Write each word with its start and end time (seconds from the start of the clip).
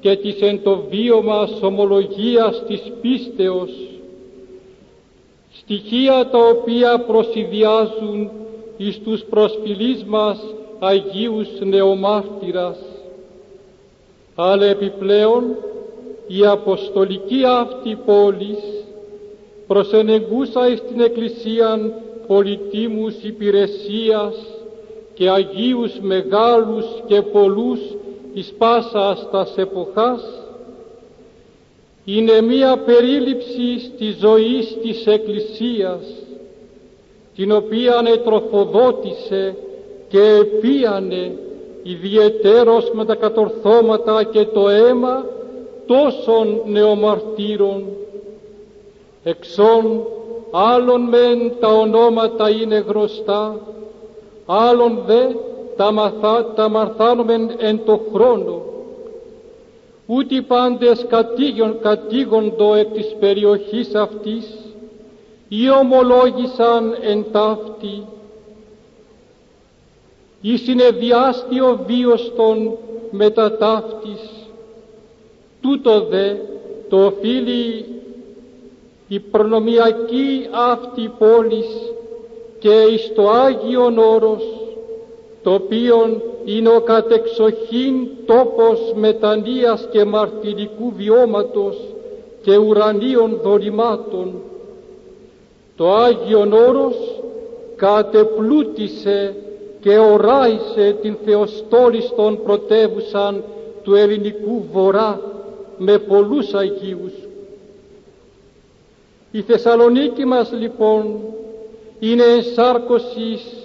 και 0.00 0.16
της 0.16 0.40
εν 0.40 0.62
το 0.62 0.82
βίωμα 0.90 1.48
ομολογίας 1.60 2.62
της 2.66 2.82
πίστεως, 3.00 3.70
στοιχεία 5.52 6.28
τα 6.30 6.38
οποία 6.38 6.98
προσυδειάζουν 6.98 8.30
εις 8.76 8.98
τους 8.98 9.24
προσφυλείς 9.30 10.04
μας 10.04 10.38
Αγίους 10.78 11.48
Νεομάρτυρας, 11.60 12.78
αλλά 14.34 14.64
επιπλέον 14.66 15.44
η 16.26 16.46
Αποστολική 16.46 17.42
αυτή 17.44 17.98
πόλης 18.06 18.58
προσενεγούσα 19.66 20.68
εις 20.68 20.82
την 20.82 21.00
Εκκλησίαν 21.00 21.92
πολιτήμους 22.26 23.14
υπηρεσίας 23.22 24.34
και 25.14 25.30
Αγίους 25.30 25.98
μεγάλους 26.00 26.84
και 27.06 27.22
πολλούς 27.22 27.80
εις 28.36 28.52
πάσας 28.58 29.28
τας 29.30 29.56
εποχάς 29.56 30.22
είναι 32.04 32.40
μία 32.40 32.76
περίληψη 32.76 33.90
της 33.98 34.16
ζωής 34.16 34.76
της 34.82 35.06
Εκκλησίας 35.06 36.00
την 37.34 37.52
οποία 37.52 38.02
ετροφοδότησε 38.04 39.56
και 40.08 40.20
επίανε 40.20 41.38
ιδιαιτέρως 41.82 42.90
με 42.92 43.04
τα 43.04 43.14
κατορθώματα 43.14 44.24
και 44.24 44.44
το 44.44 44.68
αίμα 44.68 45.24
τόσων 45.86 46.62
νεομαρτύρων. 46.66 47.84
Εξών 49.24 50.06
άλλων 50.50 51.00
μεν 51.00 51.52
τα 51.60 51.68
ονόματα 51.68 52.50
είναι 52.50 52.84
γνωστά 52.88 53.60
άλλων 54.46 55.02
δε 55.06 55.24
τα, 55.76 55.92
μαθα, 55.92 56.52
τα 56.54 56.68
μαρθάνομεν 56.68 57.50
εν 57.58 57.80
το 57.84 58.00
χρόνο 58.12 58.62
ούτε 60.06 60.40
πάντες 60.40 61.06
κατήγοντο 61.80 62.74
εκ 62.74 62.92
της 62.92 63.16
περιοχής 63.20 63.94
αυτής 63.94 64.46
ή 65.48 65.70
ομολόγησαν 65.70 66.96
εν 67.00 67.24
ταύτη 67.32 68.06
ή 70.40 70.56
συνεδειάστη 70.56 71.60
ο 71.60 71.80
βίος 71.86 72.32
των 72.36 72.76
μετά 73.10 73.56
ταύτης 73.56 74.30
τούτο 75.60 76.00
δε 76.00 76.34
το 76.88 77.04
οφείλει 77.04 77.84
η 79.08 79.20
προνομιακή 79.20 80.48
αυτή 80.70 81.10
πόλης 81.18 81.66
και 82.58 82.72
εις 82.72 83.12
το 83.14 83.30
Άγιον 83.30 83.98
Όρος 83.98 84.42
το 85.46 85.52
οποίο 85.54 86.22
είναι 86.44 86.68
ο 86.68 86.80
κατεξοχήν 86.80 88.08
τόπος 88.26 88.92
μετανοίας 88.94 89.88
και 89.90 90.04
μαρτυρικού 90.04 90.92
βιώματος 90.96 91.76
και 92.42 92.56
ουρανίων 92.56 93.40
δωρημάτων. 93.42 94.34
Το 95.76 95.94
Άγιον 95.94 96.52
Όρος 96.52 96.96
κατεπλούτησε 97.76 99.34
και 99.80 99.98
οράισε 99.98 100.96
την 101.02 101.16
Θεοστόλιστον 101.24 102.42
πρωτεύουσαν 102.42 103.42
του 103.82 103.94
ελληνικού 103.94 104.64
βορρά 104.72 105.20
με 105.78 105.98
πολλούς 105.98 106.54
Αγίους. 106.54 107.12
Η 109.30 109.40
Θεσσαλονίκη 109.42 110.24
μας 110.24 110.52
λοιπόν 110.52 111.20
είναι 111.98 112.22
ενσάρκωσης 112.22 113.55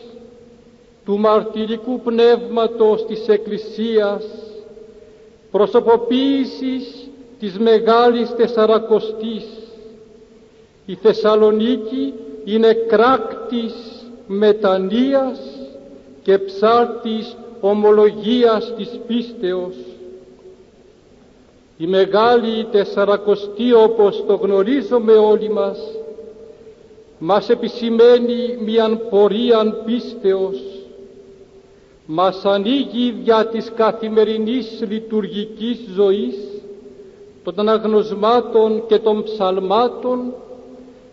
του 1.12 1.20
μαρτυρικού 1.20 2.00
πνεύματος 2.00 3.06
της 3.06 3.28
Εκκλησίας, 3.28 4.24
προσωποποίησης 5.52 7.08
της 7.40 7.60
Μεγάλης 7.60 8.36
Τεσσαρακοστής. 8.36 9.46
Η 10.86 10.96
Θεσσαλονίκη 10.96 12.14
είναι 12.46 12.74
κράκτης 12.74 13.74
μετανοίας 14.28 15.40
και 16.24 16.38
ψάρτης 16.38 17.38
ομολογίας 17.62 18.74
της 18.78 19.00
πίστεως. 19.08 19.76
Η 21.78 21.86
Μεγάλη 21.88 22.66
Τεσσαρακοστή 22.72 23.74
όπως 23.74 24.24
το 24.28 24.36
γνωρίζουμε 24.36 25.12
όλοι 25.14 25.50
μας 25.50 25.80
μας 27.20 27.50
επισημαίνει 27.50 28.58
μιαν 28.66 29.02
πορείαν 29.10 29.82
πίστεως 29.86 30.81
μας 32.14 32.46
ανοίγει 32.46 33.12
δια 33.24 33.46
της 33.46 33.72
καθημερινής 33.76 34.84
λειτουργικής 34.90 35.78
ζωής 35.96 36.36
των 37.44 37.54
αναγνωσμάτων 37.60 38.84
και 38.88 39.00
των 39.00 39.24
ψαλμάτων 39.24 40.34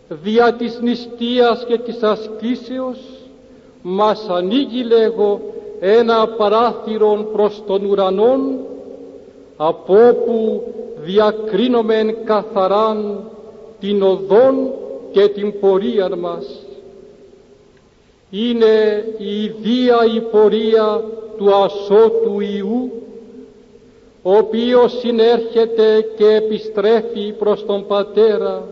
δια 0.08 0.52
της 0.52 0.78
νηστείας 0.82 1.64
και 1.68 1.78
της 1.78 2.02
ασκήσεως 2.02 2.98
μας 3.82 4.26
ανοίγει 4.28 4.82
λέγω 4.82 5.40
ένα 5.80 6.28
παράθυρο 6.28 7.28
προς 7.32 7.62
τον 7.66 7.84
ουρανόν 7.84 8.58
από 9.56 9.94
όπου 10.08 10.62
διακρίνομεν 11.04 12.16
καθαράν 12.24 13.20
την 13.80 14.02
οδόν 14.02 14.70
και 15.10 15.28
την 15.28 15.60
πορεία 15.60 16.16
μας. 16.16 16.67
Είναι 18.30 19.04
η 19.18 19.42
ιδία 19.44 19.96
η 20.16 20.20
πορεία 20.20 21.02
του 21.36 21.54
ασώτου 21.54 22.40
Ιού, 22.40 22.92
ο 24.22 24.36
οποίος 24.36 24.98
συνέρχεται 24.98 26.06
και 26.16 26.26
επιστρέφει 26.26 27.32
προς 27.38 27.66
τον 27.66 27.86
Πατέρα. 27.86 28.68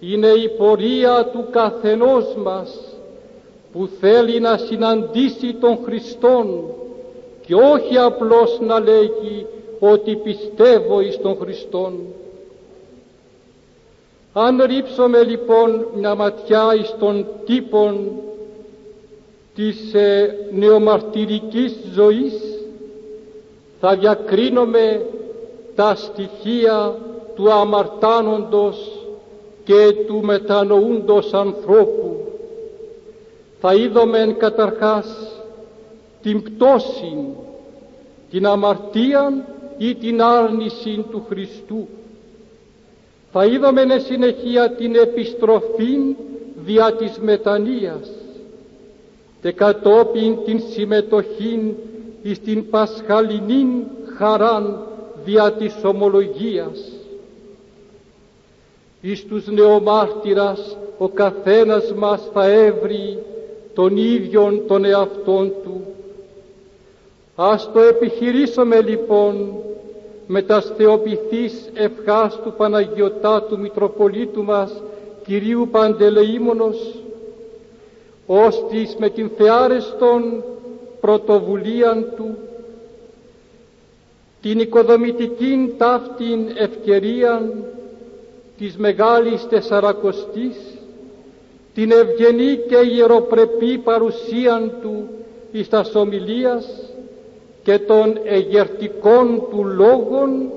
Είναι 0.00 0.28
η 0.28 0.48
πορεία 0.48 1.30
του 1.32 1.44
καθενός 1.50 2.34
μας, 2.36 2.78
που 3.72 3.88
θέλει 4.00 4.40
να 4.40 4.56
συναντήσει 4.56 5.54
τον 5.60 5.78
Χριστόν 5.84 6.64
και 7.46 7.54
όχι 7.54 7.98
απλώς 7.98 8.58
να 8.60 8.80
λέγει 8.80 9.46
ότι 9.78 10.16
πιστεύω 10.16 11.00
εις 11.00 11.18
τον 11.22 11.36
Χριστόν. 11.36 11.98
Αν 14.36 14.62
ρίψουμε 14.62 15.22
λοιπόν 15.22 15.86
μια 15.94 16.14
ματιά 16.14 16.74
εις 16.80 16.94
τον 16.98 17.26
τύπον 17.44 18.10
της 19.54 19.94
ε, 19.94 20.34
νεομαρτυρικής 20.52 21.76
ζωής 21.92 22.32
θα 23.80 23.96
διακρίνουμε 23.96 25.06
τα 25.74 25.94
στοιχεία 25.94 26.94
του 27.34 27.52
αμαρτάνοντος 27.52 29.06
και 29.64 29.92
του 30.06 30.20
μετανοούντος 30.24 31.32
ανθρώπου. 31.34 32.16
Θα 33.60 33.74
είδομεν 33.74 34.36
καταρχάς 34.36 35.06
την 36.22 36.42
πτώση, 36.42 37.26
την 38.30 38.46
αμαρτία 38.46 39.46
ή 39.78 39.94
την 39.94 40.22
άρνηση 40.22 41.04
του 41.10 41.24
Χριστού 41.28 41.88
θα 43.36 43.44
είδαμε 43.44 43.98
συνεχεία 43.98 44.70
την 44.70 44.94
επιστροφή 44.94 45.98
δια 46.64 46.92
της 46.92 47.18
μετανοίας 47.18 48.10
και 49.42 49.52
κατόπιν 49.52 50.36
την 50.44 50.60
συμμετοχή 50.70 51.74
εις 52.22 52.40
την 52.40 52.70
πασχαλινή 52.70 53.86
χαράν 54.16 54.86
δια 55.24 55.52
της 55.52 55.74
ομολογίας. 55.84 56.92
Εις 59.00 59.24
τους 59.26 59.46
νεομάρτυρας 59.46 60.76
ο 60.98 61.08
καθένας 61.08 61.92
μας 61.92 62.28
θα 62.32 62.46
έβρει 62.50 63.18
τον 63.74 63.96
ίδιον 63.96 64.62
τον 64.66 64.84
εαυτόν 64.84 65.52
του. 65.64 65.80
Ας 67.36 67.70
το 67.72 67.80
επιχειρήσουμε 67.80 68.80
λοιπόν 68.80 69.52
με 70.26 70.42
τα 70.42 70.60
θεοποιηθείς 70.60 71.70
ευχάς 71.74 72.40
του 72.42 72.54
Παναγιωτάτου 72.56 73.58
Μητροπολίτου 73.58 74.44
μας 74.44 74.82
Κυρίου 75.24 75.68
Παντελεήμονος 75.70 76.94
ώστις 78.26 78.96
με 78.98 79.08
την 79.08 79.30
θεάρεστον 79.36 80.44
πρωτοβουλίαν 81.00 82.12
του 82.16 82.36
την 84.42 84.58
οικοδομητική 84.58 85.74
ταύτην 85.78 86.48
ευκαιρία 86.56 87.52
της 88.58 88.76
Μεγάλης 88.76 89.46
Τεσσαρακοστής 89.48 90.56
την 91.74 91.90
ευγενή 91.90 92.56
και 92.68 92.94
ιεροπρεπή 92.94 93.78
παρουσίαν 93.78 94.72
του 94.82 95.08
εις 95.52 95.68
τας 95.68 95.92
και 97.64 97.78
των 97.78 98.18
εγερτικών 98.24 99.42
του 99.50 99.64
λόγων 99.64 100.50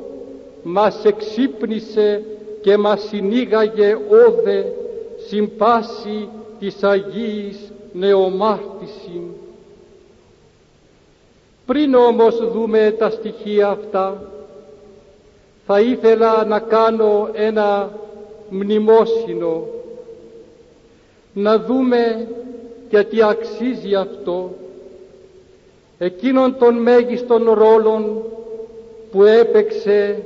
μας 0.63 1.05
εξύπνησε 1.05 2.23
και 2.61 2.77
μας 2.77 3.07
συνήγαγε 3.07 3.97
όδε 4.27 4.73
συμπάση 5.27 6.29
της 6.59 6.83
Αγίης 6.83 7.71
νεομάρτηση. 7.93 9.21
Πριν 11.65 11.95
όμως 11.95 12.51
δούμε 12.51 12.95
τα 12.97 13.09
στοιχεία 13.09 13.67
αυτά, 13.67 14.31
θα 15.65 15.79
ήθελα 15.79 16.45
να 16.45 16.59
κάνω 16.59 17.29
ένα 17.33 17.91
μνημόσυνο 18.49 19.67
να 21.33 21.59
δούμε 21.59 22.27
γιατί 22.89 23.23
αξίζει 23.23 23.95
αυτό 23.95 24.51
εκείνων 25.97 26.57
των 26.57 26.75
μέγιστων 26.75 27.51
ρόλων 27.51 28.23
που 29.11 29.23
έπαιξε 29.23 30.23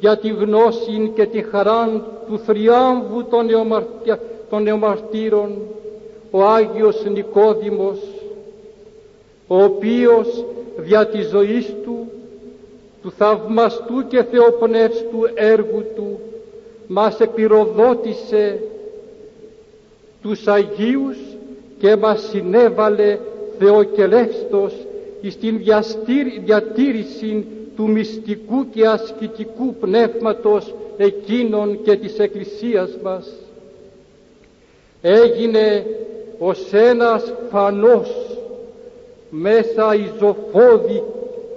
για 0.00 0.16
τη 0.16 0.28
γνώση 0.28 1.12
και 1.14 1.26
τη 1.26 1.42
χαρά 1.42 2.02
του 2.26 2.38
θριάμβου 2.38 3.24
των, 3.24 3.46
των 4.50 4.62
νεομαρτύρων 4.62 5.58
ο 6.30 6.44
Άγιος 6.44 7.04
Νικόδημος 7.04 7.98
ο 9.46 9.62
οποίος 9.62 10.44
δια 10.76 11.06
της 11.06 11.28
ζωής 11.28 11.74
του 11.84 12.10
του 13.02 13.12
θαυμαστού 13.16 14.06
και 14.08 14.22
θεοπνεύστου 14.22 15.20
έργου 15.34 15.84
του 15.96 16.20
μας 16.86 17.20
επιροδότησε 17.20 18.62
τους 20.22 20.46
Αγίους 20.46 21.16
και 21.78 21.96
μας 21.96 22.28
συνέβαλε 22.30 23.18
θεοκελεύστος 23.58 24.72
στην 25.28 25.60
διατήρηση 26.44 27.46
του 27.76 27.88
μυστικού 27.88 28.70
και 28.70 28.86
ασκητικού 28.86 29.74
πνεύματος 29.74 30.74
εκείνων 30.96 31.82
και 31.82 31.96
της 31.96 32.18
Εκκλησίας 32.18 32.90
μας. 33.02 33.32
Έγινε 35.02 35.86
ως 36.38 36.72
ένας 36.72 37.32
φανός 37.50 38.10
μέσα 39.30 39.94
η 39.94 40.10
ζωφόδη 40.18 41.02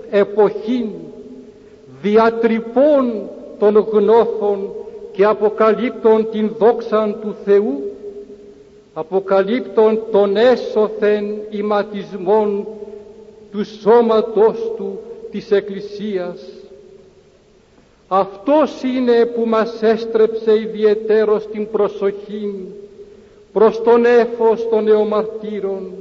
εποχή 0.09 0.89
διατρυπών 2.01 3.29
των 3.59 3.77
γνώθων 3.91 4.69
και 5.11 5.25
αποκαλύπτων 5.25 6.29
την 6.31 6.51
δόξαν 6.57 7.15
του 7.21 7.35
Θεού, 7.45 7.91
αποκαλύπτων 8.93 9.99
τον 10.11 10.37
έσωθεν 10.37 11.25
ηματισμών 11.49 12.67
του 13.53 13.65
σώματος 13.65 14.71
του 14.77 14.99
της 15.31 15.51
Εκκλησίας. 15.51 16.41
Αυτός 18.07 18.83
είναι 18.83 19.25
που 19.25 19.45
μας 19.45 19.81
έστρεψε 19.81 20.59
ιδιαίτερο 20.59 21.39
την 21.51 21.71
προσοχή 21.71 22.67
προς 23.53 23.81
τον 23.83 24.05
έφος 24.05 24.69
των 24.69 24.83
νεομαρτύρων. 24.83 25.91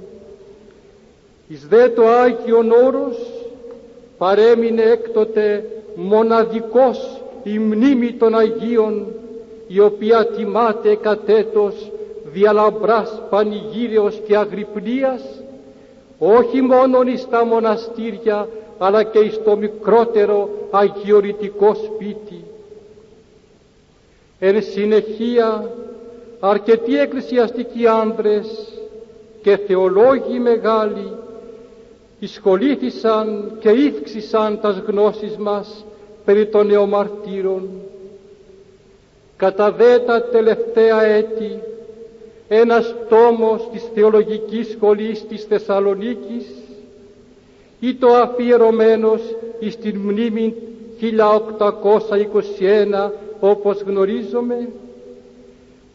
Εις 1.48 1.66
δε 1.68 1.88
το 1.88 2.06
Άγιον 2.06 2.70
Όρος 2.70 3.16
παρέμεινε 4.18 4.82
έκτοτε 4.82 5.64
μοναδικός 5.94 7.20
η 7.42 7.58
μνήμη 7.58 8.12
των 8.12 8.38
Αγίων 8.38 9.06
η 9.66 9.80
οποία 9.80 10.26
τιμάται 10.26 10.94
κατέτος 10.94 11.90
διαλαμπράς 12.32 13.22
πανηγύριος 13.30 14.20
και 14.26 14.36
αγρυπνίας 14.36 15.41
όχι 16.24 16.60
μόνον 16.60 17.06
εις 17.06 17.28
τα 17.30 17.44
μοναστήρια 17.44 18.48
αλλά 18.78 19.02
και 19.02 19.18
εις 19.18 19.42
το 19.44 19.56
μικρότερο 19.56 20.48
αγιορητικό 20.70 21.74
σπίτι. 21.74 22.44
Εν 24.38 24.62
συνεχεία 24.62 25.70
αρκετοί 26.40 26.98
εκκλησιαστικοί 26.98 27.86
άνδρες 27.86 28.46
και 29.42 29.56
θεολόγοι 29.56 30.38
μεγάλοι 30.38 31.12
εισχολήθησαν 32.18 33.52
και 33.60 33.70
ύφξησαν 33.70 34.60
τας 34.60 34.82
γνώσεις 34.86 35.36
μας 35.36 35.84
περί 36.24 36.46
των 36.46 36.66
νεομαρτύρων. 36.66 37.68
Κατά 39.36 39.72
δε 39.72 39.98
τα 39.98 40.22
τελευταία 40.22 41.02
έτη 41.02 41.62
ένας 42.54 42.94
τόμος 43.08 43.68
της 43.72 43.82
Θεολογικής 43.94 44.68
Σχολής 44.68 45.26
της 45.26 45.44
Θεσσαλονίκης 45.44 46.46
ή 47.80 47.94
το 47.94 48.08
αφιερωμένος 48.08 49.20
εις 49.58 49.76
την 49.76 49.96
μνήμη 49.96 50.54
1821 51.00 53.10
όπως 53.40 53.80
γνωρίζουμε 53.80 54.68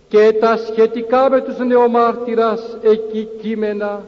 και 0.08 0.36
τα 0.40 0.58
σχετικά 0.58 1.30
με 1.30 1.42
τους 1.42 1.58
νεομάρτυρας 1.58 2.78
εκεί 2.82 3.28
κείμενα 3.42 4.06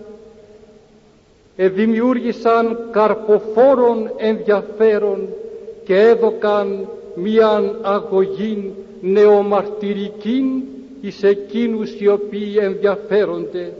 δημιούργησαν 1.56 2.80
καρποφόρων 2.92 4.12
ενδιαφέρον 4.18 5.28
και 5.86 6.00
έδωκαν 6.00 6.88
μίαν 7.16 7.78
αγωγή 7.82 8.74
νεομαρτυρική 9.02 10.64
εις 11.02 11.24
εκείνους 11.24 12.00
οι 12.00 12.08
οποίοι 12.08 12.58
ενδιαφέρονται. 12.60 13.74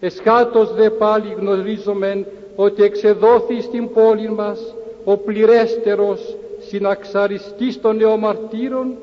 Εσχάτως 0.00 0.74
δε 0.74 0.90
πάλι 0.90 1.34
γνωρίζομεν 1.38 2.26
ότι 2.56 2.82
εξεδόθη 2.82 3.60
στην 3.60 3.92
πόλη 3.92 4.30
μας 4.30 4.74
ο 5.04 5.16
πληρέστερος 5.16 6.36
συναξαριστής 6.60 7.80
των 7.80 7.96
νεομαρτύρων 7.96 8.94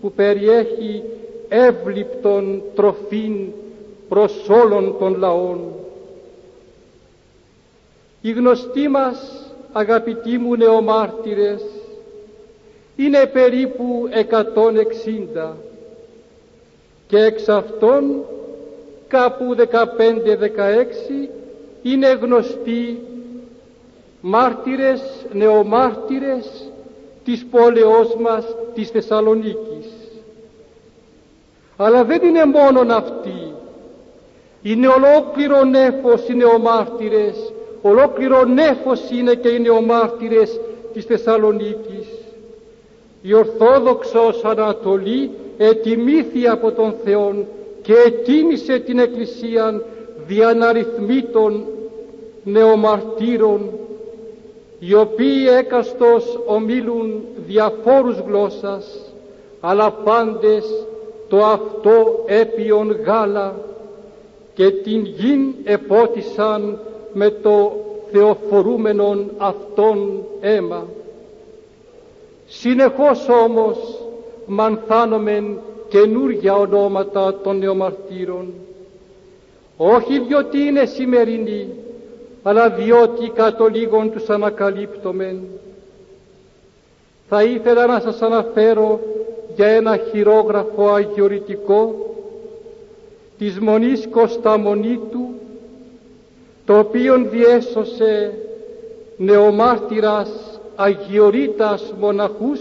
που 0.00 0.12
περιέχει 0.12 1.02
εύληπτον 1.48 2.62
τροφήν 2.74 3.46
προς 4.08 4.48
όλων 4.48 4.96
των 4.98 5.18
λαών. 5.18 5.60
Οι 8.20 8.32
γνωστοί 8.32 8.88
μας 8.88 9.46
αγαπητοί 9.72 10.38
μου 10.38 10.56
νεομάρτυρες 10.56 11.62
είναι 12.96 13.26
περίπου 13.26 14.08
160 15.42 15.52
και 17.06 17.18
εξ 17.18 17.48
αυτών 17.48 18.24
κάπου 19.08 19.54
15-16 19.56 21.28
είναι 21.82 22.08
γνωστοί 22.08 22.98
μάρτυρες, 24.20 25.02
νεομάρτυρες 25.32 26.70
της 27.24 27.46
πόλεως 27.50 28.16
μας 28.20 28.44
της 28.74 28.90
Θεσσαλονίκης. 28.90 29.86
Αλλά 31.76 32.04
δεν 32.04 32.22
είναι 32.22 32.44
μόνον 32.44 32.90
αυτοί. 32.90 33.52
Είναι 34.62 34.86
ολόκληρο 34.86 35.64
νέφος 35.64 36.28
οι 36.28 36.34
νεομάρτυρες 36.34 37.52
ολόκληρο 37.88 38.44
νέφος 38.44 39.10
είναι 39.10 39.34
και 39.34 39.48
οι 39.48 39.60
νεομάρτυρες 39.60 40.60
της 40.92 41.04
Θεσσαλονίκης. 41.04 42.08
Η 43.22 43.34
Ορθόδοξος 43.34 44.44
Ανατολή 44.44 45.30
ετιμήθη 45.58 46.48
από 46.48 46.72
τον 46.72 46.94
Θεό 47.04 47.46
και 47.82 47.92
ετίμησε 48.06 48.78
την 48.78 48.98
Εκκλησία 48.98 49.82
διαναριθμήτων 50.26 51.64
νεομαρτύρων 52.44 53.70
οι 54.78 54.94
οποίοι 54.94 55.46
έκαστος 55.58 56.38
ομίλουν 56.46 57.22
διαφόρους 57.46 58.18
γλώσσας 58.26 59.12
αλλά 59.60 59.90
πάντες 59.90 60.86
το 61.28 61.44
αυτό 61.44 62.24
έπιον 62.26 63.00
γάλα 63.04 63.54
και 64.54 64.70
την 64.70 65.04
γην 65.04 65.54
επότισαν 65.64 66.78
με 67.12 67.30
το 67.30 67.72
θεοφορούμενον 68.12 69.30
αυτόν 69.38 70.22
αίμα. 70.40 70.86
Συνεχώς 72.46 73.28
όμως 73.28 74.05
μανθάνομεν 74.46 75.58
καινούργια 75.88 76.54
ονόματα 76.54 77.40
των 77.42 77.58
νεομαρτύρων, 77.58 78.52
όχι 79.76 80.18
διότι 80.18 80.58
είναι 80.58 80.84
σημερινοί, 80.84 81.68
αλλά 82.42 82.70
διότι 82.70 83.28
κατ' 83.34 83.60
λίγων 83.72 84.10
τους 84.12 84.28
ανακαλύπτομεν. 84.28 85.40
Θα 87.28 87.42
ήθελα 87.42 87.86
να 87.86 88.00
σας 88.00 88.22
αναφέρω 88.22 89.00
για 89.56 89.66
ένα 89.66 89.96
χειρόγραφο 89.96 90.92
αγιορητικό 90.92 91.94
της 93.38 93.60
Μονής 93.60 94.08
Κωσταμονίτου 94.10 95.28
το 96.66 96.78
οποίον 96.78 97.30
διέσωσε 97.30 98.38
νεομάρτυρας 99.16 100.60
αγιορείτας 100.76 101.92
μοναχούς 102.00 102.60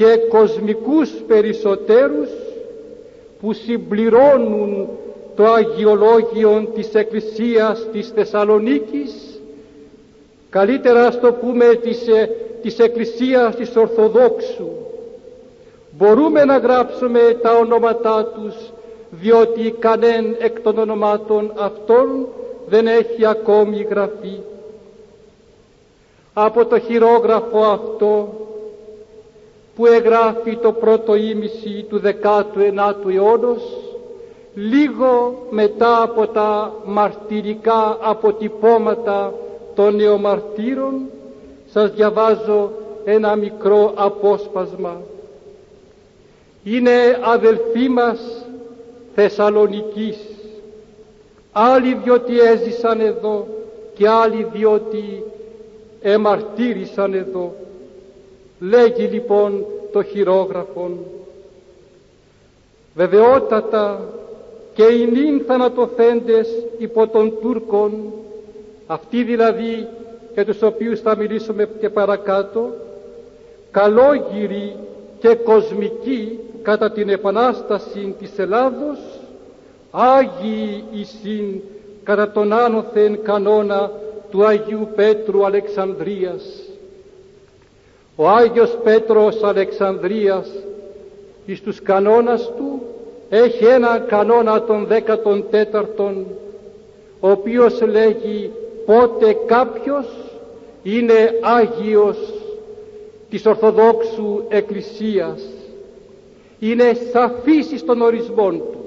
και 0.00 0.16
κοσμικούς 0.28 1.10
περισσότερους 1.26 2.28
που 3.40 3.52
συμπληρώνουν 3.52 4.88
το 5.36 5.44
αγιολόγιο 5.52 6.68
της 6.74 6.94
Εκκλησίας 6.94 7.86
της 7.92 8.08
Θεσσαλονίκης 8.14 9.40
καλύτερα 10.50 11.02
να 11.02 11.18
το 11.18 11.32
πούμε 11.32 11.64
της, 11.82 12.08
ε, 12.08 12.30
της 12.62 12.78
Εκκλησίας 12.78 13.56
της 13.56 13.76
Ορθοδόξου 13.76 14.68
μπορούμε 15.90 16.44
να 16.44 16.56
γράψουμε 16.56 17.38
τα 17.42 17.56
ονόματά 17.56 18.24
τους 18.24 18.54
διότι 19.10 19.74
κανέν 19.78 20.36
εκ 20.38 20.60
των 20.60 20.78
ονομάτων 20.78 21.52
αυτών 21.58 22.26
δεν 22.68 22.86
έχει 22.86 23.26
ακόμη 23.26 23.86
γραφεί. 23.90 24.38
από 26.32 26.64
το 26.64 26.78
χειρόγραφο 26.78 27.64
αυτό 27.64 28.34
που 29.80 29.86
εγγράφει 29.86 30.56
το 30.56 30.72
πρώτο 30.72 31.14
ήμιση 31.14 31.86
του 31.88 32.00
19ου 32.04 33.14
αιώνος 33.14 33.62
λίγο 34.54 35.46
μετά 35.50 36.02
από 36.02 36.26
τα 36.26 36.74
μαρτυρικά 36.84 37.98
αποτυπώματα 38.00 39.34
των 39.74 39.96
νεομαρτύρων 39.96 40.94
σας 41.72 41.90
διαβάζω 41.90 42.70
ένα 43.04 43.36
μικρό 43.36 43.92
απόσπασμα. 43.96 45.00
Είναι 46.64 47.18
αδελφοί 47.22 47.88
μας 47.88 48.46
Θεσσαλονικής, 49.14 50.18
άλλοι 51.52 52.00
διότι 52.04 52.40
έζησαν 52.40 53.00
εδώ 53.00 53.46
και 53.94 54.08
άλλοι 54.08 54.46
διότι 54.52 55.22
εμαρτύρησαν 56.02 57.14
εδώ. 57.14 57.54
Λέγει 58.60 59.02
λοιπόν 59.06 59.64
το 59.92 60.02
χειρόγραφον 60.02 60.98
βεβαιότατα 62.94 64.00
και 64.74 64.82
οι 64.84 65.06
νυν 65.12 65.40
θανατοθέντες 65.46 66.48
υπό 66.78 67.06
των 67.08 67.32
Τούρκων 67.40 68.12
αυτοί 68.86 69.22
δηλαδή 69.22 69.86
για 70.34 70.44
τους 70.44 70.62
οποίους 70.62 71.00
θα 71.00 71.16
μιλήσουμε 71.16 71.68
και 71.80 71.88
παρακάτω 71.90 72.70
καλόγυροι 73.70 74.76
και 75.18 75.34
κοσμικοί 75.34 76.38
κατά 76.62 76.92
την 76.92 77.08
Επανάσταση 77.08 78.14
της 78.18 78.38
Ελλάδος 78.38 78.98
Άγιοι 79.90 80.84
εισήν 80.92 81.60
κατά 82.04 82.30
τον 82.30 82.52
άνωθεν 82.52 83.22
κανόνα 83.22 83.90
του 84.30 84.44
Αγίου 84.46 84.88
Πέτρου 84.94 85.44
Αλεξανδρίας. 85.44 86.69
Ο 88.22 88.28
Άγιος 88.28 88.78
Πέτρος 88.84 89.42
Αλεξανδρίας 89.42 90.48
εις 91.46 91.60
τους 91.60 91.82
κανόνας 91.82 92.52
του 92.56 92.82
έχει 93.28 93.64
ένα 93.64 93.98
κανόνα 93.98 94.62
των 94.62 94.86
14 94.88 96.24
ο 97.20 97.30
οποίος 97.30 97.80
λέγει 97.80 98.50
πότε 98.86 99.36
κάποιος 99.46 100.06
είναι 100.82 101.38
Άγιος 101.40 102.18
της 103.30 103.46
Ορθοδόξου 103.46 104.42
Εκκλησίας 104.48 105.42
είναι 106.58 106.92
σαφής 107.12 107.80
στον 107.80 108.00
ορισμόν 108.00 108.58
του. 108.58 108.84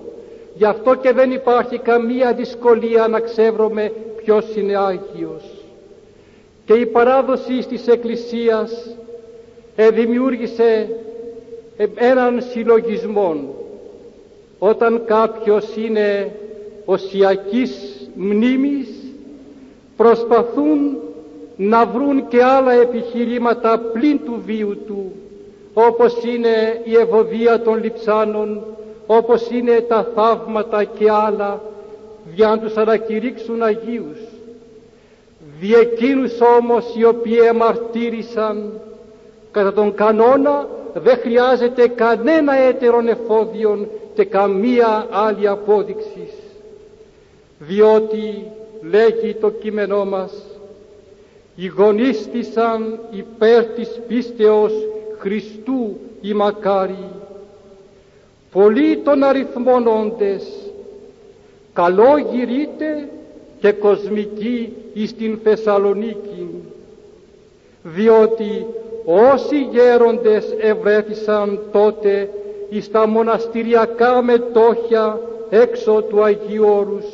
Γι' 0.56 0.66
αυτό 0.66 0.96
και 0.96 1.12
δεν 1.12 1.32
υπάρχει 1.32 1.78
καμία 1.78 2.34
δυσκολία 2.34 3.08
να 3.08 3.20
ξέρουμε 3.20 3.92
ποιος 4.16 4.56
είναι 4.56 4.78
Άγιος. 4.78 5.44
Και 6.66 6.74
η 6.74 6.86
παράδοση 6.86 7.58
της 7.70 7.88
Εκκλησίας 7.88 8.72
ε, 8.72 9.03
δημιούργησε 9.76 10.90
ε, 11.78 11.86
έναν 11.96 12.42
συλλογισμό 12.52 13.56
όταν 14.60 15.04
κάποιος 15.06 15.76
είναι 15.76 16.36
οσιακής 16.86 17.72
μνήμης 18.16 18.88
προσπαθούν 19.98 20.98
να 21.56 21.86
βρουν 21.86 22.28
και 22.28 22.44
άλλα 22.44 22.72
επιχειρήματα 22.72 23.80
πλην 23.94 24.20
του 24.26 24.42
βίου 24.46 24.78
του 24.88 25.12
όπως 25.74 26.24
είναι 26.24 26.82
η 26.84 26.96
ευωδία 26.96 27.62
των 27.62 27.84
λιψάνων 27.84 28.64
όπως 29.08 29.50
είναι 29.50 29.80
τα 29.80 30.08
θαύματα 30.16 30.84
και 30.84 31.12
άλλα 31.12 31.62
για 32.36 32.48
να 32.48 32.60
τους 32.60 32.76
ανακηρύξουν 32.78 33.64
Αγίους. 33.64 34.18
Δι' 35.60 35.74
εκείνους 35.74 36.32
όμως 36.60 36.94
οι 36.98 37.04
οποίοι 37.04 37.40
εμαρτύρησαν 37.48 38.82
κατά 39.54 39.74
τον 39.74 39.94
κανόνα 39.94 40.68
δεν 40.94 41.18
χρειάζεται 41.18 41.88
κανένα 41.88 42.58
έτερον 42.58 43.08
εφόδιον 43.08 43.88
και 44.14 44.26
καμία 44.26 45.08
άλλη 45.12 45.48
απόδειξης. 45.48 46.34
Διότι 47.60 48.46
λέγει 48.82 49.34
το 49.34 49.50
κείμενό 49.50 50.06
μας 50.06 50.32
«Ηγονίστησαν 51.56 53.00
υπέρ 53.12 53.66
της 53.66 54.00
πίστεως 54.08 54.74
Χριστού 55.18 55.98
η 56.22 56.34
μακάρι, 56.34 57.08
πολλοί 58.52 58.98
των 58.98 59.24
αριθμών 59.24 59.88
όντες, 59.88 60.44
καλό 61.74 62.18
γυρίτε 62.32 63.10
και 63.60 63.72
κοσμική 63.72 64.74
εις 64.94 65.16
την 65.16 65.40
Θεσσαλονίκη, 65.44 66.48
διότι 67.84 68.66
όσοι 69.06 69.68
γέροντες 69.72 70.56
ευρέθησαν 70.60 71.60
τότε 71.72 72.30
εις 72.70 72.92
τα 72.92 73.08
μοναστηριακά 73.08 74.22
μετόχια 74.22 75.20
έξω 75.50 76.02
του 76.02 76.24
Αγίου 76.24 76.66
Όρους, 76.68 77.06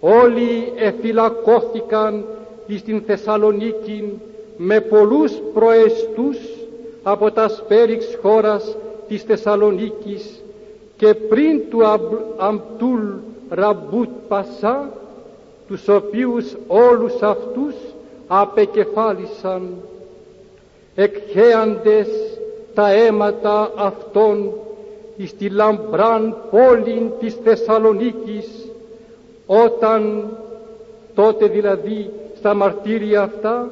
όλοι 0.00 0.72
εφυλακώθηκαν 0.76 2.24
εις 2.66 2.82
την 2.82 3.02
Θεσσαλονίκη 3.06 4.20
με 4.56 4.80
πολλούς 4.80 5.32
προεστούς 5.54 6.38
από 7.02 7.30
τα 7.30 7.48
σπέριξ 7.48 8.18
χώρας 8.22 8.76
της 9.08 9.22
Θεσσαλονίκης 9.22 10.42
και 10.96 11.14
πριν 11.14 11.60
του 11.70 11.86
Αμπτούλ 12.38 13.02
Ραμπουτ 13.48 14.08
Πασά 14.28 14.92
τους 15.68 15.88
οποίους 15.88 16.56
όλους 16.66 17.22
αυτούς 17.22 17.74
απεκεφάλισαν 18.28 19.68
εκχέαντες 21.00 22.08
τα 22.74 22.92
αίματα 22.92 23.72
αυτών 23.76 24.52
εις 25.16 25.36
τη 25.36 25.48
λαμπράν 25.48 26.36
πόλη 26.50 27.12
της 27.20 27.36
Θεσσαλονίκης 27.44 28.48
όταν 29.46 30.28
τότε 31.14 31.46
δηλαδή 31.46 32.10
στα 32.36 32.54
μαρτύρια 32.54 33.22
αυτά 33.22 33.68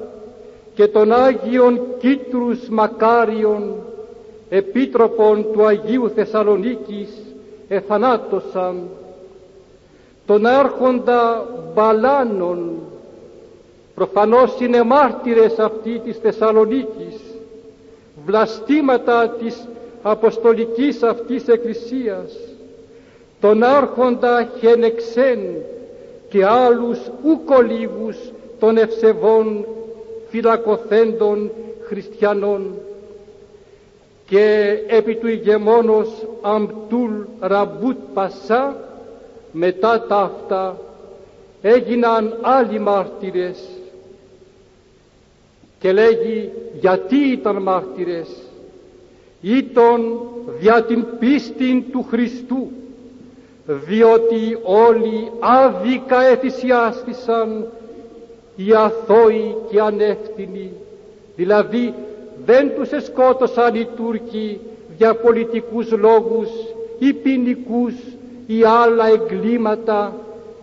και 0.75 0.87
των 0.87 1.12
Άγιων 1.12 1.80
Κίτρους 1.99 2.68
Μακάριων 2.68 3.75
επίτροπων 4.49 5.47
του 5.52 5.66
Αγίου 5.66 6.11
Θεσσαλονίκης 6.14 7.09
εθανάτωσαν. 7.68 8.83
Τον 10.26 10.47
άρχοντα 10.47 11.47
Μπαλάνων 11.75 12.76
προφανώς 13.97 14.61
είναι 14.61 14.83
μάρτυρες 14.83 15.59
αυτοί 15.59 15.99
της 16.04 16.16
Θεσσαλονίκης 16.16 17.05
βλαστήματα 18.26 19.28
της 19.28 19.68
αποστολικής 20.02 21.02
αυτής 21.02 21.49
εκκλησίας 21.49 22.33
τον 23.40 23.62
άρχοντα 23.62 24.49
Χενεξέν 24.59 25.38
και 26.28 26.45
άλλους 26.45 26.99
ουκολίγους 27.25 28.16
των 28.59 28.76
ευσεβών 28.76 29.66
φυλακοθέντων 30.28 31.50
χριστιανών. 31.87 32.75
Και 34.28 34.76
επί 34.87 35.14
του 35.14 35.26
ηγεμόνος 35.28 36.09
Αμπτούλ 36.42 37.12
Ραμπουτ 37.40 37.97
Πασά 38.14 38.76
μετά 39.52 40.04
τα 40.09 40.16
αυτά 40.16 40.76
έγιναν 41.62 42.38
άλλοι 42.42 42.78
μάρτυρες 42.78 43.59
και 45.78 45.92
λέγει 45.92 46.50
γιατί 46.80 47.16
ήταν 47.16 47.62
μάρτυρες; 47.62 48.28
Ήταν 49.40 50.21
δια 50.61 50.83
την 50.83 51.04
πίστη 51.18 51.87
του 51.92 52.06
Χριστού 52.11 52.68
διότι 53.66 54.59
όλοι 54.62 55.30
άδικα 55.40 56.23
εθυσιάστησαν 56.23 57.66
οι 58.56 58.73
αθώοι 58.73 59.56
και 59.71 59.80
ανεύθυνοι. 59.80 60.73
Δηλαδή 61.37 61.95
δεν 62.45 62.71
τους 62.75 62.90
εσκότωσαν 62.90 63.75
οι 63.75 63.88
Τούρκοι 63.97 64.61
για 64.97 65.14
πολιτικούς 65.14 65.90
λόγους 65.92 66.49
ή 66.99 67.12
ποινικούς 67.12 67.95
ή 68.47 68.62
άλλα 68.64 69.09
εγκλήματα 69.09 70.14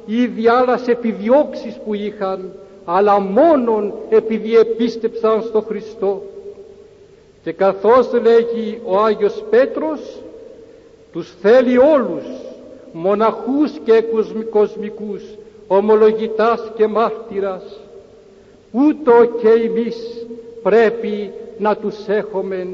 ή 0.06 0.26
διάλας 0.26 0.88
επιδιώξεις 0.88 1.76
που 1.86 1.94
είχαν 1.94 2.52
αλλά 2.86 3.20
μόνον 3.20 3.94
επειδή 4.10 4.56
επίστεψαν 4.58 5.42
στο 5.42 5.62
Χριστό. 5.62 6.22
Και 7.44 7.52
καθώς 7.52 8.10
λέγει 8.14 8.82
ο 8.86 8.98
Άγιος 8.98 9.44
Πέτρος 9.50 10.00
τους 11.12 11.34
θέλει 11.42 11.78
όλους 11.78 12.24
μοναχούς 12.92 13.72
και 13.84 14.04
κοσμικούς 14.50 15.24
ομολογητάς 15.68 16.72
και 16.76 16.88
μάρτυρας. 16.88 17.80
Ούτω 18.72 19.26
και 19.42 19.50
εμείς 19.50 20.26
πρέπει 20.64 21.32
να 21.58 21.76
τους 21.76 22.08
έχουμε 22.08 22.68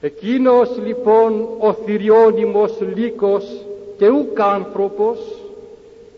εκείνος 0.00 0.70
λοιπόν 0.84 1.48
ο 1.58 1.72
θηριώνυμος 1.72 2.72
λύκος 2.94 3.44
και 3.98 4.08
ούκ 4.08 4.40
άνθρωπος 4.40 5.18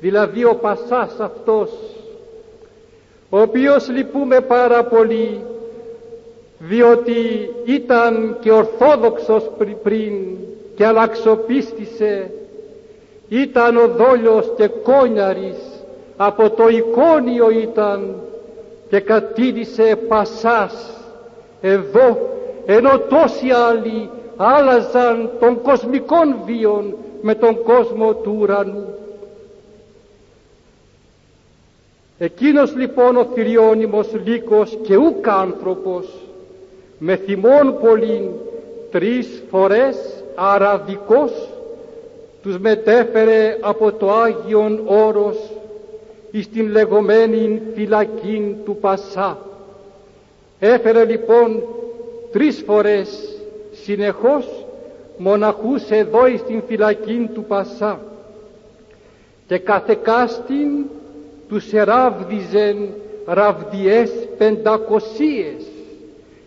δηλαδή 0.01 0.45
ο 0.45 0.55
Πασάς 0.55 1.21
αυτός 1.21 1.71
ο 3.31 3.41
οποίος 3.41 3.89
λυπούμε 3.89 4.41
πάρα 4.41 4.85
πολύ 4.85 5.41
διότι 6.59 7.51
ήταν 7.65 8.37
και 8.41 8.53
ορθόδοξος 8.53 9.51
πριν 9.83 10.13
και 10.75 10.87
αλλαξοπίστησε 10.87 12.31
ήταν 13.29 13.77
ο 13.77 13.87
δόλιος 13.87 14.53
και 14.57 14.67
κόνιαρης 14.67 15.59
από 16.17 16.51
το 16.51 16.69
εικόνιο 16.69 17.51
ήταν 17.51 18.15
και 18.89 19.01
κατήδησε 19.01 19.97
πασάς 20.09 21.01
εδώ 21.61 22.31
ενώ 22.67 22.99
τόσοι 22.99 23.51
άλλοι 23.51 24.11
άλλαζαν 24.37 25.31
των 25.41 25.63
κοσμικών 25.63 26.37
βίων 26.45 26.97
με 27.23 27.35
τον 27.35 27.63
κόσμο 27.63 28.15
του 28.15 28.37
ουρανού. 28.41 28.95
Εκείνος 32.23 32.75
λοιπόν 32.77 33.17
ο 33.17 33.25
θηριώνυμος 33.35 34.09
λύκος 34.25 34.79
και 34.83 34.97
ούκ 34.97 35.29
άνθρωπος 35.29 36.07
με 36.99 37.17
θυμών 37.17 37.79
πολλήν 37.81 38.29
τρεις 38.91 39.43
φορές 39.51 39.97
αραδικός 40.35 41.49
τους 42.43 42.59
μετέφερε 42.59 43.57
από 43.61 43.93
το 43.93 44.13
Άγιον 44.13 44.81
Όρος 44.87 45.37
εις 46.31 46.49
την 46.51 46.69
λεγόμενη 46.71 47.63
φυλακή 47.75 48.57
του 48.65 48.77
Πασά. 48.81 49.39
Έφερε 50.61 51.05
λοιπόν 51.05 51.63
τρεις 52.33 52.63
φορές 52.67 53.37
συνεχώς 53.73 54.67
μοναχούς 55.17 55.91
εδώ 55.91 56.27
εις 56.27 56.43
την 56.43 56.63
φυλακή 56.67 57.31
του 57.35 57.45
Πασά 57.45 58.01
και 59.47 59.59
κάθε 59.59 59.95
κάστην 60.03 60.69
τους 61.51 61.73
εράβδιζεν 61.73 62.89
ραβδιές 63.27 64.11
πεντακοσίες 64.39 65.63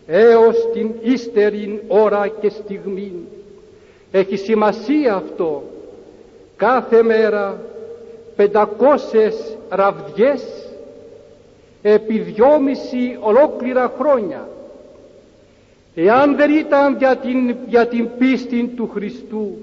έως 0.07 0.55
την 0.73 0.91
ύστερη 1.01 1.83
ώρα 1.87 2.27
και 2.41 2.49
στιγμή. 2.49 3.13
Έχει 4.11 4.35
σημασία 4.37 5.13
αυτό 5.15 5.63
κάθε 6.55 7.03
μέρα 7.03 7.61
πεντακόσες 8.35 9.57
ραβδιές 9.69 10.43
επί 11.81 12.19
δυόμιση 12.19 13.17
ολόκληρα 13.19 13.93
χρόνια. 13.99 14.47
Εάν 15.95 16.35
δεν 16.35 16.51
ήταν 16.51 16.97
για 16.97 17.15
την, 17.15 17.55
για 17.67 17.87
την 17.87 18.09
πίστη 18.17 18.71
του 18.75 18.89
Χριστού, 18.93 19.57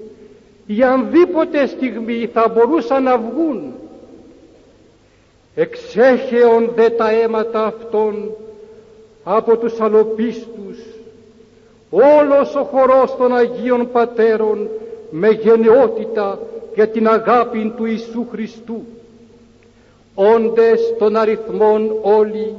η 0.65 0.83
ανδήποτε 0.83 1.67
στιγμή 1.67 2.29
θα 2.33 2.47
μπορούσαν 2.47 3.03
να 3.03 3.17
βγουν. 3.17 3.73
Εξέχεων 5.55 6.71
δε 6.75 6.89
τα 6.89 7.11
αίματα 7.11 7.65
αυτών 7.65 8.31
από 9.23 9.57
τους 9.57 9.79
αλλοπίστους, 9.79 10.77
όλος 11.89 12.55
ο 12.55 12.63
χορός 12.63 13.15
των 13.17 13.35
Αγίων 13.35 13.91
Πατέρων 13.91 14.69
με 15.09 15.29
γενναιότητα 15.29 16.39
για 16.75 16.87
την 16.87 17.07
αγάπη 17.07 17.73
του 17.77 17.85
Ιησού 17.85 18.27
Χριστού. 18.31 18.83
Όντες 20.15 20.93
των 20.99 21.15
αριθμών 21.15 21.91
όλοι, 22.01 22.53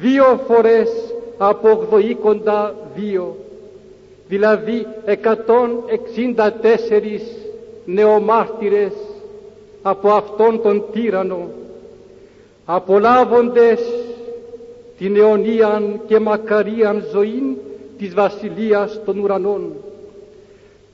δύο 0.00 0.40
φορές 0.46 0.90
από 1.38 1.70
ογδοήκοντα 1.70 2.74
δύο, 2.94 3.36
δηλαδή 4.28 4.86
164 5.04 7.20
νεομάρτυρες 7.84 8.92
από 9.82 10.10
αυτόν 10.10 10.62
τον 10.62 10.84
τύρανο, 10.92 11.48
απολάβοντες 12.66 13.80
την 14.98 15.16
αιωνίαν 15.16 16.00
και 16.06 16.18
μακαρίαν 16.18 17.04
ζωή 17.12 17.56
της 17.98 18.14
Βασιλείας 18.14 19.00
των 19.04 19.18
Ουρανών. 19.18 19.72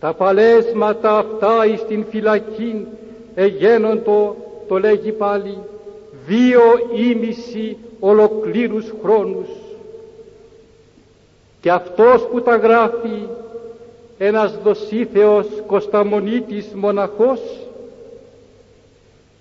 Τα 0.00 0.12
παλέσματα 0.12 1.18
αυτά 1.18 1.66
εις 1.66 1.84
την 1.84 2.04
φυλακή 2.10 2.86
εγένοντο, 3.34 4.36
το 4.68 4.78
λέγει 4.78 5.12
πάλι, 5.12 5.58
δύο 6.26 6.62
ήμιση 7.10 7.76
ολοκλήρους 8.00 8.92
χρόνους. 9.02 9.48
Και 11.60 11.70
αυτός 11.70 12.26
που 12.26 12.40
τα 12.40 12.56
γράφει, 12.56 13.26
ένας 14.18 14.58
δοσίθεος 14.64 15.46
Κωσταμονίτης 15.66 16.66
μοναχός, 16.74 17.40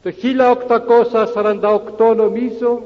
το 0.04 0.12
1848 2.00 2.16
νομίζω, 2.16 2.82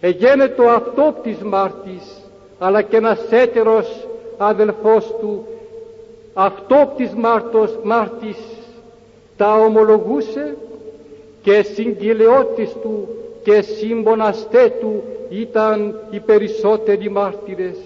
εγένετο 0.00 0.62
αυτόπτης 0.62 1.38
Μάρτης, 1.38 2.22
αλλά 2.58 2.82
και 2.82 2.96
ένας 2.96 3.18
έτερος 3.30 4.06
αδελφός 4.36 5.14
του 5.20 5.46
αυτόπτης 6.34 7.12
Μάρτος, 7.12 7.78
Μάρτης 7.82 8.36
τα 9.36 9.54
ομολογούσε 9.54 10.56
και 11.42 11.62
συγκυλαιώτης 11.62 12.70
του 12.82 13.08
και 13.42 13.60
συμποναστέ 13.60 14.72
του 14.80 15.02
ήταν 15.30 16.00
οι 16.10 16.20
περισσότεροι 16.20 17.10
μάρτυρες. 17.10 17.76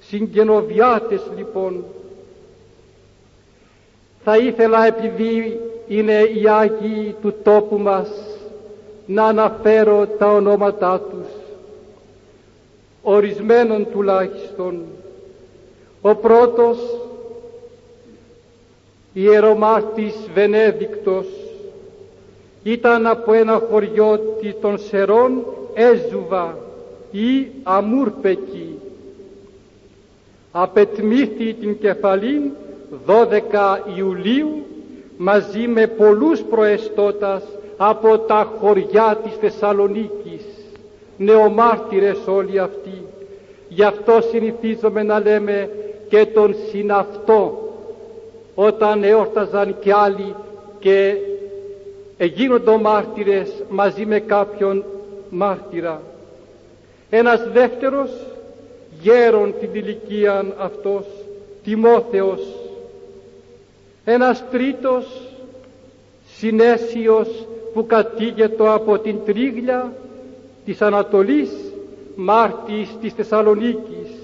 Συγγενοβιάτες 0.00 1.22
λοιπόν. 1.36 1.84
Θα 4.24 4.36
ήθελα 4.36 4.86
επειδή 4.86 5.60
είναι 5.92 6.20
οι 6.34 6.48
Άγιοι 6.48 7.16
του 7.22 7.34
τόπου 7.42 7.78
μας 7.78 8.08
να 9.06 9.24
αναφέρω 9.24 10.06
τα 10.18 10.26
ονόματά 10.32 11.00
τους 11.10 11.26
ορισμένων 13.02 13.86
τουλάχιστον. 13.92 14.82
Ο 16.00 16.14
πρώτος 16.14 16.78
ιερομάρτης 19.12 20.14
Βενέδικτος 20.34 21.26
ήταν 22.62 23.06
από 23.06 23.32
ένα 23.32 23.62
χωριό 23.70 24.20
των 24.60 24.78
Σερών 24.78 25.46
Έζουβα 25.74 26.58
ή 27.10 27.46
Αμούρπεκη. 27.62 28.78
Απετμήθη 30.52 31.52
την 31.54 31.78
κεφαλήν 31.78 32.42
12 33.06 33.16
Ιουλίου 33.96 34.66
μαζί 35.16 35.68
με 35.68 35.86
πολλούς 35.86 36.40
προεστώτας 36.40 37.42
από 37.76 38.18
τα 38.18 38.52
χωριά 38.60 39.18
της 39.24 39.32
Θεσσαλονίκης, 39.40 40.44
νεομάρτυρες 41.16 42.18
όλοι 42.26 42.58
αυτοί. 42.58 43.02
Γι' 43.68 43.84
αυτό 43.84 44.20
συνηθίζομαι 44.30 45.02
να 45.02 45.20
λέμε 45.20 45.70
και 46.08 46.26
τον 46.26 46.54
συναυτό 46.70 47.72
όταν 48.54 49.04
εόρταζαν 49.04 49.76
κι 49.80 49.90
άλλοι 49.90 50.34
και 50.78 51.16
εγίνοντο 52.16 52.78
μάρτυρες 52.78 53.52
μαζί 53.68 54.06
με 54.06 54.20
κάποιον 54.20 54.84
μάρτυρα. 55.30 56.02
Ένας 57.10 57.48
δεύτερος 57.52 58.10
γέρον 59.00 59.54
την 59.60 59.68
ηλικία 59.72 60.44
αυτός, 60.58 61.04
Τιμόθεος. 61.62 62.61
Ένας 64.04 64.44
τρίτος 64.50 65.06
συνέσιος 66.36 67.28
που 67.74 67.86
κατήγετο 67.86 68.72
από 68.72 68.98
την 68.98 69.16
τρίγλια 69.24 69.92
της 70.64 70.82
Ανατολής 70.82 71.50
μάρτης 72.14 72.88
της 73.00 73.12
Θεσσαλονίκης 73.12 74.22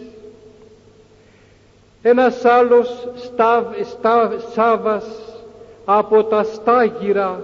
ένας 2.03 2.45
άλλος 2.45 3.09
στάβ, 3.17 3.65
στάβ, 3.85 4.33
Σάβας 4.55 5.07
από 5.85 6.25
τα 6.25 6.43
Στάγυρα 6.43 7.41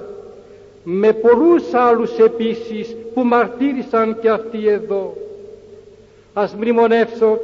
με 0.84 1.12
πολλούς 1.12 1.74
άλλους 1.74 2.18
επίσης 2.18 2.96
που 3.14 3.22
μαρτύρησαν 3.22 4.18
και 4.20 4.28
αυτοί 4.30 4.68
εδώ. 4.68 5.16
Ας 6.34 6.54
μνημονεύσω 6.54 7.38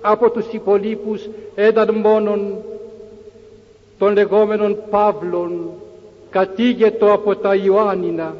από 0.00 0.30
τους 0.30 0.46
υπολείπους 0.52 1.28
έναν 1.54 1.94
μόνον 1.94 2.56
των 3.98 4.12
λεγόμενων 4.12 4.78
Παύλων 4.90 5.70
κατήγετο 6.30 7.12
από 7.12 7.36
τα 7.36 7.54
Ιωάννινα. 7.54 8.34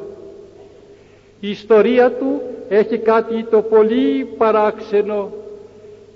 Η 1.39 1.49
ιστορία 1.49 2.11
του 2.11 2.41
έχει 2.69 2.97
κάτι 2.97 3.43
το 3.43 3.61
πολύ 3.61 4.25
παράξενο 4.37 5.31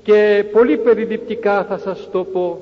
και 0.03 0.45
πολύ 0.51 0.77
περιληπτικά 0.77 1.63
θα 1.69 1.77
σας 1.77 2.07
το 2.11 2.23
πω 2.23 2.59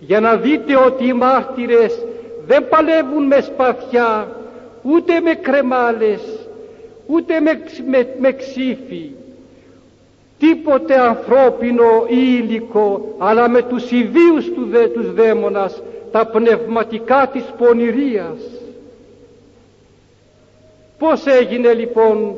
για 0.00 0.20
να 0.20 0.36
δείτε 0.36 0.76
ότι 0.76 1.06
οι 1.06 1.12
μάρτυρες 1.12 2.04
δεν 2.46 2.68
παλεύουν 2.68 3.26
με 3.26 3.40
σπαθιά 3.40 4.28
ούτε 4.82 5.20
με 5.20 5.34
κρεμάλες 5.34 6.20
ούτε 7.06 7.40
με, 7.40 7.50
με, 7.90 8.08
με 8.20 8.32
ξύφη 8.32 9.10
τίποτε 10.38 11.00
ανθρώπινο 11.00 12.04
ή 12.08 12.40
υλικό 12.42 13.14
αλλά 13.18 13.48
με 13.48 13.62
τους 13.62 13.90
ιδίους 13.90 14.52
του 14.54 14.66
δε, 14.70 14.86
τους 14.88 15.12
δαίμονας 15.14 15.82
τα 16.14 16.26
πνευματικά 16.26 17.30
της 17.32 17.44
πονηρίας 17.58 18.38
πως 20.98 21.26
έγινε 21.26 21.72
λοιπόν 21.72 22.34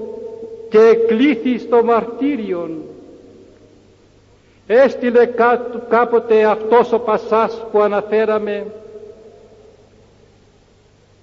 και 0.69 0.99
κλήθη 1.07 1.59
στο 1.59 1.85
μαρτύριον; 1.85 2.83
Έστειλε 4.67 5.29
κάποτε 5.89 6.45
αυτός 6.45 6.93
ο 6.93 6.99
Πασάς 6.99 7.65
που 7.73 7.81
αναφέραμε, 7.81 8.67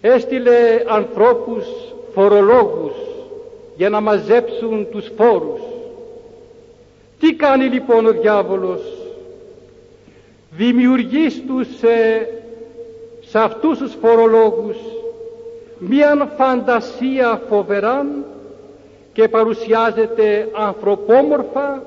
έστειλε 0.01 0.83
ανθρώπους 0.87 1.65
φορολόγους 2.13 2.93
για 3.75 3.89
να 3.89 4.01
μαζέψουν 4.01 4.87
τους 4.91 5.11
φόρους. 5.17 5.61
Τι 7.19 7.33
κάνει 7.33 7.65
λοιπόν 7.65 8.05
ο 8.05 8.11
διάβολος, 8.11 8.81
δημιουργείς 10.51 11.33
στους, 11.33 11.83
ε, 11.83 12.27
σε 13.33 13.39
αυτούς 13.39 13.77
τους 13.77 13.93
φορολόγους 14.01 14.77
μίαν 15.77 16.29
φαντασία 16.37 17.41
φοβεράν 17.49 18.25
και 19.13 19.27
παρουσιάζεται 19.27 20.49
ανθρωπόμορφα 20.53 21.83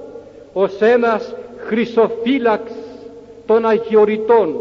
ως 0.52 0.80
ένας 0.80 1.34
χρυσοφύλαξ 1.66 2.72
των 3.46 3.66
αγιοριτών. 3.66 4.56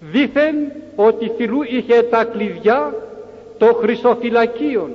Δήθεν 0.00 0.54
ότι 0.96 1.32
φιλού 1.36 1.62
είχε 1.62 2.02
τα 2.02 2.24
κλειδιά 2.24 2.94
των 3.58 3.74
χρυσοφυλακίων 3.74 4.90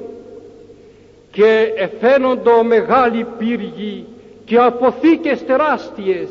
και 1.32 1.74
εφαίνοντο 1.76 2.64
μεγάλη 2.64 3.26
πύργη 3.38 4.06
και 4.46 4.58
αποθήκες 4.58 5.46
τεράστιες 5.46 6.30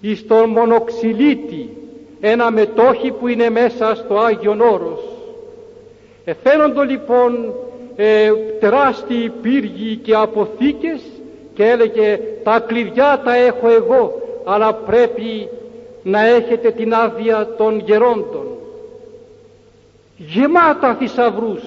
εις 0.00 0.26
τον 0.26 0.48
μονοξυλίτη 0.48 1.74
ένα 2.20 2.50
μετόχι 2.50 3.10
που 3.10 3.28
είναι 3.28 3.50
μέσα 3.50 3.94
στο 3.94 4.18
Άγιον 4.18 4.60
Όρος. 4.60 5.00
Εφαίνοντο 6.24 6.82
λοιπόν 6.82 7.54
ε, 7.96 8.32
τεράστιοι 8.60 9.32
πύργοι 9.42 9.96
και 9.96 10.14
αποθήκες 10.14 11.00
και 11.54 11.64
έλεγε 11.64 12.20
τα 12.42 12.64
κλειδιά 12.66 13.20
τα 13.24 13.36
έχω 13.36 13.68
εγώ 13.68 14.20
αλλά 14.44 14.72
πρέπει 14.74 15.48
να 16.02 16.26
έχετε 16.26 16.70
την 16.70 16.94
άδεια 16.94 17.54
των 17.56 17.78
γερόντων. 17.78 18.46
Γεμάτα 20.16 20.94
θησαυρούς. 20.94 21.62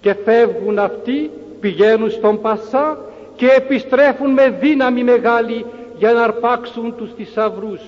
Και 0.00 0.14
φεύγουν 0.24 0.78
αυτοί, 0.78 1.30
πηγαίνουν 1.60 2.10
στον 2.10 2.40
Πασά 2.40 2.98
και 3.36 3.46
επιστρέφουν 3.56 4.30
με 4.30 4.48
δύναμη 4.48 5.04
μεγάλη 5.04 5.66
για 5.96 6.12
να 6.12 6.22
αρπάξουν 6.22 6.94
τους 6.96 7.10
θησαυρούς. 7.16 7.80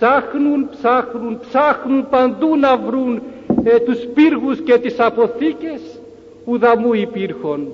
Ψάχνουν, 0.00 0.68
ψάχνουν, 0.70 1.40
ψάχνουν 1.48 2.08
παντού 2.08 2.56
να 2.56 2.76
βρουν 2.76 3.22
ε, 3.64 3.78
τους 3.78 3.98
πύργους 4.14 4.60
και 4.60 4.78
τις 4.78 5.00
αποθήκες 5.00 5.80
ουδαμού 6.44 6.92
υπήρχον. 6.92 7.68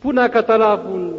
Πού 0.00 0.12
να 0.12 0.28
καταλάβουν, 0.28 1.14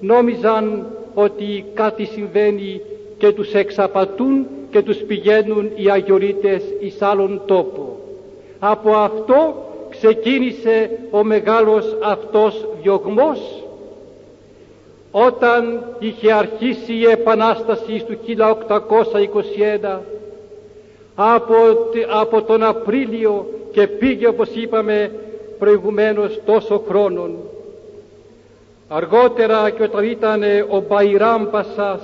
νόμιζαν 0.00 0.86
ότι 1.14 1.64
κάτι 1.74 2.04
συμβαίνει 2.04 2.80
και 3.18 3.32
τους 3.32 3.52
εξαπατούν 3.54 4.46
και 4.70 4.82
τους 4.82 4.96
πηγαίνουν 4.96 5.70
οι 5.74 5.90
αγιορείτες 5.90 6.62
εις 6.80 7.02
άλλον 7.02 7.42
τόπο. 7.46 8.00
Από 8.58 8.94
αυτό 8.96 9.70
ξεκίνησε 9.90 10.90
ο 11.10 11.24
μεγάλος 11.24 11.96
αυτός 12.02 12.66
διωγμός 12.82 13.59
όταν 15.10 15.84
είχε 15.98 16.32
αρχίσει 16.32 16.92
η 16.92 17.04
Επανάσταση 17.04 18.04
του 18.06 18.18
1821 19.94 19.98
από, 21.14 21.54
από 22.20 22.42
τον 22.42 22.62
Απρίλιο 22.62 23.46
και 23.72 23.86
πήγε 23.86 24.26
όπως 24.26 24.48
είπαμε 24.54 25.10
προηγουμένως 25.58 26.40
τόσο 26.44 26.84
χρόνων. 26.88 27.36
Αργότερα 28.88 29.70
και 29.70 29.82
όταν 29.82 30.04
ήταν 30.04 30.42
ο 30.68 30.80
Μπαϊράμ 30.88 31.50
Πασάς 31.50 32.02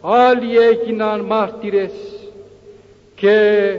άλλοι 0.00 0.58
έγιναν 0.58 1.20
μάρτυρες 1.20 1.92
και 3.14 3.76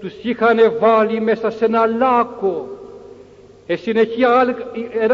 τους 0.00 0.12
είχαν 0.22 0.58
βάλει 0.80 1.20
μέσα 1.20 1.50
σε 1.50 1.64
ένα 1.64 1.86
λάκκο. 1.86 2.68
Ε, 3.66 3.76
συνεχεία 3.76 4.56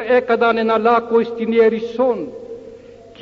ε, 0.09 0.17
έκαναν 0.17 0.57
ένα 0.57 0.79
λάκκο 0.79 1.23
στην 1.23 1.53
Ιερισσόν 1.53 2.29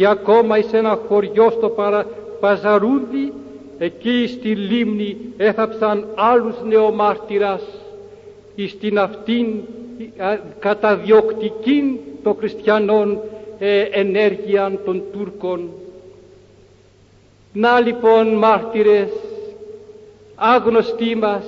και 0.00 0.06
ακόμα 0.06 0.60
σε 0.60 0.76
ένα 0.76 0.98
χωριό 1.08 1.50
στο 1.50 1.68
παρα, 1.68 2.06
Παζαρούδι 2.40 3.32
εκεί 3.78 4.26
στη 4.26 4.54
λίμνη 4.54 5.16
έθαψαν 5.36 6.06
άλλους 6.14 6.54
νεομάρτυρας 6.64 7.62
εις 8.54 8.78
την 8.78 8.98
αυτήν 8.98 9.46
καταδιοκτικήν 10.58 11.98
των 12.22 12.36
χριστιανών 12.38 13.20
ε, 13.58 13.80
ενέργεια 13.80 14.78
των 14.84 15.02
Τούρκων. 15.12 15.68
Να 17.52 17.80
λοιπόν 17.80 18.28
μάρτυρες 18.28 19.10
άγνωστοί 20.34 21.14
μας 21.14 21.44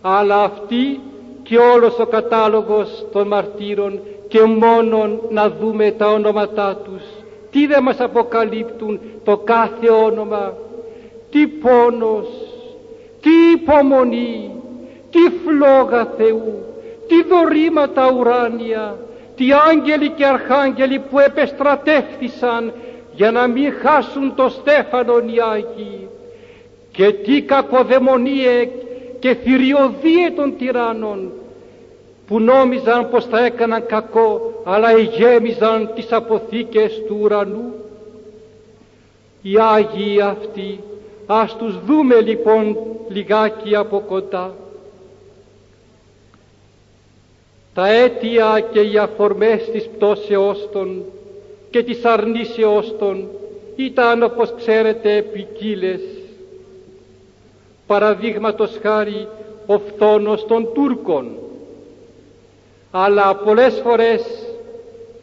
αλλά 0.00 0.42
αυτοί 0.42 1.00
και 1.42 1.58
όλος 1.58 1.98
ο 1.98 2.06
κατάλογος 2.06 3.06
των 3.12 3.26
μαρτύρων 3.26 4.00
και 4.28 4.42
μόνον 4.42 5.20
να 5.30 5.50
δούμε 5.50 5.90
τα 5.90 6.12
ονόματά 6.12 6.76
τους 6.84 7.02
τι 7.52 7.66
δεν 7.66 7.82
μας 7.82 8.00
αποκαλύπτουν 8.00 9.00
το 9.24 9.36
κάθε 9.36 9.90
όνομα 9.90 10.54
τι 11.30 11.46
πόνος 11.46 12.28
τι 13.20 13.30
υπομονή 13.54 14.50
τι 15.10 15.18
φλόγα 15.44 16.06
Θεού 16.16 16.64
τι 17.08 17.22
δωρήματα 17.22 18.12
ουράνια 18.12 18.98
τι 19.36 19.44
άγγελοι 19.70 20.08
και 20.08 20.26
αρχάγγελοι 20.26 20.98
που 20.98 21.18
επεστρατεύθησαν 21.18 22.72
για 23.12 23.30
να 23.30 23.46
μην 23.46 23.72
χάσουν 23.72 24.34
το 24.34 24.48
στέφανον 24.48 25.28
οι 25.28 25.36
Άγιοι 25.52 26.08
και 26.92 27.12
τι 27.12 27.42
κακοδαιμονίε 27.42 28.68
και 29.18 29.34
θηριωδίε 29.34 30.30
των 30.36 30.56
τυράννων 30.56 31.32
που 32.26 32.40
νόμιζαν 32.40 33.10
πως 33.10 33.24
θα 33.24 33.44
έκαναν 33.44 33.86
κακό 33.86 34.62
αλλά 34.64 34.98
γέμιζαν 34.98 35.90
τις 35.94 36.12
αποθήκες 36.12 37.02
του 37.06 37.18
ουρανού. 37.20 37.74
Οι 39.42 39.56
Άγιοι 39.58 40.20
αυτοί 40.20 40.80
ας 41.26 41.56
τους 41.56 41.78
δούμε 41.84 42.20
λοιπόν 42.20 42.76
λιγάκι 43.08 43.76
από 43.76 44.00
κοντά. 44.00 44.54
Τα 47.74 47.88
αίτια 47.88 48.64
και 48.72 48.80
οι 48.80 48.98
αφορμές 48.98 49.70
της 49.70 49.88
πτώσεώς 49.88 50.68
των 50.72 51.04
και 51.70 51.82
της 51.82 52.04
αρνήσεώς 52.04 52.94
των 52.98 53.28
ήταν 53.76 54.22
όπως 54.22 54.54
ξέρετε 54.56 55.22
ποικίλες. 55.32 56.00
Παραδείγματος 57.86 58.78
χάρη 58.82 59.28
ο 59.66 59.78
φθόνος 59.78 60.46
των 60.46 60.68
Τούρκων 60.74 61.41
αλλά 62.92 63.34
πολλές 63.34 63.80
φορές 63.84 64.22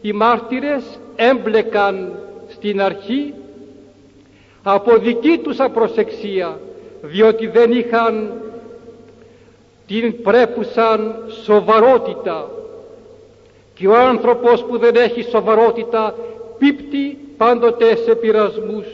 οι 0.02 0.12
μάρτυρες 0.12 0.84
έμπλεκαν 1.16 2.20
στην 2.48 2.82
αρχή 2.82 3.34
από 4.64 4.98
δική 4.98 5.38
τους 5.38 5.60
απροσεξία 5.60 6.60
διότι 7.02 7.48
δεν 7.48 7.72
είχαν 7.72 8.32
την 9.88 10.22
πρέπουσαν 10.22 11.16
σοβαρότητα 11.44 12.50
και 13.74 13.88
ο 13.88 13.96
άνθρωπος 13.96 14.64
που 14.64 14.78
δεν 14.78 14.96
έχει 14.96 15.22
σοβαρότητα 15.22 16.16
πίπτει 16.58 17.18
πάντοτε 17.38 17.96
σε 17.96 18.16
πειρασμούς. 18.16 18.86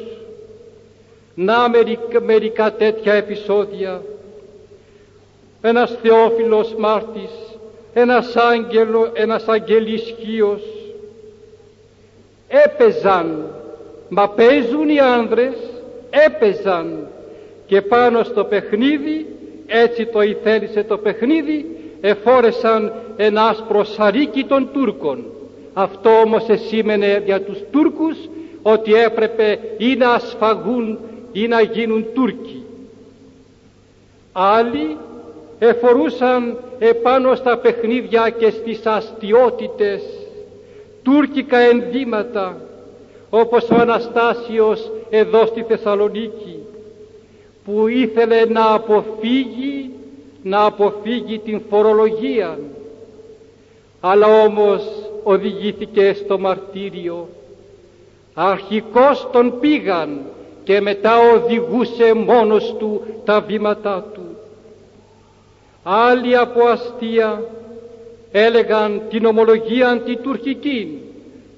Να 1.36 1.70
μερικά, 1.70 2.22
μερικά 2.22 2.74
τέτοια 2.74 3.14
επεισόδια. 3.14 4.02
Ένας 5.62 5.98
θεόφιλος 6.02 6.76
μάρτης, 6.78 7.32
ένας 7.98 8.36
άγγελο, 8.36 9.10
ένας 9.14 9.48
αγγελισχύος 9.48 10.62
έπαιζαν, 12.48 13.46
μα 14.10 14.30
παίζουν 14.30 14.90
οι 14.90 15.00
άνδρες, 15.00 15.56
έπαιζαν 16.10 17.08
και 17.66 17.82
πάνω 17.82 18.24
στο 18.24 18.44
παιχνίδι 18.44 19.26
έτσι 19.68 20.06
το 20.06 20.22
ηθέλησε 20.22 20.84
το 20.84 20.98
παιχνίδι 20.98 21.66
εφόρεσαν 22.02 22.94
ένα 23.16 23.48
άσπρο 23.48 23.84
σαρίκι 23.84 24.44
των 24.44 24.70
Τούρκων. 24.74 25.26
Αυτό 25.74 26.10
όμως 26.10 26.50
εσήμενε 26.50 27.22
για 27.26 27.42
τους 27.42 27.58
Τούρκους 27.72 28.18
ότι 28.62 28.94
έπρεπε 28.94 29.60
ή 29.78 29.96
να 29.96 30.10
ασφαγούν 30.12 31.00
ή 31.32 31.48
να 31.48 31.62
γίνουν 31.62 32.06
Τούρκοι. 32.14 32.64
Άλλοι 34.32 34.98
εφορούσαν 35.60 36.58
επάνω 36.80 37.36
στα 37.36 37.58
παιχνίδια 37.58 38.30
και 38.30 38.50
στις 38.50 38.86
αστιότητες 38.86 40.02
τουρκικά 41.04 41.58
ενδύματα 41.58 42.58
όπως 43.30 43.70
ο 43.70 43.76
Αναστάσιος 43.76 44.92
εδώ 45.10 45.46
στη 45.46 45.64
Θεσσαλονίκη 45.64 46.60
που 47.66 47.88
ήθελε 47.88 48.46
να 48.46 48.74
αποφύγει 48.74 49.90
να 50.46 50.66
αποφύγει 50.66 51.40
την 51.40 51.62
φορολογία. 51.70 52.60
Αλλά 54.02 54.44
όμως 54.44 54.84
οδηγήθηκε 55.24 56.14
στο 56.14 56.40
μαρτύριο. 56.40 57.28
Αρχικώς 58.34 59.28
τον 59.32 59.60
πήγαν 59.60 60.22
και 60.64 60.82
μετά 60.82 61.14
οδηγούσε 61.34 62.14
μόνος 62.14 62.76
του 62.80 63.02
τα 63.26 63.42
βήματά 63.42 64.06
του 64.14 64.25
άλλοι 65.88 66.38
από 66.38 66.68
αστεία 66.68 67.44
έλεγαν 68.32 69.02
την 69.10 69.26
ομολογία 69.26 69.90
αντιτουρκική 69.90 71.00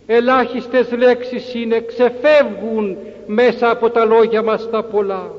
ελάχιστες 0.08 0.92
λέξεις 0.92 1.54
είναι 1.54 1.80
ξεφεύγουν 1.80 2.98
μέσα 3.26 3.70
από 3.70 3.90
τα 3.90 4.06
λόγια 4.06 4.44
μας 4.44 4.70
τα 4.70 4.84
πολλά. 4.84 5.32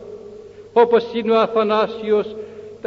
Όπως 0.72 1.06
είναι 1.12 1.32
ο 1.32 1.40
Αθανάσιος 1.40 2.36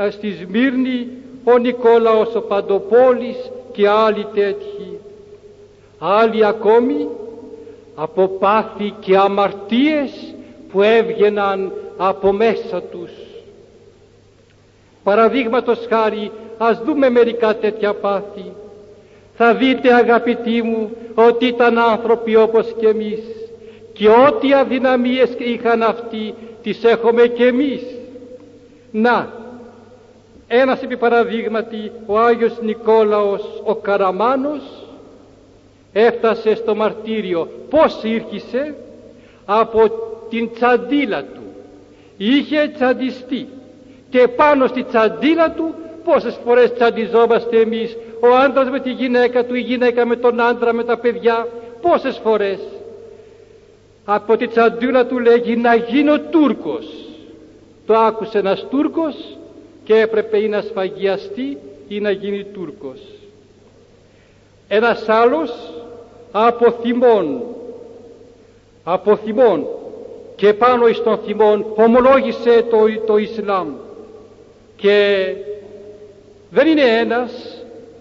στη 0.10 0.32
Σμύρνη 0.32 1.08
ο 1.44 1.58
Νικόλαος 1.58 2.36
ο 2.36 2.42
Παντοπόλης 2.42 3.52
και 3.72 3.88
άλλοι 3.88 4.28
τέτοιοι. 4.34 5.00
Άλλοι 6.00 6.46
ακόμη 6.46 7.08
από 7.96 8.28
πάθη 8.28 8.94
και 9.00 9.18
αμαρτίες 9.18 10.34
που 10.72 10.82
έβγαιναν 10.82 11.72
από 11.98 12.32
μέσα 12.32 12.82
τους 12.82 13.12
παραδείγματος 15.04 15.86
χάρη 15.90 16.32
ας 16.58 16.82
δούμε 16.84 17.10
μερικά 17.10 17.56
τέτοια 17.56 17.94
πάθη. 17.94 18.52
Θα 19.36 19.54
δείτε 19.54 19.94
αγαπητοί 19.94 20.62
μου 20.62 20.92
ότι 21.16 21.46
ήταν 21.46 21.78
άνθρωποι 21.78 22.36
όπως 22.36 22.76
και 22.80 22.88
εμείς 22.88 23.20
και 23.94 24.08
ό,τι 24.08 24.54
αδυναμίες 24.54 25.30
είχαν 25.38 25.84
αυτοί 25.84 26.34
τις 26.64 26.84
έχουμε 26.84 27.28
και 27.28 27.46
εμείς. 27.46 27.82
Να 28.92 29.34
ένας 30.48 30.82
επί 30.82 30.98
παραδείγματι 30.98 31.92
ο 32.06 32.20
Άγιος 32.20 32.62
Νικόλαος 32.62 33.62
ο 33.64 33.76
Καραμάνος 33.76 34.62
έφτασε 35.94 36.56
στο 36.56 36.76
μαρτύριο. 36.76 37.48
Πως 37.70 38.00
ήρχισε 38.04 38.76
από 39.46 39.92
την 40.30 40.50
τσαντίλα 40.54 41.24
του. 41.24 41.42
Είχε 42.18 42.72
τσαντιστεί 42.76 43.48
και 44.12 44.28
πάνω 44.28 44.68
στη 44.68 44.84
τσαντίλα 44.84 45.52
του 45.52 45.76
πόσες 46.04 46.40
φορές 46.46 46.74
τσαντιζόμαστε 46.74 47.60
εμείς 47.60 47.98
ο 48.20 48.36
άντρας 48.36 48.70
με 48.70 48.80
τη 48.80 48.92
γυναίκα 48.92 49.46
του 49.46 49.56
η 49.56 49.60
γυναίκα 49.60 50.06
με 50.06 50.16
τον 50.16 50.42
άντρα 50.42 50.74
με 50.74 50.84
τα 50.84 50.98
παιδιά 50.98 51.48
πόσες 51.82 52.20
φορές. 52.24 52.60
Από 54.06 54.38
τη 54.38 54.48
τσαντίλα 54.48 55.06
του 55.06 55.20
λέγει 55.20 55.56
να 55.56 55.76
γίνω 55.76 56.20
Τούρκος 56.20 56.86
το 57.86 57.98
άκουσε 57.98 58.38
ένας 58.38 58.66
Τούρκος 58.70 59.38
και 59.84 60.00
έπρεπε 60.00 60.38
ή 60.38 60.48
να 60.48 60.62
σφαγιαστεί 60.62 61.58
ή 61.88 62.00
να 62.00 62.12
γίνει 62.12 62.44
Τούρκος. 62.44 63.00
Ένας 64.68 65.10
άλλος 65.10 65.52
από 66.32 66.72
θυμών 66.72 67.42
από 68.84 69.16
θυμών. 69.16 69.68
Και 70.36 70.54
πάνω 70.54 70.88
εις 70.88 71.04
τον 71.04 71.18
θυμών 71.18 71.66
ομολόγησε 71.76 72.66
το, 72.70 72.78
το 73.06 73.18
Ισλάμ 73.18 73.68
και 74.82 75.34
δεν 76.50 76.68
είναι 76.68 77.00
ένας 77.00 77.32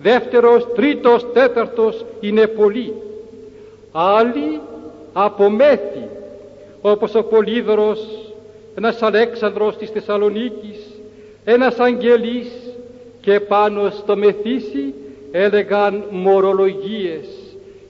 δεύτερος, 0.02 0.66
τρίτος, 0.74 1.32
τέταρτος 1.32 2.04
είναι 2.20 2.46
πολλοί. 2.46 2.92
Άλλοι 3.92 4.60
από 5.12 5.50
μέθη 5.50 6.08
όπως 6.80 7.14
ο 7.14 7.22
Πολύδωρος 7.22 8.06
ένας 8.76 9.02
Αλέξανδρος 9.02 9.76
της 9.76 9.90
Θεσσαλονίκης 9.90 10.78
ένας 11.44 11.78
αγγελής 11.78 12.48
και 13.20 13.40
πάνω 13.40 13.90
στο 13.90 14.16
μεθύσι 14.16 14.94
έλεγαν 15.30 16.04
μορολογίες. 16.10 17.26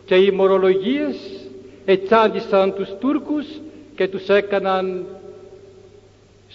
Και 0.04 0.14
οι 0.14 0.30
μορολογίες 0.30 1.16
ετσάντισαν 1.84 2.74
τους 2.74 2.88
Τούρκους 3.00 3.46
και 3.96 4.08
τους 4.08 4.28
έκαναν 4.28 5.06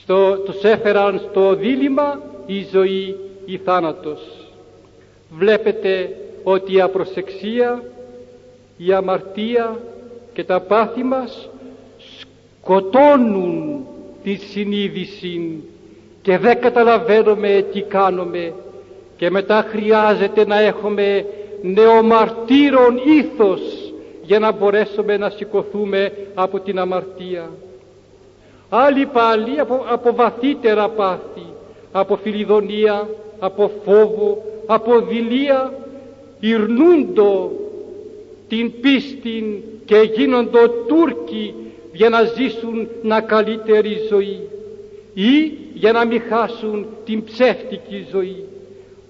στο, 0.05 0.37
τους 0.37 0.63
έφεραν 0.63 1.21
στο 1.29 1.55
δίλημα 1.55 2.21
η 2.45 2.67
ζωή 2.71 3.15
ή 3.45 3.57
θάνατος 3.57 4.21
βλέπετε 5.29 6.15
ότι 6.43 6.73
η 6.73 6.81
απροσεξία 6.81 7.83
η 8.77 8.93
αμαρτία 8.93 9.79
και 10.33 10.43
τα 10.43 10.59
πάθη 10.59 11.03
μας 11.03 11.49
σκοτώνουν 12.61 13.85
τη 14.23 14.35
συνείδηση 14.35 15.63
και 16.21 16.37
δεν 16.37 16.61
καταλαβαίνουμε 16.61 17.65
τι 17.73 17.81
κάνουμε 17.81 18.53
και 19.17 19.29
μετά 19.29 19.65
χρειάζεται 19.69 20.45
να 20.45 20.59
έχουμε 20.59 21.25
νεομαρτύρων 21.61 22.99
ήθος 23.05 23.61
για 24.23 24.39
να 24.39 24.51
μπορέσουμε 24.51 25.17
να 25.17 25.29
σηκωθούμε 25.29 26.11
από 26.35 26.59
την 26.59 26.79
αμαρτία. 26.79 27.49
Άλλοι 28.77 29.05
πάλι 29.05 29.59
από, 29.59 29.85
από 29.89 30.15
βαθύτερα 30.15 30.89
πάθη, 30.89 31.45
από 31.91 32.15
φιλιδονία, 32.15 33.09
από 33.39 33.71
φόβο, 33.85 34.43
από 34.65 34.99
δειλία, 34.99 35.73
υρνούντο 36.39 37.51
την 38.47 38.79
πίστη 38.81 39.63
και 39.85 39.97
γίνοντο 40.15 40.69
Τούρκοι 40.69 41.53
για 41.93 42.09
να 42.09 42.23
ζήσουν 42.23 42.87
να 43.01 43.21
καλύτερη 43.21 43.97
ζωή 44.09 44.49
ή 45.13 45.51
για 45.73 45.91
να 45.91 46.05
μην 46.05 46.21
χάσουν 46.29 46.85
την 47.05 47.23
ψεύτικη 47.23 48.07
ζωή. 48.11 48.43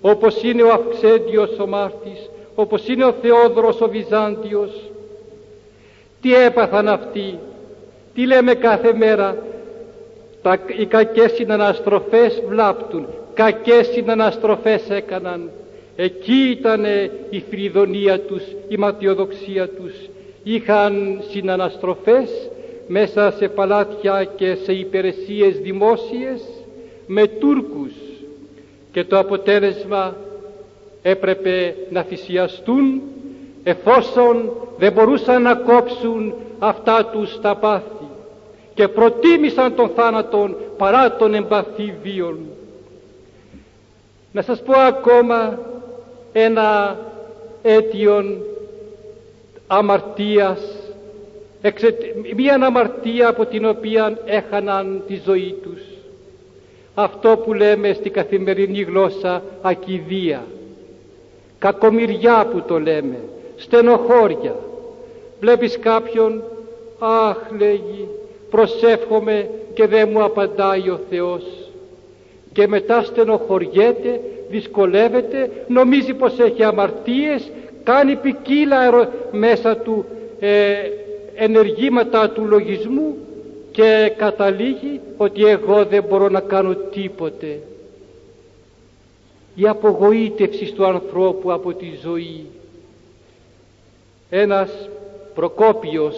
Όπως 0.01 0.43
είναι 0.43 0.63
ο 0.63 0.71
Αυξέντιος 0.71 1.59
ο 1.59 1.67
Μάρτης 1.67 2.29
όπως 2.55 2.87
είναι 2.87 3.05
ο 3.05 3.13
Θεόδωρος 3.21 3.81
ο 3.81 3.87
Βυζάντιος. 3.87 4.71
Τι 6.21 6.35
έπαθαν 6.35 6.87
αυτοί 6.87 7.39
τι 8.15 8.25
λέμε 8.25 8.53
κάθε 8.53 8.93
μέρα 8.93 9.37
τα, 10.45 10.59
οι 10.77 10.85
κακές 10.85 11.31
συναναστροφές 11.31 12.41
βλάπτουν 12.47 13.07
κακές 13.35 13.87
συναναστροφές 13.87 14.89
έκαναν. 14.89 15.49
Εκεί 15.95 16.49
ήταν 16.51 16.85
η 17.29 17.43
φρυδονία 17.49 18.19
τους 18.19 18.43
η 18.67 18.77
ματιοδοξία 18.77 19.67
τους. 19.67 19.93
Είχαν 20.43 21.21
συναναστροφές 21.29 22.29
μέσα 22.87 23.31
σε 23.37 23.47
παλάτια 23.47 24.23
και 24.35 24.55
σε 24.63 24.73
υπηρεσίες 24.73 25.57
δημόσιες 25.59 26.41
με 27.07 27.27
Τούρκους. 27.27 27.93
Και 28.91 29.03
το 29.03 29.19
αποτέλεσμα 29.19 30.15
έπρεπε 31.01 31.75
να 31.89 32.01
θυσιαστούν 32.03 33.01
εφόσον 33.63 34.51
δεν 34.77 34.91
μπορούσαν 34.91 35.41
να 35.41 35.55
κόψουν 35.55 36.33
αυτά 36.59 37.05
τους 37.05 37.39
τα 37.41 37.55
πάθη 37.55 38.04
και 38.75 38.87
προτίμησαν 38.87 39.75
τον 39.75 39.89
θάνατον 39.89 40.55
παρά 40.77 41.15
τον 41.15 41.33
εμπαθή 41.33 41.93
βίον. 42.03 42.39
Να 44.31 44.41
σας 44.41 44.61
πω 44.61 44.73
ακόμα 44.73 45.59
ένα 46.33 46.99
αίτιον 47.61 48.37
αμαρτίας 49.67 50.59
μια 52.35 52.53
αμαρτία 52.61 53.27
από 53.27 53.45
την 53.45 53.65
οποία 53.65 54.17
έχαναν 54.25 55.03
τη 55.07 55.21
ζωή 55.25 55.55
τους. 55.63 55.81
Αυτό 56.95 57.37
που 57.37 57.53
λέμε 57.53 57.93
στη 57.93 58.09
καθημερινή 58.09 58.81
γλώσσα 58.81 59.43
ακιδεία. 59.61 60.43
Κακομοιριά 61.59 62.47
που 62.51 62.61
το 62.67 62.79
λέμε. 62.79 63.19
Στενοχώρια. 63.55 64.55
Βλέπεις 65.39 65.79
κάποιον 65.79 66.43
αχ 66.99 67.37
λέγει 67.57 68.07
προσεύχομαι 68.55 69.49
και 69.73 69.87
δεν 69.87 70.09
μου 70.11 70.23
απαντάει 70.23 70.89
ο 70.89 70.99
Θεός 71.09 71.43
και 72.53 72.67
μετά 72.67 73.03
στενοχωριέται 73.03 74.21
δυσκολεύεται 74.49 75.51
νομίζει 75.67 76.13
πως 76.13 76.39
έχει 76.39 76.63
αμαρτίες 76.63 77.51
κάνει 77.83 78.15
ποικίλα 78.15 79.09
μέσα 79.31 79.77
του 79.77 80.05
ε, 80.39 80.73
ενεργήματα 81.35 82.29
του 82.29 82.45
λογισμού 82.45 83.17
και 83.71 84.13
καταλήγει 84.17 84.99
ότι 85.17 85.45
εγώ 85.45 85.85
δεν 85.85 86.03
μπορώ 86.03 86.29
να 86.29 86.39
κάνω 86.39 86.75
τίποτε. 86.75 87.59
Η 89.55 89.67
απογοήτευση 89.67 90.73
του 90.73 90.85
ανθρώπου 90.85 91.51
από 91.51 91.73
τη 91.73 91.85
ζωή. 92.03 92.45
Ένας 94.29 94.89
Προκόπιος, 95.35 96.15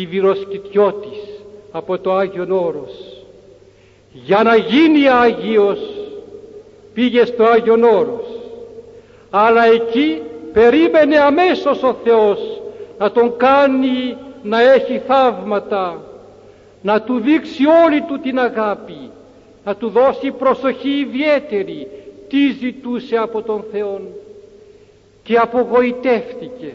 Ιβυροσκητιώτης 0.00 1.18
από 1.72 1.98
το 1.98 2.12
Άγιον 2.12 2.50
Όρος. 2.50 3.24
Για 4.12 4.42
να 4.42 4.56
γίνει 4.56 5.08
Άγιος 5.08 5.78
πήγε 6.94 7.24
στο 7.24 7.44
Άγιον 7.44 7.82
Όρος. 7.82 8.26
Αλλά 9.30 9.64
εκεί 9.64 10.20
περίμενε 10.52 11.16
αμέσως 11.16 11.82
ο 11.82 11.96
Θεός 12.04 12.38
να 12.98 13.10
τον 13.10 13.36
κάνει 13.36 14.16
να 14.42 14.72
έχει 14.72 15.02
θαύματα, 15.06 16.02
να 16.82 17.02
του 17.02 17.18
δείξει 17.18 17.62
όλη 17.84 18.00
του 18.00 18.20
την 18.20 18.38
αγάπη 18.38 19.10
να 19.66 19.76
του 19.76 19.88
δώσει 19.88 20.30
προσοχή 20.30 20.90
ιδιαίτερη 20.90 21.88
τι 22.28 22.50
ζητούσε 22.52 23.16
από 23.16 23.42
τον 23.42 23.64
Θεό 23.72 24.00
και 25.22 25.36
απογοητεύτηκε 25.36 26.74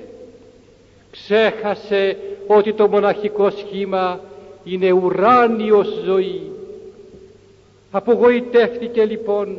ξέχασε 1.11 2.17
ότι 2.55 2.73
το 2.73 2.87
μοναχικό 2.87 3.49
σχήμα 3.49 4.19
είναι 4.63 4.91
ουράνιος 4.91 5.87
ζωή. 6.05 6.41
Απογοητεύτηκε 7.91 9.05
λοιπόν 9.05 9.57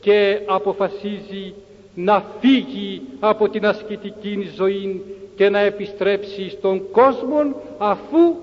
και 0.00 0.40
αποφασίζει 0.46 1.54
να 1.94 2.24
φύγει 2.40 3.02
από 3.20 3.48
την 3.48 3.66
ασκητική 3.66 4.50
ζωή 4.56 5.02
και 5.36 5.48
να 5.48 5.58
επιστρέψει 5.58 6.48
στον 6.50 6.90
κόσμο 6.90 7.54
αφού 7.78 8.34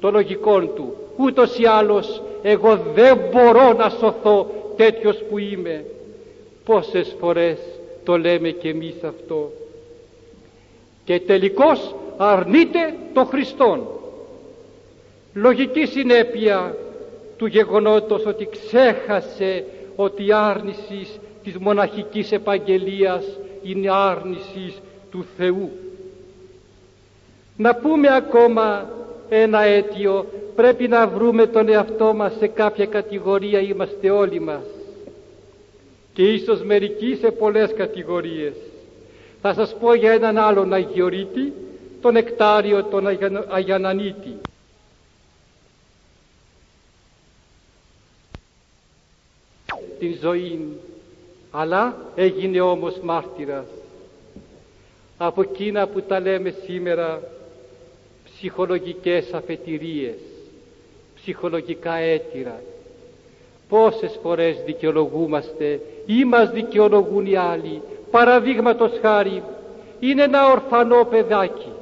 το 0.00 0.10
λογικό 0.10 0.60
του 0.60 0.92
ούτως 1.16 1.58
ή 1.58 1.64
άλλως 1.64 2.22
εγώ 2.42 2.78
δεν 2.94 3.18
μπορώ 3.32 3.72
να 3.72 3.88
σωθώ 3.88 4.46
τέτοιος 4.76 5.22
που 5.28 5.38
είμαι 5.38 5.84
πόσες 6.64 7.16
φορές 7.20 7.58
το 8.04 8.18
λέμε 8.18 8.50
και 8.50 8.68
εμείς 8.68 8.94
αυτό. 9.02 9.50
Και 11.04 11.20
τελικώς 11.20 11.94
αρνείται 12.16 12.94
το 13.12 13.24
Χριστόν 13.24 13.86
λογική 15.34 15.86
συνέπεια 15.86 16.76
του 17.36 17.46
γεγονότος 17.46 18.26
ότι 18.26 18.48
ξέχασε 18.50 19.64
ότι 19.96 20.26
η 20.26 20.32
άρνηση 20.32 21.06
της 21.42 21.56
μοναχικής 21.58 22.32
επαγγελίας 22.32 23.24
είναι 23.62 23.90
άρνηση 23.90 24.74
του 25.10 25.24
Θεού. 25.36 25.70
Να 27.56 27.74
πούμε 27.74 28.14
ακόμα 28.14 28.90
ένα 29.28 29.60
αίτιο, 29.62 30.26
πρέπει 30.56 30.88
να 30.88 31.06
βρούμε 31.06 31.46
τον 31.46 31.68
εαυτό 31.68 32.14
μας 32.14 32.36
σε 32.38 32.46
κάποια 32.46 32.86
κατηγορία 32.86 33.60
είμαστε 33.60 34.10
όλοι 34.10 34.40
μας 34.40 34.64
και 36.12 36.32
ίσως 36.32 36.62
μερικοί 36.62 37.16
σε 37.20 37.30
πολλές 37.30 37.72
κατηγορίες. 37.76 38.54
Θα 39.42 39.54
σας 39.54 39.76
πω 39.80 39.94
για 39.94 40.12
έναν 40.12 40.38
άλλον 40.38 40.72
Αγιορείτη, 40.72 41.52
τον 42.00 42.16
Εκτάριο, 42.16 42.84
τον 42.84 43.06
Αγιανανίτη. 43.48 44.36
Την 49.98 50.18
ζωή, 50.20 50.80
αλλά 51.50 51.96
έγινε 52.14 52.60
όμως 52.60 52.98
μάρτυρας. 53.02 53.66
Από 55.18 55.42
εκείνα 55.42 55.86
που 55.86 56.02
τα 56.02 56.20
λέμε 56.20 56.54
σήμερα 56.64 57.22
ψυχολογικές 58.24 59.32
αφετηρίες, 59.32 60.16
ψυχολογικά 61.14 61.94
έτοιρα. 61.94 62.60
Πόσες 63.68 64.18
φορές 64.22 64.56
δικαιολογούμαστε 64.64 65.80
ή 66.06 66.24
μας 66.24 66.50
δικαιολογούν 66.50 67.26
οι 67.26 67.36
άλλοι. 67.36 67.82
Παραδείγματος 68.10 68.90
χάρη 69.02 69.42
είναι 70.00 70.22
ένα 70.22 70.50
ορφανό 70.50 71.04
παιδάκι. 71.04 71.72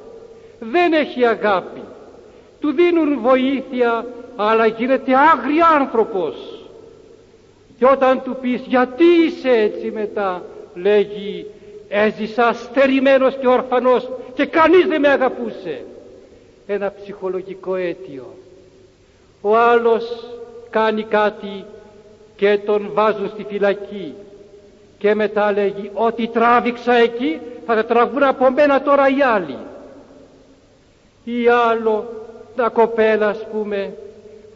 Δεν 0.59 0.93
έχει 0.93 1.25
αγάπη. 1.25 1.81
Του 2.59 2.71
δίνουν 2.71 3.19
βοήθεια 3.19 4.05
αλλά 4.35 4.65
γίνεται 4.65 5.11
άγρια 5.15 5.67
άνθρωπος. 5.67 6.35
Και 7.77 7.85
όταν 7.85 8.21
του 8.23 8.37
πεις 8.41 8.61
γιατί 8.67 9.03
είσαι 9.03 9.49
έτσι 9.49 9.91
μετά 9.91 10.41
λέγει 10.75 11.45
έζησα 11.89 12.53
στερημένος 12.53 13.35
και 13.39 13.47
ορφανός 13.47 14.09
και 14.33 14.45
κανείς 14.45 14.85
δεν 14.85 14.99
με 14.99 15.07
αγαπούσε. 15.07 15.85
Ένα 16.67 16.93
ψυχολογικό 17.01 17.75
αίτιο. 17.75 18.35
Ο 19.41 19.57
άλλος 19.57 20.03
κάνει 20.69 21.03
κάτι 21.03 21.65
και 22.35 22.59
τον 22.65 22.89
βάζουν 22.93 23.29
στη 23.29 23.43
φυλακή 23.43 24.13
και 24.97 25.15
μετά 25.15 25.51
λέγει 25.51 25.91
ότι 25.93 26.27
τράβηξα 26.27 26.93
εκεί 26.93 27.39
θα 27.65 27.75
τα 27.75 27.85
τραβούν 27.85 28.23
από 28.23 28.51
μένα 28.51 28.81
τώρα 28.81 29.07
οι 29.07 29.21
άλλοι 29.21 29.57
ή 31.25 31.47
άλλο 31.47 32.09
τα 32.55 32.69
κοπέλα 32.69 33.27
ας 33.27 33.47
πούμε 33.51 33.93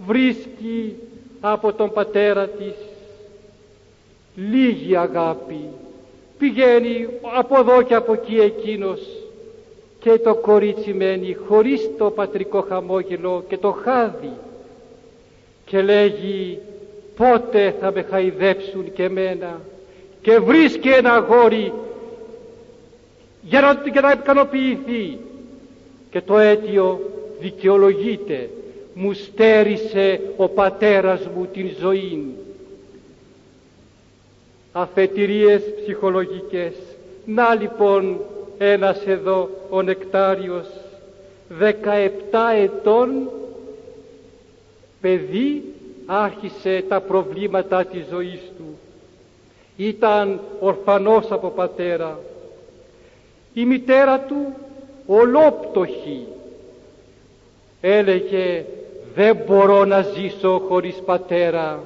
βρίσκει 0.06 0.96
από 1.42 1.74
τον 1.74 1.92
πατέρα 1.92 2.48
της. 2.48 2.74
Λίγη 4.36 4.96
αγάπη. 4.96 5.60
Πηγαίνει 6.38 7.08
από 7.38 7.60
εδώ 7.60 7.82
και 7.82 7.96
από 7.96 8.14
εκεί 8.14 8.36
εκείνος 8.36 9.02
και 10.00 10.18
το 10.18 10.36
κορίτσι 10.36 10.94
μένει 10.94 11.38
χωρίς 11.48 11.90
το 11.98 12.10
πατρικό 12.10 12.62
χαμόγελο 12.62 13.44
και 13.48 13.58
το 13.58 13.72
χάδι 13.72 14.32
και 15.66 15.82
λέγει 15.82 16.60
πότε 17.16 17.76
θα 17.80 17.92
με 17.92 18.02
χαϊδέψουν 18.02 18.94
και 18.94 19.10
μένα 19.10 19.62
και 20.22 20.40
βρίσκει 20.40 20.90
ένα 20.90 21.14
αγόρι 21.14 21.74
για 23.42 23.62
να, 23.62 23.82
για 23.92 24.02
να 24.02 24.12
ικανοποιηθεί 24.12 25.18
και 26.10 26.22
το 26.22 26.38
αίτιο 26.38 27.00
δικαιολογείται 27.40 28.50
μου 28.94 29.14
στέρισε 29.14 30.22
ο 30.38 30.48
πατέρας 30.48 31.28
μου 31.36 31.46
την 31.54 31.70
ζωή 31.80 32.34
αφετηρίες 34.72 35.62
ψυχολογικές 35.82 36.74
να 37.26 37.56
λοιπόν 37.56 38.20
ένας 38.58 39.06
εδώ 39.06 39.50
ο 39.70 39.82
Νεκτάριος 39.82 40.68
17 41.60 41.72
ετών 42.56 43.30
παιδί 45.02 45.64
άρχισε 46.06 46.84
τα 46.88 47.02
προβλήματα 47.02 47.86
της 47.86 48.06
ζωής 48.10 48.40
του. 48.58 48.78
Ήταν 49.78 50.40
ορφανός 50.60 51.32
από 51.32 51.50
πατέρα. 51.50 52.20
Η 53.54 53.66
μητέρα 53.66 54.20
του 54.20 54.54
ολόπτωχη 55.12 56.28
έλεγε 57.82 58.66
δεν 59.16 59.38
μπορώ 59.46 59.86
να 59.86 60.02
ζήσω 60.02 60.62
χωρίς 60.68 60.96
πατέρα 61.06 61.84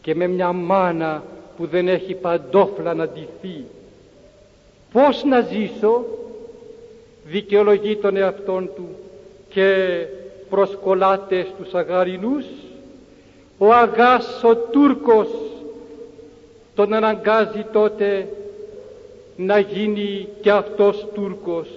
και 0.00 0.14
με 0.14 0.26
μια 0.26 0.52
μάνα 0.52 1.22
που 1.56 1.66
δεν 1.66 1.88
έχει 1.88 2.14
παντόφλα 2.14 2.94
να 2.94 3.06
ντυθεί. 3.08 3.64
Πώς 4.92 5.24
να 5.24 5.40
ζήσω 5.40 6.04
δικαιολογεί 7.24 7.96
τον 7.96 8.16
εαυτόν 8.16 8.70
του 8.74 8.88
και 9.48 9.98
προσκολάται 10.50 11.46
στους 11.54 11.74
αγαρινούς 11.74 12.44
ο 13.58 13.72
Αγάς 13.72 14.42
ο 14.44 14.56
Τούρκος 14.56 15.28
τον 16.74 16.92
αναγκάζει 16.94 17.66
τότε 17.72 18.28
να 19.36 19.58
γίνει 19.58 20.28
και 20.40 20.50
αυτός 20.50 21.06
Τούρκος. 21.14 21.68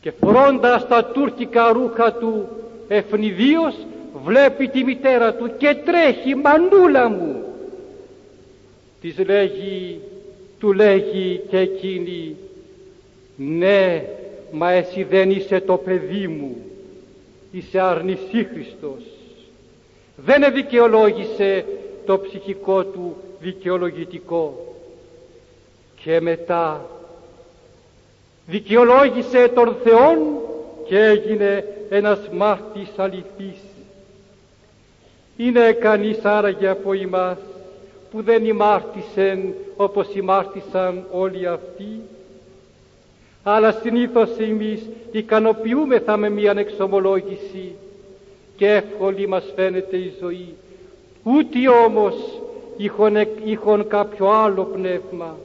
Και 0.00 0.10
φορώντας 0.10 0.88
τα 0.88 1.04
τουρκικά 1.04 1.72
ρούχα 1.72 2.12
του 2.12 2.48
ευνηδίως 2.88 3.74
βλέπει 4.24 4.68
τη 4.68 4.84
μητέρα 4.84 5.34
του 5.34 5.50
και 5.58 5.76
τρέχει 5.84 6.34
μανούλα 6.34 7.08
μου. 7.08 7.42
Της 9.00 9.18
λέγει 9.26 10.00
του 10.58 10.72
λέγει 10.72 11.40
και 11.48 11.58
εκείνη 11.58 12.36
ναι 13.36 14.04
μα 14.52 14.70
εσύ 14.70 15.02
δεν 15.02 15.30
είσαι 15.30 15.60
το 15.60 15.76
παιδί 15.76 16.28
μου 16.28 16.56
είσαι 17.52 17.80
αρνησίχριστος 17.80 19.02
δεν 20.16 20.52
δικαιολόγησε 20.52 21.64
το 22.06 22.18
ψυχικό 22.18 22.84
του 22.84 23.16
δικαιολογητικό 23.40 24.65
και 26.06 26.20
μετά 26.20 26.86
δικαιολόγησε 28.46 29.48
τον 29.54 29.76
Θεόν 29.84 30.18
και 30.86 30.98
έγινε 30.98 31.64
ένας 31.88 32.18
μάρτης 32.32 32.88
αληθής. 32.96 33.60
Είναι 35.36 35.72
κανείς 35.72 36.24
άραγε 36.24 36.68
από 36.68 36.92
εμάς 36.92 37.38
που 38.10 38.22
δεν 38.22 38.44
ημάρτησεν 38.44 39.54
όπως 39.76 40.14
ημάρτησαν 40.14 41.04
όλοι 41.12 41.46
αυτοί. 41.46 42.00
Αλλά 43.42 43.72
συνήθως 43.72 44.30
εμείς 44.38 44.82
ικανοποιούμεθα 45.12 46.16
με 46.16 46.28
μια 46.28 46.54
εξομολόγηση 46.56 47.74
και 48.56 48.70
εύκολη 48.70 49.28
μας 49.28 49.44
φαίνεται 49.54 49.96
η 49.96 50.12
ζωή. 50.20 50.54
Ούτε 51.22 51.68
όμως 51.84 52.14
είχον, 53.44 53.88
κάποιο 53.88 54.28
άλλο 54.28 54.64
πνεύμα 54.64 55.36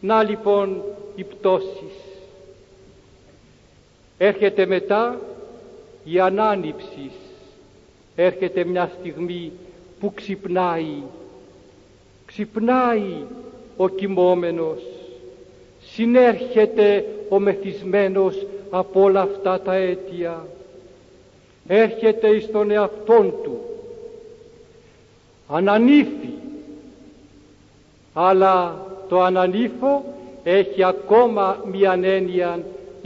να 0.00 0.22
λοιπόν 0.22 0.82
οι 1.14 1.24
πτώσεις 1.24 2.06
έρχεται 4.18 4.66
μετά 4.66 5.20
η 6.04 6.20
ανάνυψης. 6.20 7.12
Έρχεται 8.16 8.64
μια 8.64 8.90
στιγμή 8.98 9.52
που 10.00 10.14
ξυπνάει. 10.14 11.02
Ξυπνάει 12.26 13.24
ο 13.76 13.88
κοιμόμενος. 13.88 14.82
Συνέρχεται 15.80 17.04
ο 17.28 17.38
μεθυσμένος 17.38 18.46
από 18.70 19.00
όλα 19.02 19.20
αυτά 19.20 19.60
τα 19.60 19.74
αίτια. 19.74 20.46
Έρχεται 21.66 22.28
εις 22.28 22.50
τον 22.50 22.70
εαυτόν 22.70 23.34
του. 23.42 23.60
Ανανύφει. 25.48 26.28
Αλλά 28.14 28.85
το 29.08 29.22
ανανύφο 29.22 30.04
έχει 30.44 30.84
ακόμα 30.84 31.64
μία 31.72 31.98
έννοια. 32.02 32.58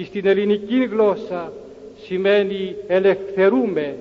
Στην 0.05 0.26
ελληνική 0.26 0.88
γλώσσα 0.90 1.53
σημαίνει 2.05 2.76
ελευθερούμε 2.86 3.94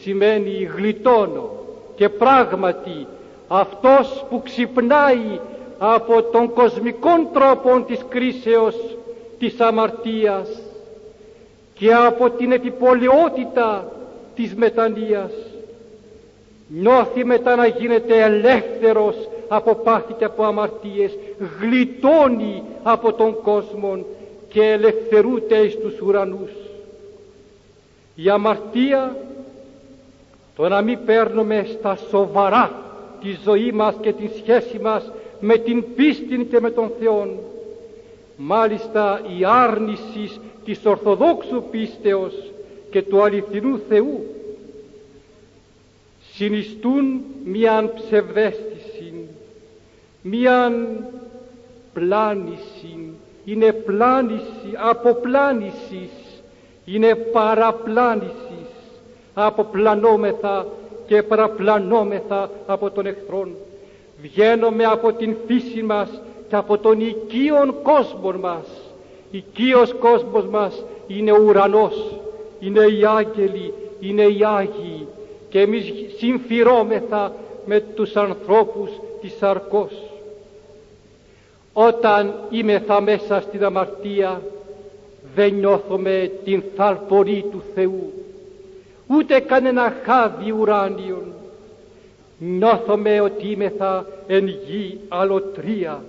σημαίνει 0.00 0.70
γλιτώνω. 0.76 1.50
Και 1.96 2.08
πράγματι 2.08 3.06
αυτός 3.48 4.24
που 4.30 4.42
ξυπνάει 4.42 5.40
από 5.78 6.22
τον 6.22 6.52
κοσμικό 6.52 7.30
τρόπο 7.32 7.80
της 7.86 8.00
κρίσεως 8.08 8.76
της 9.38 9.60
αμαρτίας 9.60 10.48
και 11.74 11.94
από 11.94 12.30
την 12.30 12.52
επιπολαιότητα 12.52 13.92
της 14.34 14.54
μετανοίας 14.54 15.30
νιώθει 16.68 17.24
μετά 17.24 17.56
να 17.56 17.66
γίνεται 17.66 18.22
ελεύθερος 18.22 19.28
από 19.48 19.74
πάθη 19.74 20.12
και 20.12 20.24
από 20.24 20.44
αμαρτίες 20.44 21.16
γλιτώνει 21.60 22.62
από 22.82 23.12
τον 23.12 23.42
κόσμο 23.42 24.04
και 24.48 24.62
ελευθερούται 24.62 25.56
εις 25.56 25.78
τους 25.78 26.00
ουρανούς. 26.00 26.50
Η 28.14 28.28
αμαρτία 28.28 29.16
το 30.56 30.68
να 30.68 30.82
μην 30.82 30.98
παίρνουμε 31.04 31.66
στα 31.78 31.98
σοβαρά 32.10 32.82
τη 33.22 33.36
ζωή 33.44 33.72
μας 33.72 33.94
και 34.00 34.12
τη 34.12 34.28
σχέση 34.38 34.78
μας 34.78 35.10
με 35.40 35.56
την 35.56 35.84
πίστη 35.94 36.46
και 36.50 36.60
με 36.60 36.70
τον 36.70 36.90
Θεό 37.00 37.28
μάλιστα 38.36 39.20
η 39.38 39.44
άρνηση 39.44 40.40
της 40.64 40.80
Ορθοδόξου 40.84 41.62
πίστεως 41.70 42.34
και 42.90 43.02
του 43.02 43.22
αληθινού 43.22 43.80
Θεού 43.88 44.26
συνιστούν 46.36 47.22
μίαν 47.44 47.92
ψευδέστηση, 47.94 49.12
μίαν 50.22 50.98
πλάνηση, 51.96 53.12
είναι 53.44 53.72
πλάνηση, 53.72 54.70
αποπλάνησης, 54.90 56.42
είναι 56.84 57.14
παραπλάνησης, 57.14 58.70
αποπλανόμεθα 59.34 60.66
και 61.06 61.22
παραπλανόμεθα 61.22 62.50
από 62.66 62.90
τον 62.90 63.06
εχθρόν. 63.06 63.54
Βγαίνουμε 64.22 64.84
από 64.84 65.12
την 65.12 65.36
φύση 65.46 65.82
μας 65.82 66.20
και 66.48 66.56
από 66.56 66.78
τον 66.78 67.00
οικείον 67.00 67.74
κόσμο 67.82 68.32
μας. 68.40 68.66
Οικείος 69.30 69.94
κόσμος 69.94 70.46
μας 70.46 70.84
είναι 71.06 71.32
ο 71.32 71.42
ουρανός, 71.46 72.14
είναι 72.60 72.80
οι 72.80 73.04
άγγελοι, 73.04 73.72
είναι 74.00 74.22
οι 74.22 74.44
Άγιοι 74.44 75.06
και 75.48 75.60
εμείς 75.60 75.92
συμφυρώμεθα 76.18 77.32
με 77.66 77.80
τους 77.80 78.16
ανθρώπους 78.16 78.90
της 79.20 79.36
σαρκός. 79.38 80.05
Όταν 81.78 82.34
είμεθα 82.50 83.00
μέσα 83.00 83.40
στην 83.40 83.64
αμαρτία 83.64 84.42
δεν 85.34 85.54
νιώθουμε 85.54 86.30
την 86.44 86.62
θαλπορή 86.76 87.44
του 87.50 87.62
Θεού 87.74 88.12
ούτε 89.06 89.40
κανένα 89.40 89.96
χάδι 90.04 90.50
ουράνιον. 90.50 91.24
Νιώθουμε 92.38 93.20
ότι 93.20 93.50
είμεθα 93.50 94.06
εν 94.26 94.46
γη 94.46 94.98
αλωτρία 95.08 96.04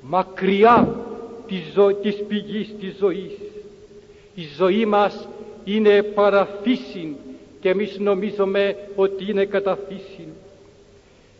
μακριά 0.00 0.94
της, 1.46 1.62
ζω... 1.74 1.94
της 1.94 2.16
πηγής 2.28 2.74
της 2.80 2.96
ζωής. 2.98 3.32
Η 4.34 4.46
ζωή 4.56 4.86
μας 4.86 5.28
είναι 5.64 6.02
παραφύσιν 6.02 7.14
και 7.60 7.68
εμείς 7.68 7.98
νομίζουμε 7.98 8.76
ότι 8.96 9.30
είναι 9.30 9.44
καταφύσιν. 9.44 10.28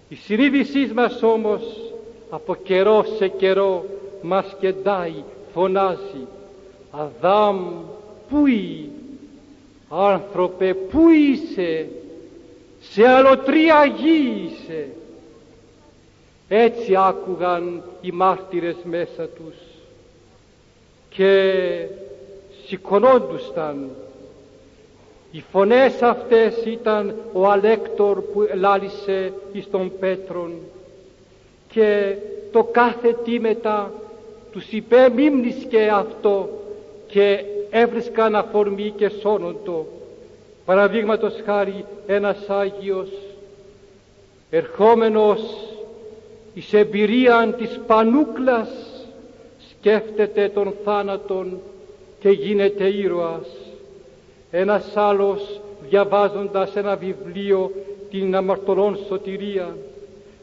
Η 0.08 0.14
συνείδησή 0.14 0.90
μας 0.94 1.22
όμως 1.22 1.87
από 2.30 2.54
καιρό 2.54 3.04
σε 3.16 3.28
καιρό 3.28 3.84
μας 4.22 4.56
κεντάει, 4.60 5.24
φωνάζει 5.52 6.26
Αδάμ 6.90 7.58
πού 8.28 8.46
ή 8.46 8.90
άνθρωπε 9.88 10.74
πού 10.74 11.08
είσαι; 11.08 11.88
Σε 12.80 13.06
αλωτρία 13.06 13.84
γη 13.84 14.50
είσαι 14.50 14.88
έτσι 16.48 16.94
άκουγαν 16.96 17.82
οι 18.00 18.10
μάρτυρες 18.10 18.76
μέσα 18.84 19.26
τους 19.28 19.54
και 21.08 21.52
σηκωνόντουσαν 22.66 23.90
οι 25.30 25.44
φωνές 25.50 26.02
αυτές 26.02 26.64
ήταν 26.64 27.14
ο 27.32 27.46
Αλέκτορ 27.50 28.20
που 28.20 28.48
λάλησε 28.54 29.32
εις 29.52 29.70
τον 29.70 29.92
Πέτρον 30.00 30.52
και 31.68 32.16
το 32.52 32.64
κάθε 32.64 33.16
τι 33.24 33.40
μετά 33.40 33.92
τους 34.52 34.72
είπε 34.72 35.12
και 35.68 35.88
αυτό 35.88 36.48
και 37.06 37.44
έβρισκαν 37.70 38.36
αφορμή 38.36 38.92
και 38.96 39.08
σώνοντο. 39.08 39.86
Παραδείγματος 40.64 41.34
χάρη 41.44 41.84
ένας 42.06 42.48
Άγιος 42.48 43.08
ερχόμενος 44.50 45.40
εις 46.54 46.72
εμπειρίαν 46.72 47.54
της 47.56 47.80
πανούκλας 47.86 48.68
σκέφτεται 49.70 50.48
τον 50.48 50.74
θάνατον 50.84 51.60
και 52.20 52.30
γίνεται 52.30 52.88
ήρωας. 52.88 53.46
Ένας 54.50 54.96
άλλος 54.96 55.60
διαβάζοντας 55.88 56.76
ένα 56.76 56.96
βιβλίο 56.96 57.72
την 58.10 58.36
αμαρτωλών 58.36 58.98
σωτηρία. 59.08 59.76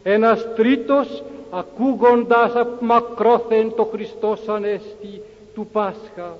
Ένας 0.07 0.53
τρίτος 0.55 1.23
ακούγοντας 1.51 2.51
μακρόθεν 2.79 3.73
το 3.75 3.83
Χριστός 3.83 4.47
Ανέστη 4.47 5.21
του 5.53 5.67
Πάσχα. 5.71 6.37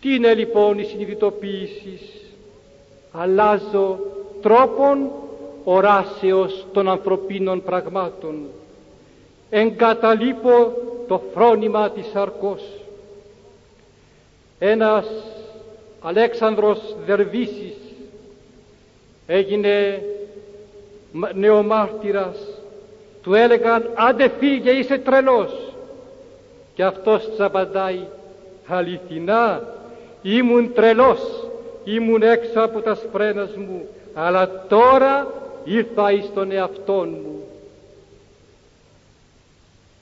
Τι 0.00 0.14
είναι 0.14 0.34
λοιπόν 0.34 0.78
η 0.78 0.84
συνειδητοποίηση. 0.84 1.98
Αλλάζω 3.12 3.98
τρόπον 4.42 5.10
οράσεως 5.64 6.66
των 6.72 6.88
ανθρωπίνων 6.88 7.62
πραγμάτων. 7.62 8.46
Εγκαταλείπω 9.50 10.72
το 11.08 11.22
φρόνημα 11.34 11.90
της 11.90 12.06
σαρκός. 12.12 12.62
Ένας 14.58 15.06
Αλέξανδρος 16.00 16.96
Δερβίσης 17.06 17.74
έγινε 19.26 20.02
νεομάρτυρας. 21.34 22.36
Του 23.22 23.34
έλεγαν 23.34 23.90
άντε 23.94 24.30
φύγε 24.38 24.70
είσαι 24.70 24.98
τρελός. 24.98 25.72
Και 26.74 26.84
αυτός 26.84 27.28
της 27.28 27.40
απαντάει 27.40 28.00
αληθινά 28.66 29.62
ήμουν 30.22 30.72
τρελός, 30.72 31.48
ήμουν 31.84 32.22
έξω 32.22 32.60
από 32.60 32.80
τα 32.80 32.94
σφρένας 32.94 33.54
μου, 33.56 33.88
αλλά 34.14 34.66
τώρα 34.68 35.32
ήρθα 35.64 36.12
εις 36.12 36.30
τον 36.34 36.52
εαυτόν 36.52 37.08
μου. 37.08 37.42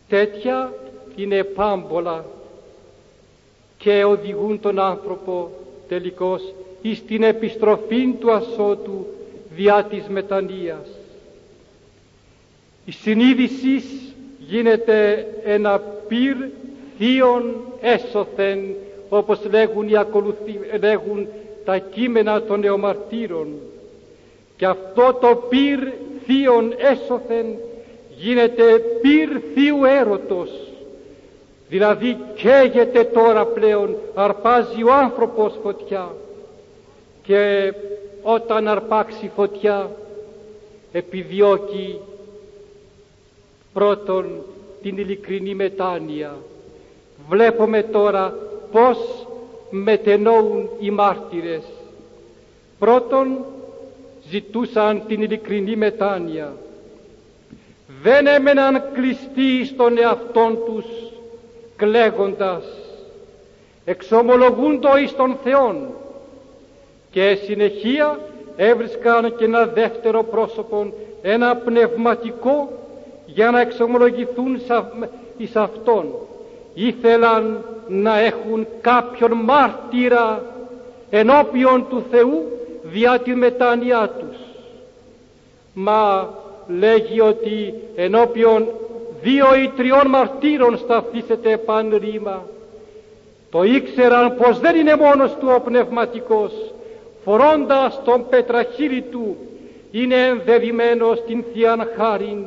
Τέτοια 0.08 0.72
είναι 1.16 1.44
πάμπολα 1.44 2.24
και 3.78 4.04
οδηγούν 4.04 4.60
τον 4.60 4.78
άνθρωπο 4.78 5.50
τελικώς 5.88 6.54
εις 6.82 7.04
την 7.04 7.22
επιστροφή 7.22 8.14
του 8.20 8.32
ασώτου 8.32 9.06
διά 9.54 9.86
της 9.90 10.08
μετανοίας. 10.08 10.88
Η 12.84 12.92
συνείδηση 12.92 13.82
γίνεται 14.38 15.26
ένα 15.44 15.78
πυρ 16.08 16.36
θείων 16.98 17.54
έσωθεν 17.80 18.58
όπως 19.08 19.40
λέγουν, 19.50 19.88
οι 19.88 19.96
ακολουθοί, 19.96 20.60
λέγουν 20.80 21.26
τα 21.64 21.78
κείμενα 21.78 22.42
των 22.42 22.60
νεομαρτύρων. 22.60 23.48
Και 24.56 24.66
αυτό 24.66 25.18
το 25.20 25.42
πυρ 25.48 25.78
θείων 26.26 26.74
έσωθεν 26.78 27.46
γίνεται 28.16 28.78
πυρ 29.00 29.28
θείου 29.54 29.84
έρωτος. 29.84 30.50
Δηλαδή 31.68 32.16
καίγεται 32.34 33.04
τώρα 33.04 33.46
πλέον 33.46 33.96
αρπάζει 34.14 34.82
ο 34.82 34.92
άνθρωπος 34.92 35.58
φωτιά. 35.62 36.14
Και 37.22 37.72
όταν 38.22 38.68
αρπάξει 38.68 39.30
φωτιά 39.34 39.90
επιδιώκει 40.92 41.98
πρώτον 43.72 44.42
την 44.82 44.98
ειλικρινή 44.98 45.54
μετάνοια 45.54 46.36
βλέπουμε 47.28 47.82
τώρα 47.82 48.34
πώς 48.72 49.26
μετενόουν 49.70 50.68
οι 50.80 50.90
μάρτυρες. 50.90 51.62
Πρώτον, 52.78 53.44
ζητούσαν 54.28 55.02
την 55.06 55.22
ειλικρινή 55.22 55.76
μετάνοια. 55.76 56.52
Δεν 58.02 58.26
έμεναν 58.26 58.82
κλειστοί 58.92 59.64
στον 59.64 59.98
εαυτόν 59.98 60.58
τους 60.64 60.84
κλαίγοντας, 61.76 62.64
εξομολογούντο 63.84 64.96
εις 64.96 65.16
τον 65.16 65.36
Θεόν 65.44 65.88
και 67.10 67.38
συνεχεία 67.44 68.18
έβρισκαν 68.56 69.36
και 69.36 69.44
ένα 69.44 69.66
δεύτερο 69.66 70.22
πρόσωπο, 70.22 70.92
ένα 71.22 71.56
πνευματικό 71.56 72.72
για 73.34 73.50
να 73.50 73.60
εξομολογηθούν 73.60 74.60
εις 75.36 75.56
αυτόν. 75.56 76.14
Ήθελαν 76.74 77.64
να 77.88 78.18
έχουν 78.18 78.66
κάποιον 78.80 79.32
μάρτυρα 79.32 80.42
ενώπιον 81.10 81.86
του 81.88 82.04
Θεού 82.10 82.58
διά 82.82 83.18
τη 83.18 83.34
μετάνοιά 83.34 84.10
τους. 84.18 84.36
Μα 85.74 86.28
λέγει 86.78 87.20
ότι 87.20 87.74
ενώπιον 87.96 88.68
δύο 89.22 89.54
ή 89.54 89.70
τριών 89.76 90.06
μαρτύρων 90.08 90.78
σταθήσετε 90.78 91.56
παν 91.56 92.00
ρήμα. 92.00 92.42
Το 93.50 93.62
ήξεραν 93.62 94.36
πως 94.36 94.60
δεν 94.60 94.76
είναι 94.76 94.96
μόνος 94.96 95.36
του 95.40 95.48
ο 95.56 95.60
πνευματικός, 95.60 96.52
φορώντας 97.24 98.00
τον 98.04 98.28
πετραχύρι 98.28 99.04
του, 99.10 99.36
είναι 99.90 100.26
ενδεδειμένος 100.26 101.18
στην 101.18 101.44
Θείαν 101.52 101.88
Χάριν. 101.96 102.44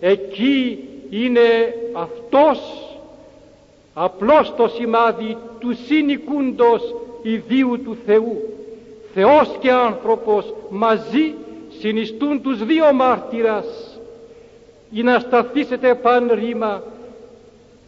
Εκεί 0.00 0.88
είναι 1.10 1.74
αυτός 1.92 2.58
απλώς 3.94 4.54
το 4.56 4.68
σημάδι 4.68 5.36
του 5.58 5.74
συνοικούντος 5.86 6.94
ιδίου 7.22 7.80
του 7.84 7.96
Θεού. 8.06 8.42
Θεός 9.14 9.56
και 9.60 9.70
άνθρωπος 9.70 10.54
μαζί 10.70 11.34
συνιστούν 11.78 12.42
τους 12.42 12.64
δύο 12.64 12.92
μάρτυρας 12.92 13.98
ή 14.92 15.02
να 15.02 15.18
σταθήσετε 15.18 15.94
παν 15.94 16.30
ρήμα 16.34 16.82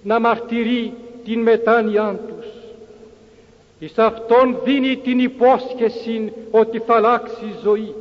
να 0.02 0.20
μαρτυρεί 0.20 0.92
την 1.24 1.40
μετάνοιά 1.40 2.20
τους. 2.28 2.46
Εις 3.78 3.98
αυτόν 3.98 4.58
δίνει 4.64 4.96
την 4.96 5.18
υπόσχεση 5.18 6.32
ότι 6.50 6.78
θα 6.78 6.94
αλλάξει 6.94 7.44
η 7.44 7.54
ζωή. 7.62 7.94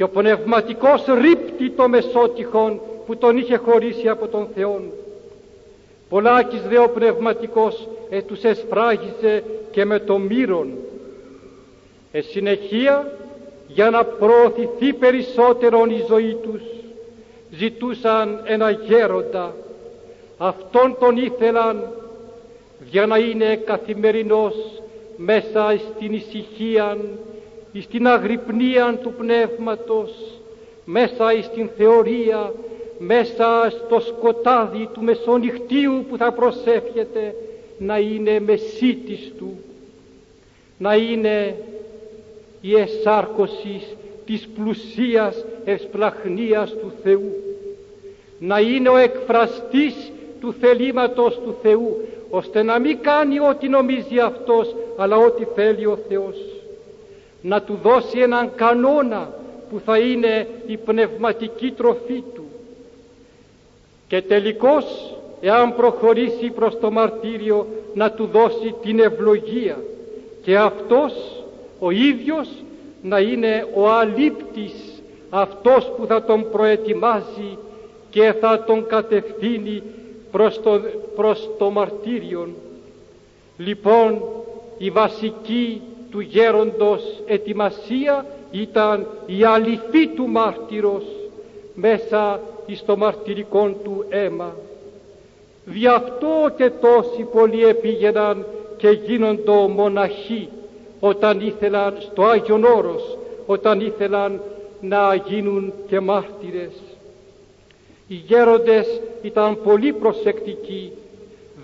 Και 0.00 0.06
ο 0.06 0.08
πνευματικός 0.08 1.04
ρίπτει 1.20 1.70
το 1.70 1.88
μεσότυχον 1.88 2.80
που 3.06 3.16
τον 3.16 3.36
είχε 3.36 3.56
χωρίσει 3.56 4.08
από 4.08 4.28
τον 4.28 4.48
Θεό. 4.54 4.80
Πολλάκις 6.08 6.62
δε 6.68 6.78
ο 6.78 6.88
πνευματικός 6.88 7.88
ε, 8.10 8.22
τους 8.22 8.42
εσφράγιζε 8.42 9.44
και 9.70 9.84
με 9.84 9.98
το 9.98 10.18
μύρον. 10.18 10.68
Ε, 12.12 12.20
συνεχεία 12.20 13.12
για 13.66 13.90
να 13.90 14.04
προωθηθεί 14.04 14.92
περισσότερον 14.92 15.90
η 15.90 16.04
ζωή 16.08 16.36
τους 16.42 16.62
ζητούσαν 17.50 18.40
ένα 18.44 18.70
γέροντα 18.70 19.54
αυτόν 20.38 20.96
τον 21.00 21.16
ήθελαν 21.16 21.92
για 22.90 23.06
να 23.06 23.18
είναι 23.18 23.56
καθημερινός 23.56 24.54
μέσα 25.16 25.80
στην 25.94 26.12
ησυχία 26.12 26.96
στην 27.78 28.06
αγρυπνία 28.06 28.98
του 29.02 29.12
πνεύματος 29.18 30.10
μέσα 30.84 31.30
στην 31.42 31.68
θεωρία 31.76 32.52
μέσα 32.98 33.72
στο 33.84 34.00
σκοτάδι 34.00 34.88
του 34.92 35.02
μεσονυχτίου 35.02 36.04
που 36.08 36.16
θα 36.16 36.32
προσεύχεται 36.32 37.34
να 37.78 37.98
είναι 37.98 38.40
μεσίτης 38.40 39.32
του 39.38 39.58
να 40.78 40.94
είναι 40.94 41.56
η 42.60 42.74
εσάρκωσης 42.74 43.96
της 44.26 44.48
πλουσίας 44.54 45.44
ευσπλαχνίας 45.64 46.70
του 46.70 46.92
Θεού 47.02 47.34
να 48.38 48.60
είναι 48.60 48.88
ο 48.88 48.96
εκφραστής 48.96 50.12
του 50.40 50.54
θελήματος 50.60 51.34
του 51.44 51.54
Θεού 51.62 52.08
ώστε 52.30 52.62
να 52.62 52.78
μην 52.78 52.98
κάνει 53.00 53.40
ό,τι 53.40 53.68
νομίζει 53.68 54.18
αυτός 54.18 54.74
αλλά 54.96 55.16
ό,τι 55.16 55.44
θέλει 55.54 55.86
ο 55.86 55.98
Θεός 56.08 56.49
να 57.42 57.62
του 57.62 57.78
δώσει 57.82 58.18
έναν 58.18 58.50
κανόνα 58.54 59.32
που 59.70 59.80
θα 59.84 59.98
είναι 59.98 60.48
η 60.66 60.76
πνευματική 60.76 61.70
τροφή 61.70 62.24
του 62.34 62.44
και 64.08 64.22
τελικώς 64.22 65.14
εάν 65.40 65.74
προχωρήσει 65.74 66.50
προς 66.50 66.78
το 66.78 66.90
μαρτύριο 66.90 67.66
να 67.94 68.10
του 68.10 68.26
δώσει 68.32 68.74
την 68.82 69.00
ευλογία 69.00 69.78
και 70.42 70.56
αυτός 70.58 71.42
ο 71.78 71.90
ίδιος 71.90 72.48
να 73.02 73.18
είναι 73.18 73.66
ο 73.74 73.90
αλήπτης 73.90 74.72
αυτός 75.30 75.92
που 75.96 76.06
θα 76.06 76.22
τον 76.22 76.50
προετοιμάζει 76.50 77.58
και 78.10 78.34
θα 78.40 78.64
τον 78.64 78.86
κατευθύνει 78.86 79.82
προς 80.30 80.60
το, 80.62 80.80
προς 81.16 81.50
το 81.58 81.70
μαρτύριον. 81.70 82.54
Λοιπόν 83.56 84.22
η 84.78 84.90
βασική 84.90 85.80
του 86.10 86.20
γέροντος 86.20 87.02
ετοιμασία 87.26 88.26
ήταν 88.50 89.06
η 89.26 89.44
αληθή 89.44 90.08
του 90.08 90.28
μάρτυρος 90.28 91.04
μέσα 91.74 92.40
στο 92.74 92.96
μαρτυρικό 92.96 93.74
του 93.84 94.04
αίμα. 94.08 94.54
Δι' 95.64 95.86
αυτό 95.86 96.52
και 96.56 96.70
τόσοι 96.70 97.22
πολλοί 97.32 97.64
επήγαιναν 97.64 98.46
και 98.76 98.88
γίνοντο 98.88 99.68
μοναχοί 99.68 100.48
όταν 101.00 101.40
ήθελαν 101.40 101.96
στο 102.00 102.22
Άγιον 102.22 102.64
Όρος, 102.64 103.18
όταν 103.46 103.80
ήθελαν 103.80 104.40
να 104.80 105.14
γίνουν 105.14 105.72
και 105.88 106.00
μάρτυρες. 106.00 106.72
Οι 108.08 108.14
γέροντες 108.14 109.00
ήταν 109.22 109.58
πολύ 109.62 109.92
προσεκτικοί, 109.92 110.92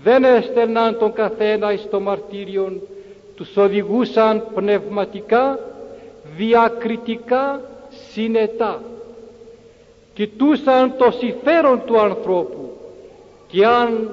δεν 0.03 0.23
έστελναν 0.23 0.97
τον 0.97 1.13
καθένα 1.13 1.73
εις 1.73 1.87
το 1.89 1.99
μαρτύριον, 1.99 2.81
τους 3.37 3.57
οδηγούσαν 3.57 4.43
πνευματικά, 4.53 5.59
διακριτικά, 6.37 7.61
συνετά. 8.11 8.81
Κοιτούσαν 10.13 10.93
το 10.97 11.11
συμφέρον 11.11 11.81
του 11.85 11.99
ανθρώπου 11.99 12.71
και 13.47 13.65
αν 13.65 14.09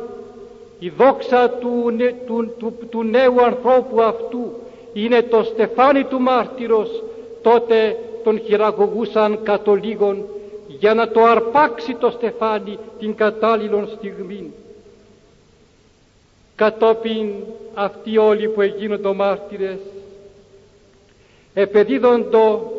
η 0.78 0.88
δόξα 0.88 1.50
του, 1.50 1.96
του, 2.26 2.54
του, 2.58 2.78
του 2.90 3.02
νέου 3.02 3.44
ανθρώπου 3.44 4.02
αυτού 4.02 4.52
είναι 4.92 5.22
το 5.22 5.42
στεφάνι 5.42 6.04
του 6.04 6.20
μάρτυρος 6.20 7.02
τότε 7.42 7.98
τον 8.24 8.40
χειραγωγούσαν 8.40 9.42
κατολίγων 9.42 10.24
για 10.66 10.94
να 10.94 11.08
το 11.08 11.24
αρπάξει 11.24 11.94
το 11.94 12.10
στεφάνι 12.10 12.78
την 12.98 13.14
κατάλληλον 13.14 13.88
στιγμή. 13.96 14.52
Κατόπιν 16.56 17.30
αυτοί 17.74 18.18
όλοι 18.18 18.48
που 18.48 18.60
έγινονται 18.60 19.12
μάρτυρες 19.12 19.78
επεδίδοντο 21.54 22.72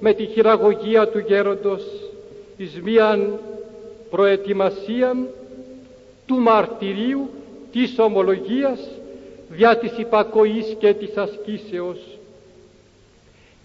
με 0.00 0.12
τη 0.12 0.26
χειραγωγία 0.26 1.08
του 1.08 1.18
γέροντος 1.18 1.82
εις 2.56 2.80
μίαν 2.82 3.38
προετοιμασίαν 4.10 5.26
του 6.26 6.34
μαρτυρίου 6.36 7.30
της 7.72 7.98
ομολογίας 7.98 8.78
δια 9.48 9.76
της 9.78 9.98
υπακοής 9.98 10.76
και 10.78 10.94
της 10.94 11.16
ασκήσεως. 11.16 11.98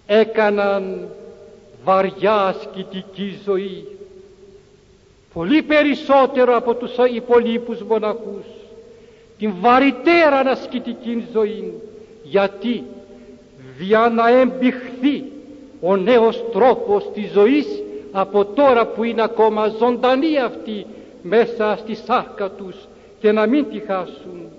Έκαναν 0.06 1.08
βαριά 1.84 2.34
ασκητική 2.36 3.40
ζωή 3.46 3.88
πολύ 5.34 5.62
περισσότερο 5.62 6.56
από 6.56 6.74
τους 6.76 6.92
υπολείπους 7.16 7.82
μοναχούς 7.82 8.46
την 9.42 9.54
βαρυτέρα 9.60 10.40
ασκητική 10.40 11.28
ζωή 11.34 11.74
γιατί 12.24 12.84
δια 13.78 14.12
να 14.16 14.40
εμπιχθεί 14.40 15.24
ο 15.82 15.96
νέος 15.96 16.44
τρόπος 16.52 17.10
της 17.14 17.32
ζωής 17.32 17.68
από 18.12 18.46
τώρα 18.46 18.86
που 18.86 19.04
είναι 19.04 19.24
ακόμα 19.24 19.68
ζωντανή 19.68 20.38
αυτή 20.40 20.86
μέσα 21.22 21.78
στη 21.80 21.96
σάρκα 21.96 22.50
τους 22.50 22.76
και 23.20 23.32
να 23.32 23.46
μην 23.46 23.66
τη 23.70 23.80
χάσουν. 23.80 24.50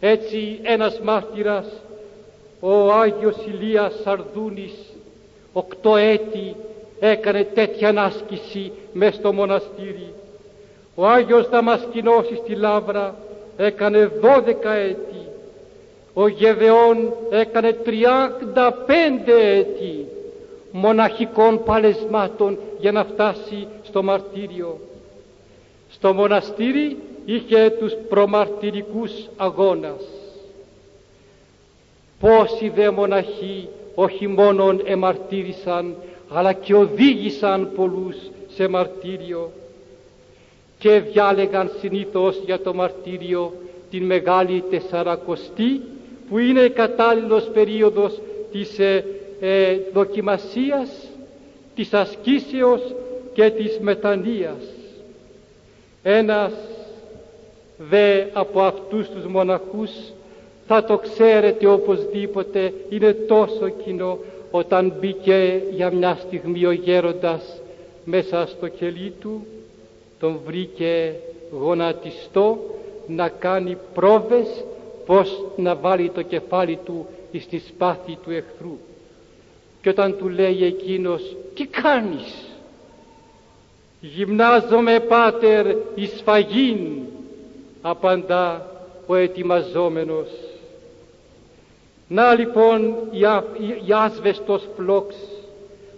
Έτσι 0.00 0.58
ένας 0.62 1.00
μάρτυρας, 1.00 1.66
ο 2.60 2.92
Άγιος 2.92 3.36
Ηλίας 3.46 4.00
Σαρδούνης, 4.02 4.74
οκτώ 5.52 5.96
έτη 5.96 6.56
έκανε 7.00 7.44
τέτοια 7.54 8.02
άσκηση 8.02 8.72
μέσα 8.92 9.12
στο 9.12 9.32
μοναστήρι. 9.32 10.12
Ο 10.94 11.06
Άγιος 11.06 11.48
Δαμασκηνός 11.48 12.26
στη 12.44 12.54
Λάβρα 12.54 13.14
έκανε 13.58 14.04
δώδεκα 14.06 14.72
έτη. 14.72 15.26
Ο 16.14 16.28
Γεδεών 16.28 17.14
έκανε 17.30 17.72
τριάντα 17.72 18.72
πέντε 18.72 19.56
έτη 19.56 20.06
μοναχικών 20.72 21.62
παλεσμάτων 21.64 22.58
για 22.80 22.92
να 22.92 23.04
φτάσει 23.04 23.66
στο 23.82 24.02
μαρτύριο. 24.02 24.78
Στο 25.90 26.12
μοναστήρι 26.12 26.96
είχε 27.24 27.70
τους 27.70 27.92
προμαρτυρικούς 28.08 29.12
αγώνας. 29.36 30.02
Πόσοι 32.20 32.68
δε 32.68 32.90
μοναχοί 32.90 33.68
όχι 33.94 34.26
μόνον 34.26 34.82
εμαρτύρησαν 34.84 35.96
αλλά 36.28 36.52
και 36.52 36.74
οδήγησαν 36.74 37.70
πολλούς 37.76 38.16
σε 38.48 38.68
μαρτύριο 38.68 39.50
και 40.78 41.00
διάλεγαν 41.00 41.70
συνήθως 41.80 42.40
για 42.44 42.60
το 42.60 42.74
μαρτύριο 42.74 43.52
την 43.90 44.04
Μεγάλη 44.04 44.64
Τεσσαρακοστή 44.70 45.80
που 46.28 46.38
είναι 46.38 46.68
κατάλληλος 46.68 47.44
περίοδος 47.52 48.20
της 48.52 48.78
ε, 48.78 49.04
ε, 49.40 49.76
δοκιμασίας, 49.92 50.90
της 51.74 51.94
ασκήσεως 51.94 52.80
και 53.32 53.50
της 53.50 53.78
μετανοίας. 53.80 54.62
Ένας 56.02 56.52
δε 57.78 58.24
από 58.32 58.60
αυτούς 58.60 59.08
τους 59.08 59.24
μοναχούς 59.24 59.90
θα 60.66 60.84
το 60.84 60.98
ξέρετε 60.98 61.66
οπωσδήποτε 61.66 62.72
είναι 62.88 63.12
τόσο 63.12 63.68
κοινό 63.84 64.18
όταν 64.50 64.92
μπήκε 65.00 65.62
για 65.70 65.90
μια 65.90 66.18
στιγμή 66.26 66.66
ο 66.66 66.70
γέροντας 66.70 67.60
μέσα 68.04 68.46
στο 68.46 68.68
κελί 68.68 69.12
του 69.20 69.46
τον 70.18 70.40
βρήκε 70.46 71.14
γονατιστό 71.50 72.58
να 73.06 73.28
κάνει 73.28 73.76
πρόβες 73.94 74.64
πως 75.06 75.44
να 75.56 75.74
βάλει 75.74 76.10
το 76.10 76.22
κεφάλι 76.22 76.78
του 76.84 77.06
στη 77.40 77.58
σπάθη 77.58 78.18
του 78.24 78.30
εχθρού. 78.30 78.78
Και 79.82 79.88
όταν 79.88 80.16
του 80.16 80.28
λέει 80.28 80.64
εκείνος 80.64 81.36
τι 81.54 81.66
κάνεις; 81.66 82.48
Γυμνάζομαι 84.00 85.00
πάτερ 85.00 85.66
εις 85.94 86.20
φαγήν 86.24 86.78
απαντά 87.82 88.70
ο 89.06 89.14
ετοιμαζόμενος. 89.14 90.28
Να 92.08 92.34
λοιπόν 92.34 92.94
η 93.86 93.92
άσβεστος 93.92 94.68
φλόξ 94.76 95.14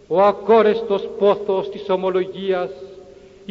ο 0.08 0.22
ακόρεστος 0.22 1.08
πόθος 1.18 1.70
της 1.70 1.88
ομολογίας 1.88 2.70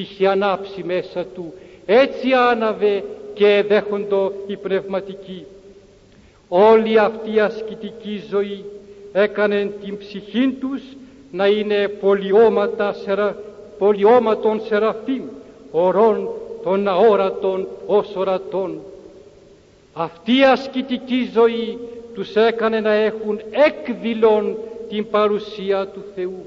είχε 0.01 0.27
ανάψει 0.27 0.83
μέσα 0.83 1.25
του. 1.25 1.53
Έτσι 1.85 2.33
άναβε 2.33 3.03
και 3.33 3.63
δέχοντο 3.67 4.33
η 4.47 4.55
πνευματική. 4.57 5.45
Όλη 6.47 6.97
αυτή 6.99 7.33
η 7.33 7.39
ασκητική 7.39 8.23
ζωή 8.29 8.65
έκανε 9.13 9.71
την 9.83 9.97
ψυχή 9.97 10.57
τους 10.59 10.81
να 11.31 11.47
είναι 11.47 11.87
πολιώματα, 11.87 12.93
σερα, 12.93 13.35
πολιώματων 13.77 14.61
σεραφείμ 14.67 15.23
ορών 15.71 16.29
των 16.63 16.87
αόρατων 16.87 17.67
ως 17.85 18.15
ορατών. 18.15 18.79
Αυτή 19.93 20.37
η 20.37 20.43
ασκητική 20.43 21.29
ζωή 21.33 21.77
τους 22.13 22.35
έκανε 22.35 22.79
να 22.79 22.93
έχουν 22.93 23.39
έκδηλον 23.51 24.57
την 24.89 25.09
παρουσία 25.09 25.87
του 25.87 26.03
Θεού. 26.15 26.45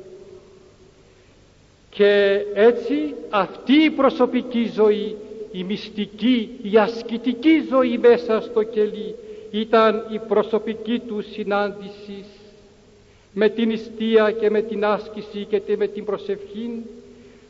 Και 1.95 2.41
έτσι 2.55 3.15
αυτή 3.31 3.73
η 3.73 3.91
προσωπική 3.91 4.71
ζωή, 4.75 5.17
η 5.53 5.65
μυστική, 5.65 6.51
η 6.63 6.77
ασκητική 6.77 7.67
ζωή 7.71 7.99
μέσα 7.99 8.41
στο 8.41 8.63
κελί 8.63 9.15
ήταν 9.51 10.07
η 10.11 10.19
προσωπική 10.29 10.99
του 10.99 11.23
συνάντηση 11.33 12.25
με 13.33 13.49
την 13.49 13.71
ιστία 13.71 14.31
και 14.31 14.51
με 14.51 14.63
την 14.63 14.85
άσκηση 14.85 15.47
και 15.51 15.77
με 15.77 15.87
την 15.87 16.05
προσευχή 16.05 16.83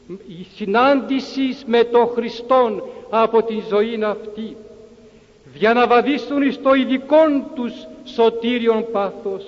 η 0.08 0.46
συνάντηση 0.56 1.56
με 1.66 1.84
τον 1.84 2.06
Χριστόν 2.06 2.82
από 3.10 3.42
την 3.42 3.62
ζωή 3.68 4.02
αυτή 4.04 4.56
για 5.54 5.72
να 5.72 5.86
βαδίσουν 5.86 6.52
στο 6.52 6.74
ειδικό 6.74 7.16
τους 7.54 7.72
σωτήριον 8.04 8.86
πάθος 8.92 9.44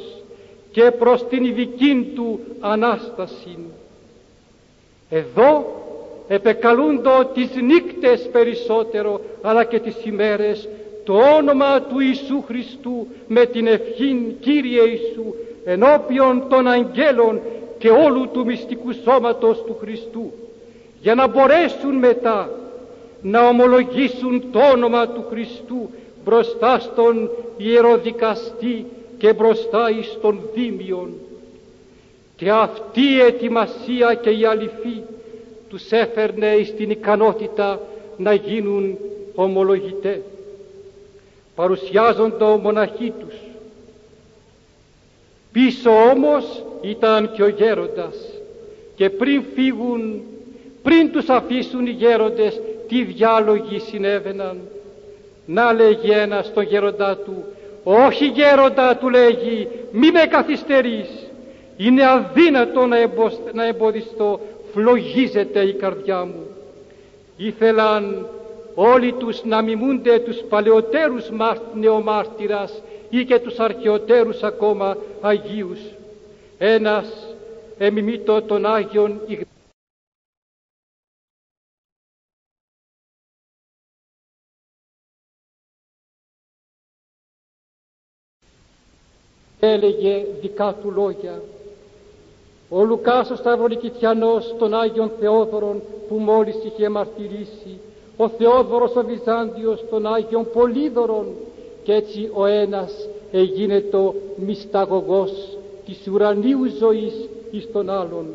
και 0.70 0.90
προς 0.90 1.26
την 1.28 1.45
ειδική 1.45 2.12
του 2.14 2.40
Ανάσταση. 2.61 3.59
Εδώ 5.11 5.82
επεκαλούντο 6.28 7.30
τις 7.34 7.50
νύκτες 7.55 8.28
περισσότερο 8.32 9.20
αλλά 9.42 9.64
και 9.64 9.78
τις 9.78 10.05
ημέρες 10.05 10.68
το 11.05 11.14
όνομα 11.36 11.80
του 11.80 12.00
Ιησού 12.00 12.42
Χριστού 12.46 13.07
με 13.26 13.46
την 13.46 13.66
ευχήν 13.66 14.38
Κύριε 14.40 14.82
Ιησού 14.82 15.34
ενώπιον 15.64 16.44
των 16.48 16.68
αγγέλων 16.68 17.40
και 17.78 17.90
όλου 17.90 18.28
του 18.32 18.44
μυστικού 18.44 18.92
σώματος 18.92 19.62
του 19.62 19.76
Χριστού 19.80 20.32
για 21.00 21.14
να 21.14 21.26
μπορέσουν 21.26 21.94
μετά 21.94 22.50
να 23.22 23.48
ομολογήσουν 23.48 24.44
το 24.52 24.59
όνομα 24.59 25.09
του 25.09 25.24
Χριστού 25.30 25.90
μπροστά 26.24 26.78
στον 26.78 27.30
ιεροδικαστή 27.57 28.86
και 29.18 29.32
μπροστά 29.32 29.90
εις 29.90 30.18
τον 30.20 30.40
Δήμιον 30.55 31.12
και 32.37 32.51
αυτή 32.51 33.01
η 33.01 33.20
ετοιμασία 33.20 34.14
και 34.14 34.30
η 34.30 34.45
αληθή 34.45 35.03
τους 35.68 35.91
έφερνε 35.91 36.62
στην 36.64 36.91
ικανότητα 36.91 37.80
να 38.16 38.35
γίνουν 38.35 38.99
ομολογητές. 39.35 40.20
Παρουσιάζονται 41.55 42.57
μοναχοί 42.62 43.12
τους. 43.18 43.35
Πίσω 45.53 45.91
όμως 45.91 46.64
ήταν 46.80 47.32
και 47.32 47.43
ο 47.43 47.49
γέροντας 47.49 48.16
και 48.97 49.11
πριν 49.11 49.45
φύγουν, 49.55 50.22
πριν 50.82 51.12
τους 51.12 51.28
αφήσουν 51.28 51.87
οι 51.87 51.91
γέροντες, 51.91 52.61
τι 52.89 53.05
διάλογοι 53.05 53.78
συνέβαιναν. 53.78 54.61
Να 55.47 55.72
λέγει 55.72 56.11
ένας 56.11 56.47
στον 56.47 56.64
γέροντά 56.64 57.16
του, 57.16 57.45
όχι 57.85 58.26
γέροντα 58.26 58.97
του 58.97 59.09
λέγει, 59.09 59.68
μη 59.93 60.11
με 60.11 60.26
καθυστερείς. 60.30 61.09
Είναι 61.77 62.07
αδύνατο 62.07 62.87
να 63.53 63.66
εμποδιστώ, 63.66 64.41
φλογίζεται 64.72 65.61
η 65.61 65.75
καρδιά 65.75 66.25
μου. 66.25 66.47
Ήθελαν 67.37 68.29
όλοι 68.75 69.12
τους 69.12 69.45
να 69.45 69.62
μιμούνται 69.62 70.18
τους 70.18 70.37
παλαιότερους 70.49 71.31
νεομάρτυρας 71.75 72.83
ή 73.11 73.25
και 73.25 73.39
τους 73.39 73.59
αρχαιότερους 73.59 74.43
ακόμα 74.43 74.97
Αγίους. 75.20 75.81
Ένας 76.59 77.07
εμιμήτω 77.79 78.43
τον 78.43 78.66
Άγιον 78.66 79.20
έλεγε 89.66 90.27
δικά 90.41 90.75
του 90.75 90.91
λόγια. 90.91 91.43
Ο 92.77 92.85
Λουκάς 92.85 93.31
ο 93.31 93.37
Σταυρονικητιανός 93.37 94.55
των 94.59 94.75
Άγιων 94.75 95.11
Θεόδωρων 95.20 95.83
που 96.09 96.14
μόλις 96.14 96.55
είχε 96.64 96.89
μαρτυρήσει, 96.89 97.79
ο 98.16 98.29
Θεόδωρος 98.29 98.97
ο 98.97 99.05
Βυζάντιος 99.05 99.85
των 99.91 100.07
Άγιων 100.07 100.47
Πολύδωρων 100.53 101.27
και 101.83 101.93
έτσι 101.93 102.31
ο 102.35 102.47
ένας 102.47 103.09
έγινε 103.33 103.81
το 103.81 104.14
μυσταγωγός 104.37 105.33
της 105.87 106.07
ουρανίου 106.12 106.66
ζωής 106.79 107.29
εις 107.51 107.72
τον 107.72 107.91
άλλον. 107.91 108.27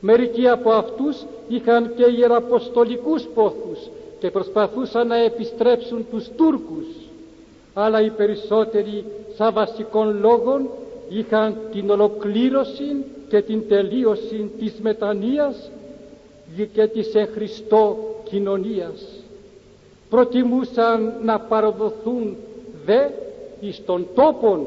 Μερικοί 0.00 0.48
από 0.48 0.70
αυτούς 0.70 1.24
είχαν 1.48 1.94
και 1.96 2.04
ιεραποστολικούς 2.18 3.28
πόθους 3.34 3.78
και 4.18 4.30
προσπαθούσαν 4.30 5.06
να 5.06 5.16
επιστρέψουν 5.16 6.06
τους 6.10 6.28
Τούρκους. 6.36 6.86
Αλλά 7.74 8.02
οι 8.02 8.10
περισσότεροι 8.10 9.04
σαν 9.36 9.52
βασικών 9.52 10.18
λόγων 10.20 10.68
είχαν 11.08 11.56
την 11.72 11.90
ολοκλήρωση 11.90 13.04
και 13.28 13.42
την 13.42 13.68
τελείωση 13.68 14.50
της 14.58 14.72
μετανοίας 14.82 15.70
και 16.72 16.86
της 16.86 17.14
εν 17.14 17.28
Χριστώ 17.34 17.96
κοινωνίας. 18.24 19.06
Προτιμούσαν 20.10 21.12
να 21.22 21.40
παραδοθούν 21.40 22.36
δε 22.84 23.08
εις 23.60 23.84
τον 23.84 24.06
τόπον 24.14 24.66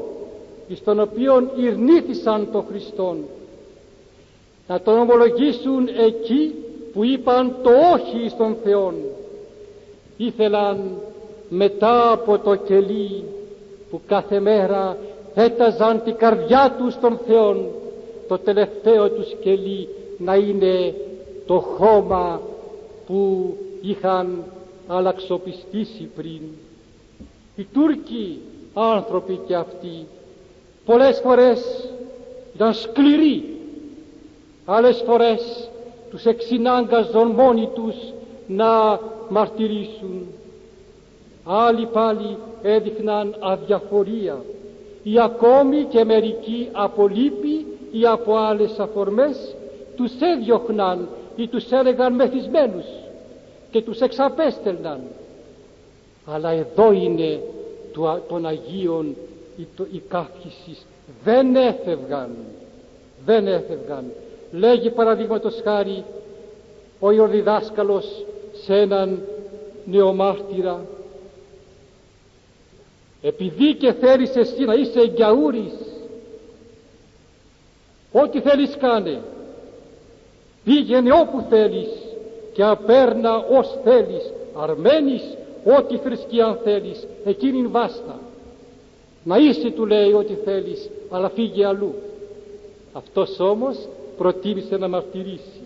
εις 0.68 0.84
τον 0.84 1.00
οποίον 1.00 1.50
ειρνήθησαν 1.56 2.48
το 2.52 2.64
Χριστόν. 2.68 3.16
Να 4.68 4.80
τον 4.80 4.98
ομολογήσουν 4.98 5.88
εκεί 6.06 6.54
που 6.92 7.04
είπαν 7.04 7.56
το 7.62 7.70
όχι 7.70 8.24
εις 8.24 8.36
τον 8.36 8.56
Θεόν. 8.64 8.94
Ήθελαν 10.16 10.90
μετά 11.48 12.12
από 12.12 12.38
το 12.38 12.54
κελί 12.54 13.24
που 13.90 14.00
κάθε 14.06 14.40
μέρα 14.40 14.96
έταζαν 15.34 16.02
την 16.04 16.16
καρδιά 16.16 16.74
τους 16.78 16.92
στον 16.92 17.18
Θεό 17.26 17.80
το 18.28 18.38
τελευταίο 18.38 19.10
του 19.10 19.24
κελί 19.40 19.88
να 20.18 20.34
είναι 20.34 20.94
το 21.46 21.58
χώμα 21.58 22.40
που 23.06 23.52
είχαν 23.80 24.44
αλλαξοπιστήσει 24.86 26.08
πριν. 26.16 26.40
Οι 27.56 27.66
Τούρκοι 27.72 28.38
άνθρωποι 28.74 29.40
και 29.46 29.54
αυτοί 29.54 30.06
πολλές 30.84 31.20
φορές 31.20 31.88
ήταν 32.54 32.74
σκληροί 32.74 33.44
άλλες 34.64 35.02
φορές 35.06 35.68
τους 36.10 36.24
εξυνάγκαζαν 36.24 37.26
μόνοι 37.28 37.68
τους 37.74 37.94
να 38.46 39.00
μαρτυρήσουν 39.28 40.26
άλλοι 41.44 41.86
πάλι 41.86 42.36
έδειχναν 42.62 43.36
αδιαφορία 43.40 44.44
ή 45.02 45.20
ακόμη 45.20 45.84
και 45.84 46.04
μερικοί 46.04 46.68
από 46.72 47.08
λύπη 47.08 47.61
ή 47.92 48.06
από 48.06 48.36
άλλες 48.36 48.78
αφορμές 48.78 49.54
τους 49.96 50.12
έδιωχναν 50.20 51.08
ή 51.36 51.48
τους 51.48 51.70
έλεγαν 51.70 52.14
μεθυσμένους 52.14 52.84
και 53.70 53.82
τους 53.82 54.00
εξαπέστελναν. 54.00 55.00
Αλλά 56.26 56.50
εδώ 56.50 56.92
είναι 56.92 57.40
των 58.28 58.46
Αγίων 58.46 59.16
οι, 59.56 59.66
οι 59.92 60.02
δεν 61.24 61.56
έφευγαν 61.56 62.30
δεν 63.24 63.46
έφευγαν. 63.46 64.04
Λέγει 64.52 64.90
παραδείγματος 64.90 65.60
χάρη 65.64 66.04
ο 67.00 67.10
Ιορδιδάσκαλος 67.10 68.24
σε 68.64 68.74
έναν 68.74 69.22
νεομάρτυρα 69.84 70.84
επειδή 73.22 73.74
και 73.74 73.92
θέλεις 73.92 74.36
εσύ 74.36 74.64
να 74.64 74.74
είσαι 74.74 75.00
εγκιαούρης 75.00 75.72
ό,τι 78.12 78.40
θέλεις 78.40 78.76
κάνε. 78.76 79.20
Πήγαινε 80.64 81.12
όπου 81.12 81.46
θέλεις 81.48 81.88
και 82.52 82.62
απέρνα 82.62 83.36
ως 83.36 83.78
θέλεις 83.84 84.32
αρμένεις 84.54 85.22
ό,τι 85.78 85.96
θρησκεία 85.96 86.58
θέλεις 86.64 87.06
εκείνην 87.24 87.70
βάστα. 87.70 88.20
Να 89.24 89.36
είσαι 89.36 89.70
του 89.70 89.86
λέει 89.86 90.12
ό,τι 90.12 90.34
θέλεις 90.34 90.90
αλλά 91.10 91.28
φύγε 91.28 91.66
αλλού. 91.66 91.94
Αυτός 92.92 93.40
όμως 93.40 93.88
προτίμησε 94.16 94.76
να 94.76 94.88
μαρτυρήσει. 94.88 95.60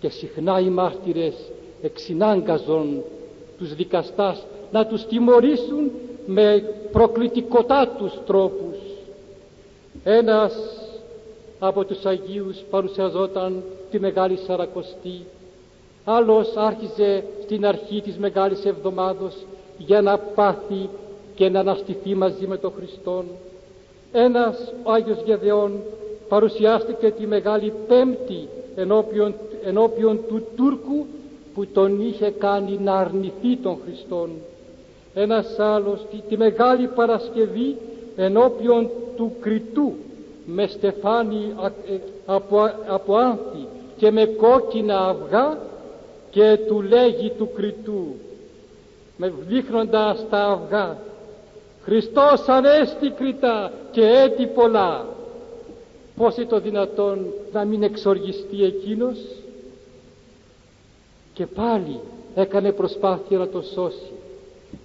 Και 0.00 0.08
συχνά 0.08 0.60
οι 0.60 0.68
μάρτυρες 0.68 1.34
εξυνάγκαζον 1.82 3.02
τους 3.58 3.74
δικαστάς 3.74 4.46
να 4.72 4.86
τους 4.86 5.06
τιμωρήσουν 5.06 5.90
με 6.26 6.64
προκλητικοτάτους 6.92 8.12
τρόπους. 8.26 8.76
Ένας 10.04 10.79
από 11.60 11.84
τους 11.84 12.04
Αγίους 12.04 12.56
παρουσιαζόταν 12.70 13.62
τη 13.90 14.00
Μεγάλη 14.00 14.38
Σαρακοστή. 14.46 15.24
Άλλος 16.04 16.52
άρχιζε 16.56 17.24
στην 17.42 17.66
αρχή 17.66 18.00
της 18.00 18.16
Μεγάλης 18.16 18.64
Εβδομάδος 18.64 19.36
για 19.78 20.00
να 20.00 20.18
πάθει 20.18 20.88
και 21.34 21.48
να 21.48 21.60
αναστηθεί 21.60 22.14
μαζί 22.14 22.46
με 22.46 22.56
τον 22.56 22.72
Χριστόν. 22.76 23.24
Ένας 24.12 24.72
ο 24.82 24.92
Άγιος 24.92 25.22
Γεδεών 25.24 25.80
παρουσιάστηκε 26.28 27.10
τη 27.10 27.26
Μεγάλη 27.26 27.72
Πέμπτη 27.88 28.48
ενώπιον, 28.76 29.34
ενώπιον 29.64 30.20
του 30.28 30.46
Τούρκου 30.56 31.06
που 31.54 31.66
τον 31.66 32.00
είχε 32.00 32.30
κάνει 32.30 32.78
να 32.82 32.94
αρνηθεί 32.94 33.56
τον 33.62 33.78
Χριστόν. 33.84 34.30
Ένας 35.14 35.58
άλλος 35.58 36.06
τη, 36.10 36.16
τη 36.28 36.36
Μεγάλη 36.36 36.86
Παρασκευή 36.86 37.76
ενώπιον 38.16 38.90
του 39.16 39.32
Κριτού 39.40 39.92
με 40.46 40.66
στεφάνι 40.66 41.54
ε, 41.88 41.96
από, 42.26 42.70
από 42.86 43.16
άνθη 43.16 43.66
και 43.96 44.10
με 44.10 44.24
κόκκινα 44.24 44.98
αυγά 44.98 45.58
και 46.30 46.58
του 46.68 46.82
λέγει 46.82 47.30
του 47.38 47.50
Κριτού 47.54 48.14
με 49.16 49.32
δείχνοντας 49.48 50.26
τα 50.30 50.38
αυγά 50.38 50.96
Χριστός 51.82 52.48
ανέστη 52.48 53.10
Κριτά 53.10 53.72
και 53.90 54.06
έτη 54.06 54.46
πολλά 54.46 55.06
πως 56.16 56.36
είναι 56.36 56.46
το 56.46 56.60
δυνατόν 56.60 57.26
να 57.52 57.64
μην 57.64 57.82
εξοργιστεί 57.82 58.64
εκείνος; 58.64 59.18
Και 61.32 61.46
πάλι 61.46 62.00
έκανε 62.34 62.72
προσπάθεια 62.72 63.38
να 63.38 63.48
το 63.48 63.62
σώσει 63.62 64.12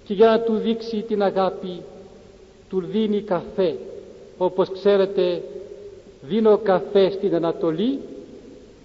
και 0.04 0.14
για 0.14 0.26
να 0.26 0.40
του 0.40 0.56
δείξει 0.56 1.02
την 1.08 1.22
αγάπη 1.22 1.82
του 2.68 2.80
δίνει 2.80 3.22
καφέ 3.22 3.76
όπως 4.38 4.70
ξέρετε 4.70 5.42
δίνω 6.22 6.58
καφέ 6.58 7.10
στην 7.10 7.34
Ανατολή. 7.34 7.98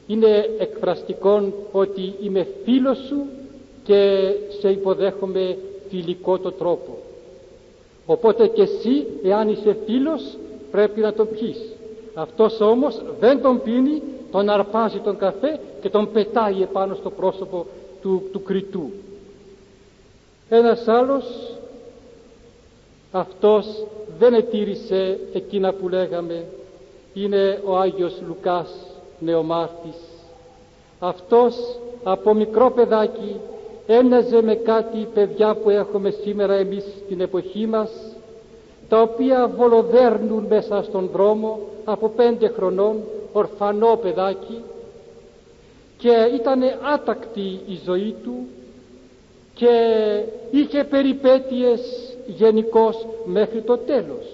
Είναι 0.08 0.50
εκφραστικό 0.60 1.54
ότι 1.72 2.14
είμαι 2.22 2.48
φίλος 2.64 2.98
σου 2.98 3.26
και 3.84 4.32
σε 4.60 4.70
υποδέχομαι 4.70 5.58
φιλικό 5.90 6.38
το 6.38 6.52
τρόπο. 6.52 6.98
Οπότε 8.06 8.48
και 8.48 8.62
εσύ 8.62 9.06
εάν 9.24 9.50
είσαι 9.50 9.78
φίλος 9.86 10.38
πρέπει 10.72 11.00
να 11.00 11.14
τον 11.14 11.28
πεις 11.30 11.58
αυτός 12.14 12.62
όμως 12.62 13.02
δεν 13.20 13.42
τον 13.42 13.62
πίνει 13.62 14.02
τον 14.32 14.50
αρπάζει 14.50 15.00
τον 15.00 15.18
καφέ 15.18 15.60
και 15.82 15.90
τον 15.90 16.12
πετάει 16.12 16.62
επάνω 16.62 16.96
στο 16.96 17.10
πρόσωπο 17.10 17.66
του, 18.02 18.24
του 18.32 18.44
κριτού. 18.44 18.92
Ένας 20.50 20.88
άλλος 20.88 21.24
αυτός 23.12 23.66
δεν 24.20 24.34
ετήρησε 24.34 25.20
εκείνα 25.34 25.74
που 25.74 25.90
λέγαμε. 25.90 26.46
Είναι 27.14 27.62
ο 27.66 27.78
Άγιος 27.78 28.22
Λουκάς 28.28 28.70
νεομάρτης. 29.20 29.98
Αυτός 31.00 31.56
από 32.04 32.34
μικρό 32.34 32.72
παιδάκι 32.72 33.36
έμοιαζε 33.88 34.42
με 34.42 34.56
κάτι 34.56 35.08
παιδιά 35.14 35.56
που 35.56 35.70
έχουμε 35.70 36.10
σήμερα 36.10 36.54
εμείς 36.54 36.84
στην 37.06 37.22
εποχή 37.22 37.66
μας 37.68 37.90
τα 38.90 39.02
οποία 39.02 39.48
βολοδέρνουν 39.58 40.46
μέσα 40.50 40.84
στον 40.84 41.10
δρόμο 41.14 41.60
από 41.86 42.10
πέντε 42.10 42.48
χρονών 42.48 42.96
ορφανό 43.34 44.00
παιδάκι 44.02 44.64
και 45.98 46.30
ήταν 46.36 46.62
άτακτη 46.94 47.60
η 47.68 47.80
ζωή 47.86 48.16
του 48.24 48.48
και 49.54 49.70
είχε 50.52 50.84
περιπέτειες 50.84 52.11
γενικώς 52.38 53.08
μέχρι 53.26 53.62
το 53.62 53.78
τέλος. 53.78 54.26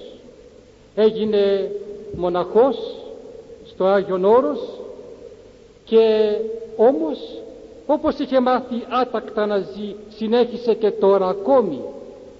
Έγινε 0.95 1.71
μοναχός 2.15 2.77
στο 3.65 3.85
Άγιον 3.85 4.25
Όρος 4.25 4.59
και 5.85 6.35
όμως 6.75 7.17
όπως 7.85 8.17
είχε 8.19 8.39
μάθει 8.39 8.75
άτακτα 9.01 9.45
να 9.45 9.57
ζει 9.57 9.95
συνέχισε 10.09 10.73
και 10.73 10.91
τώρα 10.91 11.27
ακόμη. 11.27 11.81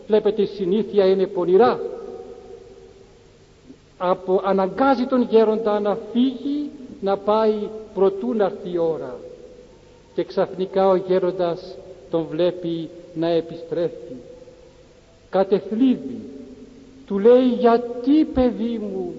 Βλέπετε 0.08 0.42
η 0.42 0.46
συνήθεια 0.46 1.06
είναι 1.06 1.28
πονηρά. 1.28 1.80
Από, 3.98 4.42
αναγκάζει 4.44 5.06
τον 5.06 5.22
γέροντα 5.22 5.80
να 5.80 5.98
φύγει 6.12 6.70
να 7.02 7.18
πάει 7.18 7.70
προτού 7.94 8.34
να 8.34 8.46
έρθει 8.46 8.72
η 8.72 8.78
ώρα. 8.78 9.16
Και 10.16 10.24
ξαφνικά 10.24 10.88
ο 10.90 10.96
γέροντας 10.96 11.76
τον 12.10 12.26
βλέπει 12.30 12.90
να 13.14 13.28
επιστρέφει 13.28 14.16
κατεθλίβει 15.30 16.22
του 17.06 17.20
λέει 17.20 17.48
γιατί 17.60 18.26
παιδί 18.26 18.78
μου 18.78 19.14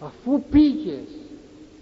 αφού 0.00 0.42
πήγες 0.50 1.08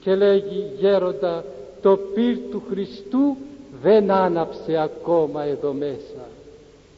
και 0.01 0.14
λέγει 0.14 0.66
γέροντα 0.78 1.45
το 1.82 1.97
πυρ 1.97 2.38
του 2.51 2.62
Χριστού 2.70 3.36
δεν 3.82 4.11
άναψε 4.11 4.76
ακόμα 4.78 5.45
εδώ 5.45 5.72
μέσα. 5.72 6.28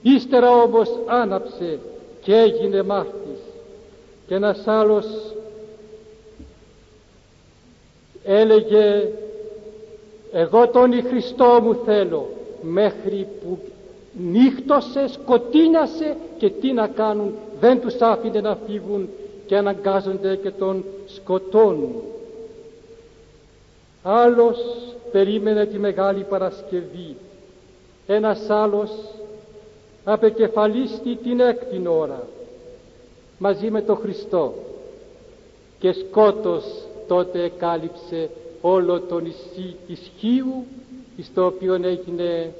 Ύστερα 0.02 0.50
όμως 0.50 0.88
άναψε 1.06 1.78
και 2.22 2.34
έγινε 2.34 2.82
μάρτης 2.82 3.40
και 4.26 4.34
ένας 4.34 4.66
άλλος 4.66 5.06
έλεγε 8.24 9.08
εγώ 10.32 10.68
τον 10.68 10.92
Χριστό 11.08 11.60
μου 11.62 11.74
θέλω 11.84 12.28
μέχρι 12.62 13.26
που 13.40 13.58
νύχτωσε, 14.18 15.08
σκοτίνασε 15.08 16.16
και 16.38 16.50
τι 16.50 16.72
να 16.72 16.86
κάνουν 16.86 17.34
δεν 17.60 17.80
τους 17.80 17.94
άφηνε 18.00 18.40
να 18.40 18.56
φύγουν 18.66 19.08
και 19.46 19.56
αναγκάζονται 19.56 20.36
και 20.36 20.50
τον 20.50 20.84
σκοτώνουν. 21.06 21.94
Άλλος 24.02 24.58
περίμενε 25.12 25.66
τη 25.66 25.78
Μεγάλη 25.78 26.24
Παρασκευή. 26.28 27.16
Ένας 28.06 28.50
άλλος 28.50 28.90
απεκεφαλίστη 30.04 31.16
την 31.16 31.40
έκτη 31.40 31.82
ώρα 31.86 32.22
μαζί 33.38 33.70
με 33.70 33.82
τον 33.82 33.96
Χριστό 33.96 34.54
και 35.78 35.92
σκότος 35.92 36.64
τότε 37.08 37.52
κάλυψε 37.58 38.30
όλο 38.60 39.00
το 39.00 39.18
νησί 39.18 39.76
της 39.86 40.10
Χίου 40.18 40.64
στο 41.22 41.46
οποίο 41.46 41.74
έγινε 41.74 42.52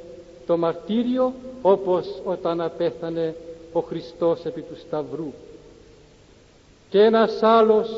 το 0.46 0.56
μαρτύριο 0.56 1.32
όπως 1.62 2.20
όταν 2.24 2.60
απέθανε 2.60 3.34
ο 3.72 3.80
Χριστός 3.80 4.44
επί 4.44 4.60
του 4.60 4.76
Σταυρού 4.76 5.32
και 6.90 7.00
ένας 7.00 7.42
άλλος 7.42 7.88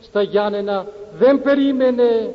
στα 0.00 0.22
Γιάννενα 0.22 0.86
δεν 1.18 1.42
περίμενε 1.42 2.34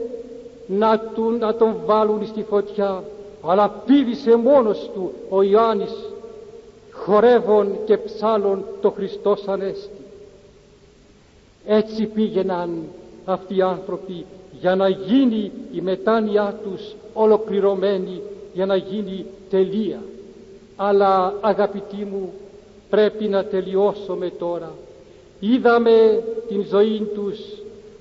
να, 0.68 1.00
του, 1.00 1.32
να 1.40 1.56
τον 1.56 1.76
βάλουν 1.86 2.26
στη 2.28 2.44
φωτιά 2.44 3.04
αλλά 3.46 3.70
πήδησε 3.86 4.36
μόνος 4.36 4.90
του 4.94 5.12
ο 5.30 5.42
Ιωάννης 5.42 5.96
χορεύων 6.92 7.78
και 7.86 7.98
ψάλων 7.98 8.66
το 8.82 8.92
Χριστός 8.92 9.48
Ανέστη. 9.48 10.02
Έτσι 11.66 12.06
πήγαιναν 12.06 12.84
αυτοί 13.26 13.56
οι 13.56 13.62
άνθρωποι 13.62 14.26
για 14.60 14.76
να 14.76 14.90
γίνει 14.90 15.52
η 15.74 15.82
μετάνοιά 15.82 16.60
τους 16.64 16.96
ολοκληρωμένη, 17.14 18.22
για 18.54 18.66
να 18.66 18.76
γίνει 18.76 19.26
τελεία. 19.50 20.02
Αλλά 20.76 21.34
αγαπητοί 21.42 22.08
μου 22.12 22.34
πρέπει 22.90 23.28
να 23.28 23.46
τελειώσουμε 23.46 24.30
τώρα. 24.30 24.72
Είδαμε 25.40 26.24
την 26.48 26.66
ζωή 26.70 27.08
τους 27.14 27.40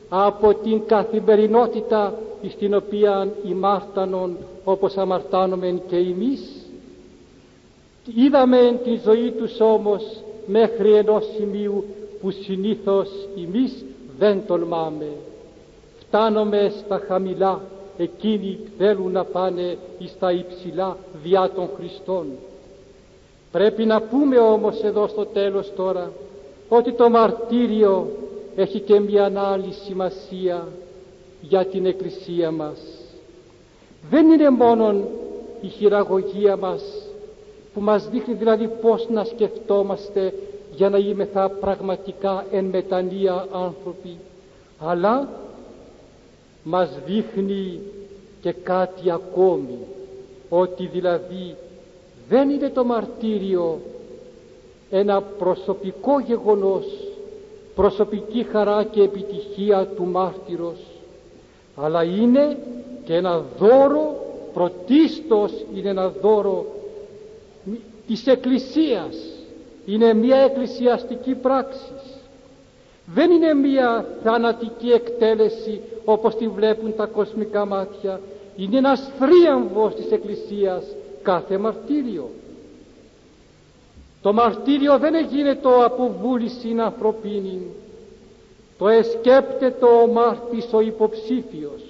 από 0.09 0.55
την 0.55 0.87
καθημερινότητα 0.87 2.15
στην 2.51 2.75
οποία 2.75 3.29
ημάρτανον 3.49 4.37
όπως 4.65 4.97
αμαρτάνομεν 4.97 5.83
και 5.89 5.97
εμείς 5.97 6.63
είδαμε 8.15 8.81
τη 8.85 9.01
ζωή 9.05 9.31
τους 9.31 9.61
όμως 9.61 10.03
μέχρι 10.47 10.93
ενός 10.93 11.25
σημείου 11.37 11.85
που 12.21 12.31
συνήθως 12.31 13.09
εμείς 13.37 13.85
δεν 14.19 14.43
τολμάμε. 14.47 15.07
Φτάνομαι 16.07 16.73
στα 16.85 17.03
χαμηλά, 17.09 17.61
εκείνοι 18.03 18.59
θέλουν 18.79 19.13
να 19.13 19.25
πάνε 19.25 19.77
στα 20.07 20.33
υψηλά 20.33 20.97
διά 21.23 21.51
των 21.55 21.69
Χριστών. 21.77 22.27
Πρέπει 23.53 23.85
να 23.85 24.01
πούμε 24.01 24.39
όμως 24.39 24.83
εδώ 24.83 25.07
στο 25.09 25.27
τέλος 25.27 25.73
τώρα 25.77 26.13
ότι 26.69 26.93
το 26.93 27.11
μαρτύριο 27.11 28.07
έχει 28.57 28.81
και 28.81 29.01
μια 29.01 29.33
άλλη 29.37 29.73
σημασία 29.73 30.69
για 31.43 31.65
την 31.65 31.87
Εκκλησία 31.87 32.51
μας. 32.51 32.79
Δεν 34.11 34.31
είναι 34.31 34.51
μόνο 34.51 34.95
η 35.61 35.69
χειραγωγία 35.69 36.57
μας 36.57 36.83
που 37.75 37.81
μας 37.81 38.09
δείχνει 38.09 38.35
δηλαδή 38.35 38.71
πώς 38.81 39.09
να 39.09 39.25
σκεφτόμαστε 39.25 40.33
για 40.75 40.89
να 40.89 40.99
είμεθα 40.99 41.49
πραγματικά 41.49 42.45
εν 42.51 42.65
μετανία 42.65 43.47
άνθρωποι 43.53 44.17
αλλά 44.79 45.29
μας 46.63 46.91
δείχνει 47.07 47.81
και 48.41 48.53
κάτι 48.53 49.11
ακόμη 49.11 49.79
ότι 50.49 50.87
δηλαδή 50.87 51.57
δεν 52.29 52.51
είναι 52.51 52.69
το 52.69 52.85
μαρτύριο 52.85 53.81
ένα 54.91 55.21
προσωπικό 55.21 56.21
γεγονός 56.21 56.85
προσωπική 57.75 58.43
χαρά 58.43 58.85
και 58.85 59.03
επιτυχία 59.03 59.87
του 59.87 60.05
μάρτυρος 60.05 60.79
αλλά 61.77 62.03
είναι 62.03 62.57
και 63.05 63.15
ένα 63.15 63.45
δώρο 63.59 64.15
πρωτίστως 64.53 65.53
είναι 65.75 65.89
ένα 65.89 66.09
δώρο 66.09 66.67
της 68.07 68.27
Εκκλησίας. 68.27 69.17
Είναι 69.87 70.15
μια 70.15 70.37
εκκλησιαστική 70.37 71.35
πράξη. 71.35 71.93
Δεν 73.15 73.31
είναι 73.31 73.55
μια 73.55 74.07
θανατική 74.23 74.89
εκτέλεση 74.91 75.81
όπως 76.05 76.37
τη 76.37 76.49
βλέπουν 76.49 76.97
τα 76.97 77.07
κοσμικά 77.07 77.65
μάτια 77.67 78.21
είναι 78.57 78.77
ένας 78.77 79.11
θρίαμβος 79.19 79.95
της 79.95 80.11
Εκκλησίας 80.11 80.85
κάθε 81.23 81.59
μαρτύριο. 81.59 82.31
Το 84.23 84.33
μαρτύριο 84.33 84.99
δεν 84.99 85.27
γίνεται 85.27 85.69
από 85.85 86.15
βούληση 86.23 86.75
ανθρωπίνη 86.79 87.67
το 88.83 88.89
εσκέπτεται 88.89 89.85
ο 89.85 90.07
μάρτης 90.07 90.73
ο 90.73 90.81
υποψήφιος. 90.81 91.83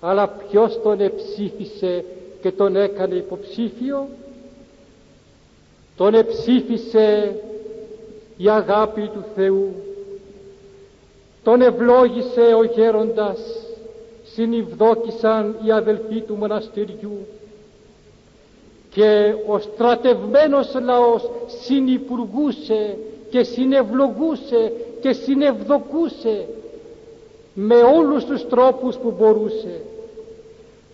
Αλλά 0.00 0.28
ποιος 0.28 0.80
τον 0.82 1.00
εψήφισε 1.00 2.04
και 2.42 2.52
τον 2.52 2.76
έκανε 2.76 3.14
υποψήφιο; 3.14 4.08
Τον 5.96 6.14
εψήφισε 6.14 7.36
η 8.36 8.48
αγάπη 8.48 9.10
του 9.14 9.24
Θεού 9.34 9.74
τον 11.42 11.60
ευλόγησε 11.60 12.54
ο 12.58 12.62
γέροντας 12.62 13.38
συνειβδόκησαν 14.22 15.56
οι 15.64 15.70
αδελφοί 15.70 16.20
του 16.20 16.34
μοναστηριού. 16.34 17.26
Και 18.90 19.34
ο 19.46 19.58
στρατευμένος 19.58 20.74
λαός 20.82 21.30
συνυπουργούσε 21.46 22.96
και 23.30 23.42
συνευλογούσε 23.42 24.72
και 25.00 25.12
συνευδοκούσε 25.12 26.46
με 27.54 27.74
όλους 27.74 28.24
τους 28.24 28.48
τρόπους 28.48 28.96
που 28.96 29.14
μπορούσε. 29.18 29.80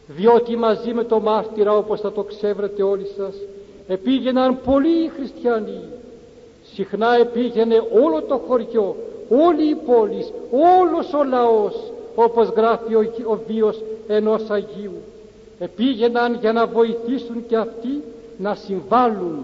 Διότι 0.07 0.57
μαζί 0.57 0.93
με 0.93 1.05
το 1.05 1.21
μάρτυρα 1.21 1.77
όπως 1.77 2.01
θα 2.01 2.13
το 2.13 2.23
ξέρετε 2.23 2.83
όλοι 2.83 3.07
σας 3.17 3.35
επήγαιναν 3.89 4.59
πολλοί 4.65 5.09
χριστιανοί. 5.09 5.81
Συχνά 6.75 7.17
επήγαινε 7.17 7.83
όλο 8.05 8.23
το 8.23 8.37
χωριό 8.47 8.97
όλη 9.29 9.69
η 9.71 9.75
πόλη 9.87 10.27
όλος 10.81 11.13
ο 11.13 11.25
λαός 11.25 11.93
όπως 12.15 12.49
γράφει 12.49 12.95
ο, 12.95 13.13
ο 13.31 13.39
βίος 13.47 13.83
ενός 14.07 14.51
Αγίου 14.51 14.93
επήγαιναν 15.59 16.39
για 16.41 16.53
να 16.53 16.67
βοηθήσουν 16.67 17.47
και 17.47 17.57
αυτοί 17.57 18.03
να 18.39 18.55
συμβάλλουν 18.55 19.39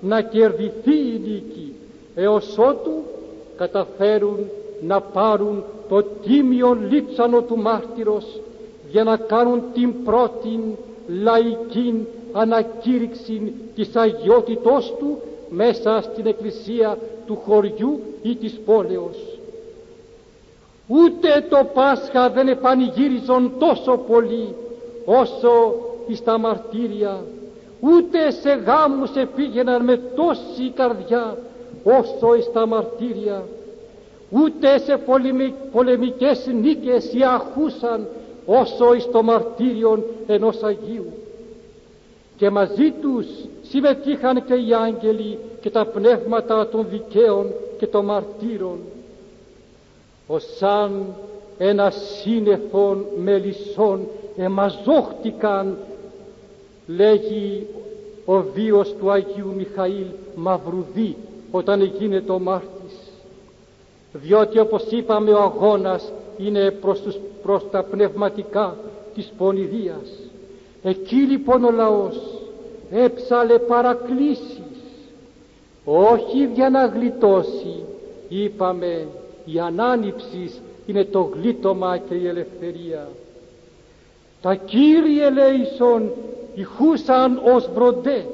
να 0.00 0.20
κερδιθεί 0.20 0.96
η 0.96 1.20
νίκη 1.24 1.74
έως 2.14 2.58
ότου 2.58 3.02
καταφέρουν 3.56 4.38
να 4.80 5.00
πάρουν 5.00 5.64
το 5.88 6.02
τίμιο 6.02 6.78
λείψανο 6.90 7.40
του 7.42 7.56
μάρτυρος 7.56 8.40
για 8.90 9.04
να 9.04 9.16
κάνουν 9.16 9.62
την 9.74 10.04
πρώτη 10.04 10.60
λαϊκή 11.22 12.06
ανακήρυξη 12.32 13.52
της 13.74 13.96
αγιότητός 13.96 14.94
του 14.98 15.18
μέσα 15.48 16.00
στην 16.12 16.26
εκκλησία 16.26 16.98
του 17.26 17.38
χωριού 17.44 18.00
ή 18.22 18.36
της 18.36 18.60
πόλεως. 18.64 19.16
Ούτε 20.86 21.46
το 21.48 21.68
Πάσχα 21.74 22.30
δεν 22.30 22.48
επανηγύριζον 22.48 23.52
τόσο 23.58 23.96
πολύ 23.96 24.54
όσο 25.04 25.74
στα 26.14 26.38
μαρτύρια. 26.38 27.24
Ούτε 27.80 28.30
σε 28.30 28.50
γάμους 28.52 29.14
επήγαιναν 29.14 29.84
με 29.84 29.96
τόση 29.96 30.70
καρδιά 30.74 31.38
όσο 31.84 32.40
στα 32.50 32.66
μαρτύρια. 32.66 33.42
Ούτε 34.30 34.78
σε 34.78 35.00
πολεμικές 35.72 36.46
νίκες 36.60 37.10
αχούσαν 37.34 38.06
όσο 38.46 38.94
εις 38.94 39.10
το 39.10 39.22
μαρτύριον 39.22 40.02
ενός 40.26 40.62
Αγίου 40.62 41.21
και 42.42 42.50
μαζί 42.50 42.90
τους 43.00 43.26
συμμετείχαν 43.62 44.44
και 44.44 44.54
οι 44.54 44.74
άγγελοι 44.74 45.38
και 45.60 45.70
τα 45.70 45.86
πνεύματα 45.86 46.68
των 46.68 46.86
δικαίων 46.90 47.52
και 47.78 47.86
των 47.86 48.04
μαρτύρων. 48.04 48.78
Ως 50.26 50.44
σαν 50.56 51.04
ένας 51.58 52.20
σύννεφον 52.22 53.06
μελισσών 53.22 54.06
εμαζόχτηκαν 54.36 55.76
λέγει 56.86 57.66
ο 58.24 58.42
βίος 58.42 58.94
του 58.98 59.10
Αγίου 59.10 59.54
Μιχαήλ 59.56 60.06
Μαυρουδί 60.34 61.16
όταν 61.50 61.82
γίνεται 61.82 62.32
ο 62.32 62.38
μάρτης 62.38 62.98
διότι 64.12 64.58
όπως 64.58 64.84
είπαμε 64.90 65.30
ο 65.32 65.42
αγώνας 65.42 66.12
είναι 66.38 66.70
προς, 66.70 67.00
τους, 67.00 67.16
προς 67.42 67.70
τα 67.70 67.82
πνευματικά 67.82 68.76
της 69.14 69.32
πονηδίας 69.38 70.30
εκεί 70.82 71.16
λοιπόν 71.16 71.64
ο 71.64 71.70
λαός 71.70 72.16
έψαλε 72.90 73.58
παρακλήσεις. 73.58 74.56
Όχι 75.84 76.48
για 76.54 76.70
να 76.70 76.86
γλιτώσει 76.86 77.84
είπαμε 78.28 79.06
η 79.44 79.58
ανάνυψης 79.58 80.60
είναι 80.86 81.04
το 81.04 81.30
γλίτωμα 81.34 81.98
και 81.98 82.14
η 82.14 82.26
ελευθερία. 82.26 83.08
Τα 84.42 84.54
Κύριε 84.54 85.30
λέησον 85.30 86.10
ηχούσαν 86.54 87.40
ως 87.44 87.68
βροντέ. 87.74 88.26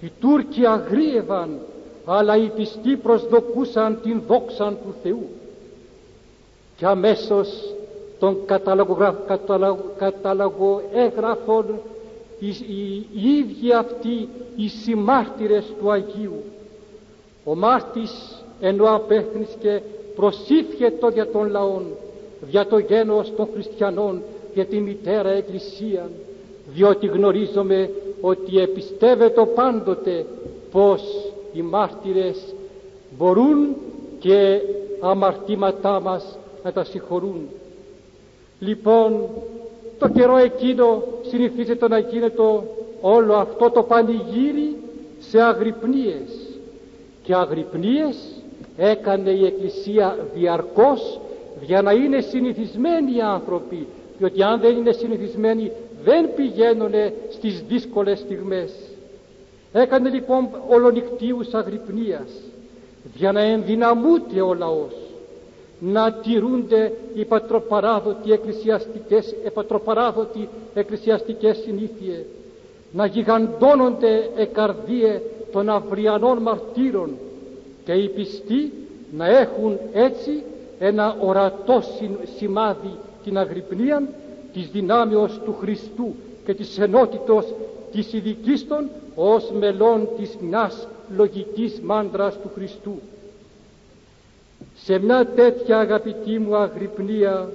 Οι 0.00 0.12
Τούρκοι 0.20 0.66
αγρίευαν 0.66 1.58
αλλά 2.04 2.36
οι 2.36 2.48
πιστοί 2.48 2.96
προσδοκούσαν 2.96 4.00
την 4.02 4.22
δόξαν 4.26 4.78
του 4.84 4.94
Θεού. 5.02 5.28
Και 6.76 6.86
αμέσως 6.86 7.74
των 8.20 8.36
καταλογοέγραφων 9.98 11.64
οι, 12.38 12.48
οι, 12.48 13.06
οι 13.12 13.36
ίδιοι 13.38 13.72
αυτοί 13.72 14.28
οι 14.56 14.68
συμμάρτυρες 14.68 15.64
του 15.80 15.90
Αγίου 15.90 16.42
ο 17.44 17.54
μάρτης 17.54 18.42
ενώ 18.60 18.94
απέχνισκε 18.94 19.82
προσήφιετο 20.16 21.08
για 21.08 21.30
τον 21.30 21.50
λαόν 21.50 21.84
για 22.50 22.66
το 22.66 22.78
γένος 22.78 23.32
των 23.36 23.48
χριστιανών 23.52 24.22
για 24.54 24.66
τη 24.66 24.80
μητέρα 24.80 25.30
Εκκλησία 25.30 26.10
διότι 26.74 27.06
γνωρίζομαι 27.06 27.90
ότι 28.20 28.58
επιστεύεται 28.58 29.46
πάντοτε 29.54 30.26
πως 30.70 31.02
οι 31.52 31.62
μάρτυρες 31.62 32.54
μπορούν 33.18 33.76
και 34.18 34.60
αμαρτήματά 35.00 36.00
μας 36.00 36.38
να 36.64 36.72
τα 36.72 36.84
συγχωρούν. 36.84 37.48
Λοιπόν, 38.60 39.28
το 39.98 40.08
καιρό 40.08 40.36
εκείνο 40.36 41.02
συνηθίζεται 41.22 41.88
να 41.88 41.98
γίνεται 41.98 42.42
όλο 43.00 43.34
αυτό 43.34 43.70
το 43.70 43.82
πανηγύρι 43.82 44.76
σε 45.18 45.40
αγρυπνίες. 45.40 46.48
Και 47.22 47.34
αγρυπνίες 47.34 48.16
έκανε 48.76 49.30
η 49.30 49.46
Εκκλησία 49.46 50.16
διαρκώς 50.34 51.20
για 51.62 51.82
να 51.82 51.92
είναι 51.92 52.20
συνηθισμένοι 52.20 53.16
οι 53.16 53.20
άνθρωποι. 53.20 53.86
Διότι 54.18 54.42
αν 54.42 54.60
δεν 54.60 54.76
είναι 54.76 54.92
συνηθισμένοι 54.92 55.72
δεν 56.04 56.34
πηγαίνουν 56.34 56.92
στις 57.30 57.62
δύσκολες 57.68 58.18
στιγμές. 58.18 58.72
Έκανε 59.72 60.08
λοιπόν 60.08 60.48
ολονικτίους 60.68 61.54
αγρυπνίας 61.54 62.28
για 63.14 63.32
να 63.32 63.40
ενδυναμούται 63.40 64.40
ο 64.40 64.54
λαός 64.54 65.09
να 65.80 66.12
τηρούνται 66.12 66.92
οι 67.14 67.24
πατροπαράδοτοι 67.24 68.32
εκκλησιαστικές, 68.32 69.34
πατροπαράδοτοι 69.54 70.48
εκκλησιαστικές 70.74 71.56
συνήθειες 71.58 72.24
να 72.92 73.06
γιγαντώνονται 73.06 74.30
εκαρδίες 74.36 75.20
των 75.52 75.68
αυριανών 75.68 76.38
μαρτύρων 76.38 77.10
και 77.84 77.92
οι 77.92 78.08
πιστοί 78.08 78.72
να 79.16 79.26
έχουν 79.26 79.78
έτσι 79.92 80.42
ένα 80.78 81.16
ορατό 81.20 81.82
σημάδι 82.36 82.94
την 83.24 83.38
αγρυπνία 83.38 84.08
της 84.52 84.68
δυνάμεως 84.70 85.40
του 85.44 85.56
Χριστού 85.60 86.14
και 86.44 86.54
της 86.54 86.78
ενότητος 86.78 87.46
της 87.92 88.12
ειδικής 88.12 88.66
ως 89.14 89.50
μελών 89.58 90.08
της 90.16 90.36
μιας 90.40 90.88
λογικής 91.16 91.80
μάντρας 91.80 92.34
του 92.42 92.50
Χριστού. 92.54 93.00
Σε 94.84 94.98
μια 94.98 95.26
τέτοια 95.26 95.78
αγαπητή 95.78 96.38
μου 96.38 96.56
αγρυπνία 96.56 97.48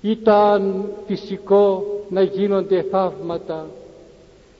ήταν 0.00 0.84
φυσικό 1.06 1.84
να 2.08 2.22
γίνονται 2.22 2.82
θαύματα. 2.82 3.66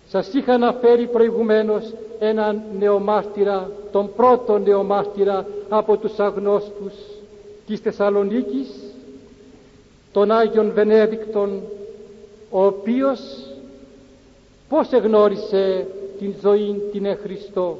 Σας 0.09 0.33
είχα 0.33 0.53
αναφέρει 0.53 1.07
προηγουμένως 1.07 1.93
έναν 2.19 2.63
νεομάρτυρα, 2.79 3.71
τον 3.93 4.11
πρώτο 4.17 4.59
νεομάρτυρα 4.59 5.47
από 5.69 5.97
τους 5.97 6.19
αγνώστους 6.19 6.93
της 7.67 7.81
Θεσσαλονίκης, 7.81 8.69
τον 10.13 10.31
Άγιον 10.31 10.73
Βενέδικτον, 10.73 11.63
ο 12.51 12.65
οποίος 12.65 13.21
πώς 14.69 14.93
εγνώρισε 14.93 15.87
την 16.19 16.35
ζωή 16.43 16.83
την 16.93 17.05
εχριστό. 17.05 17.79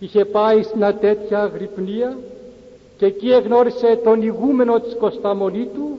Είχε 0.00 0.24
πάει 0.24 0.62
στην 0.62 0.80
τέτοια 1.00 1.42
αγρυπνία 1.42 2.18
και 2.96 3.06
εκεί 3.06 3.30
εγνώρισε 3.30 4.00
τον 4.04 4.22
ηγούμενο 4.22 4.80
της 4.80 4.94
Κωνσταμονίτου, 4.94 5.98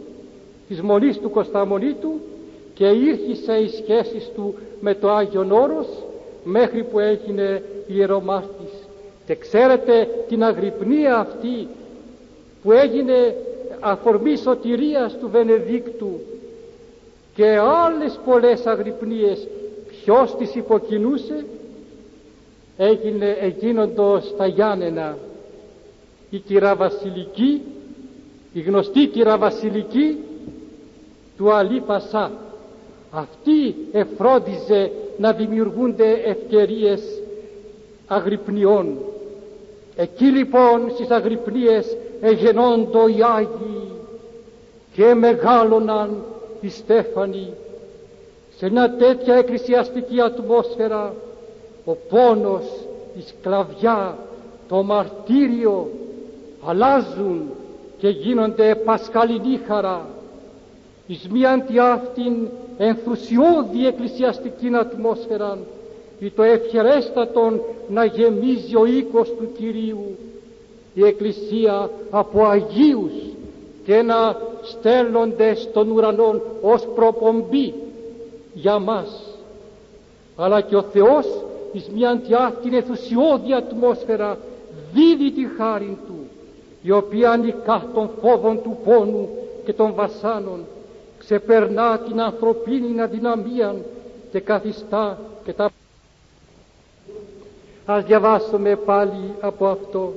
της 0.68 0.82
Μονής 0.82 1.18
του 1.18 1.30
Κωνσταμονίτου 1.30 2.14
και 2.74 2.86
ήρχισε 2.88 3.54
οι 3.54 3.68
σχέσεις 3.68 4.30
του 4.36 4.56
με 4.80 4.96
το 4.96 5.12
Άγιον 5.12 5.52
Όρος 5.52 5.88
μέχρι 6.44 6.84
που 6.84 7.00
έγινε 7.00 7.64
ιερομάστης. 7.88 8.72
Και 9.26 9.36
ξέρετε 9.36 10.08
την 10.28 10.44
αγρυπνία 10.44 11.18
αυτή 11.18 11.68
που 12.64 12.72
έγινε 12.72 13.36
αφορμή 13.80 14.36
σωτηρίας 14.38 15.18
του 15.18 15.30
Βενεδίκτου 15.32 16.20
και 17.36 17.58
άλλες 17.86 18.20
πολλές 18.26 18.66
αγρυπνίες 18.66 19.48
ποιος 19.88 20.36
τις 20.36 20.56
υποκινούσε; 20.56 21.46
Έγινε 22.84 23.38
εγίνοντος 23.40 24.34
τα 24.38 24.46
Γιάννενα. 24.48 25.18
Η 26.30 26.38
κυρά 26.38 26.76
Βασιλική 26.76 27.62
η 28.54 28.60
γνωστή 28.62 29.08
κυρά 29.08 29.38
Βασιλική 29.38 30.18
του 31.38 31.54
Αλή 31.54 31.82
Πασά. 31.82 32.32
Αυτή 33.12 33.76
εφρόντιζε 33.92 34.92
να 35.18 35.32
δημιουργούνται 35.32 36.12
ευκαιρίες 36.26 37.02
αγρυπνιών. 38.08 38.98
Εκεί 39.96 40.26
λοιπόν 40.26 40.92
στις 40.94 41.10
αγρυπνίες 41.10 41.98
εγενόντο 42.22 43.08
οι 43.08 43.20
Άγιοι 43.36 43.92
και 44.94 45.14
μεγάλωναν 45.14 46.24
οι 46.62 46.70
Στέφανοι. 46.70 47.54
Σε 48.58 48.70
μια 48.70 48.96
τέτοια 48.96 49.36
εκκλησιαστική 49.36 50.22
ατμόσφαιρα 50.22 51.14
ο 51.86 51.96
πόνος, 52.10 52.64
η 53.18 53.22
σκλαβιά, 53.28 54.18
το 54.68 54.84
μαρτύριο 54.84 55.90
αλλάζουν 56.66 57.42
και 57.98 58.10
γίνονται 58.10 58.76
πασχαλινή 58.76 59.60
χαρά. 59.68 60.08
Εις 61.08 61.28
μίαν 61.32 61.66
τη 61.66 61.80
αυτήν 61.80 62.48
ενθουσιώδη 62.78 63.88
εκκλησιαστική 63.88 64.70
ατμόσφαιρα 64.80 65.58
ή 66.20 66.30
το 66.30 66.44
ευχερέστατον 66.44 67.62
να 67.90 68.06
γεμίζει 68.06 68.76
ο 68.76 68.86
οίκος 68.86 69.28
του 69.30 69.52
Κυρίου. 69.58 70.18
Η 70.94 71.06
Εκκλησία 71.06 71.90
από 72.10 72.46
Αγίους 72.46 73.12
και 73.86 74.02
να 74.02 74.38
στέλνονται 74.62 75.56
στον 75.56 75.92
ουρανό 75.92 76.42
ως 76.62 76.88
προπομπή 76.96 77.74
για 78.54 78.80
μας. 78.80 79.38
Αλλά 80.36 80.62
και 80.62 80.76
ο 80.76 80.82
Θεός 80.82 81.41
εις 81.72 81.88
μιαν 81.96 82.22
την 82.62 82.74
ενθουσιώδη 82.74 83.54
ατμόσφαιρα 83.54 84.38
δίδει 84.94 85.32
τη 85.32 85.48
χάρη 85.58 85.98
Του 86.08 86.26
η 86.82 86.92
οποία 86.92 87.38
νικά 87.38 87.88
των 87.94 88.10
φόβων 88.22 88.62
του 88.62 88.78
πόνου 88.84 89.30
και 89.66 89.74
των 89.74 89.94
βασάνων 89.94 90.66
ξεπερνά 91.18 92.00
την 92.00 92.22
ανθρωπίνη 92.22 93.02
αδυναμία 93.02 93.76
και 94.32 94.40
καθιστά 94.40 95.20
και 95.44 95.54
τα 95.54 95.72
Ας 97.86 98.04
διαβάσουμε 98.04 98.76
πάλι 98.76 99.34
από 99.40 99.68
αυτό. 99.68 100.14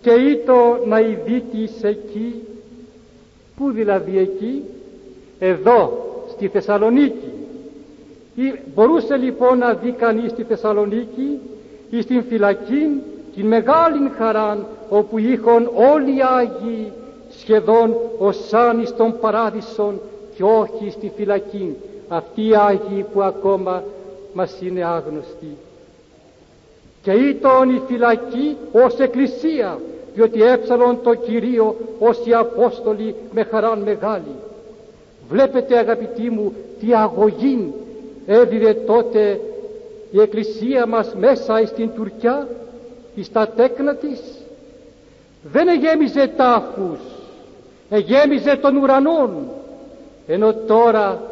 Και 0.00 0.10
ήτο 0.10 0.78
να 0.86 1.00
ειδίτης 1.00 1.82
εκεί 1.82 2.34
πού 3.56 3.70
δηλαδή 3.70 4.18
εκεί 4.18 4.62
εδώ 5.38 6.06
στη 6.30 6.48
Θεσσαλονίκη 6.48 7.37
μπορούσε 8.74 9.16
λοιπόν 9.16 9.58
να 9.58 9.72
δει 9.72 9.90
κανείς 9.90 10.30
στη 10.30 10.42
Θεσσαλονίκη 10.42 11.40
ή 11.90 12.00
στην 12.00 12.24
φυλακή 12.24 13.02
την 13.34 13.46
μεγάλη 13.46 14.10
χαρά 14.18 14.66
όπου 14.88 15.18
είχαν 15.18 15.70
όλοι 15.92 16.16
οι 16.16 16.20
Άγιοι 16.38 16.92
σχεδόν 17.30 17.96
ως 18.18 18.48
σαν 18.48 18.94
των 18.96 19.14
παράδεισων 19.20 20.00
και 20.36 20.42
όχι 20.42 20.90
στη 20.90 21.12
φυλακή. 21.16 21.76
Αυτοί 22.08 22.46
οι 22.46 22.54
Άγιοι 22.54 23.06
που 23.12 23.22
ακόμα 23.22 23.82
μας 24.32 24.56
είναι 24.60 24.84
άγνωστοι. 24.84 25.56
Και 27.02 27.12
ήταν 27.12 27.70
η 27.70 27.82
φυλακή 27.86 28.56
ως 28.72 28.98
εκκλησία 28.98 29.78
διότι 30.14 30.42
έψαλον 30.42 30.98
το 31.02 31.14
Κυρίο 31.14 31.76
ως 31.98 32.20
οι 32.24 32.34
Απόστολοι 32.34 33.14
με 33.32 33.42
χαράν 33.42 33.78
μεγάλη. 33.78 34.34
Βλέπετε 35.28 35.78
αγαπητοί 35.78 36.30
μου 36.30 36.52
τι 36.80 36.94
αγωγή 36.94 37.72
έδιδε 38.30 38.74
τότε 38.74 39.40
η 40.10 40.20
εκκλησία 40.20 40.86
μας 40.86 41.14
μέσα 41.18 41.66
στην 41.66 41.90
Τουρκιά 41.94 42.48
στα 43.22 43.48
τέκνα 43.48 43.94
της. 43.94 44.20
Δεν 45.42 45.68
εγέμιζε 45.68 46.26
τάφους 46.36 46.98
εγέμιζε 47.90 48.56
των 48.56 48.76
ουρανών 48.76 49.46
ενώ 50.26 50.54
τώρα 50.54 51.22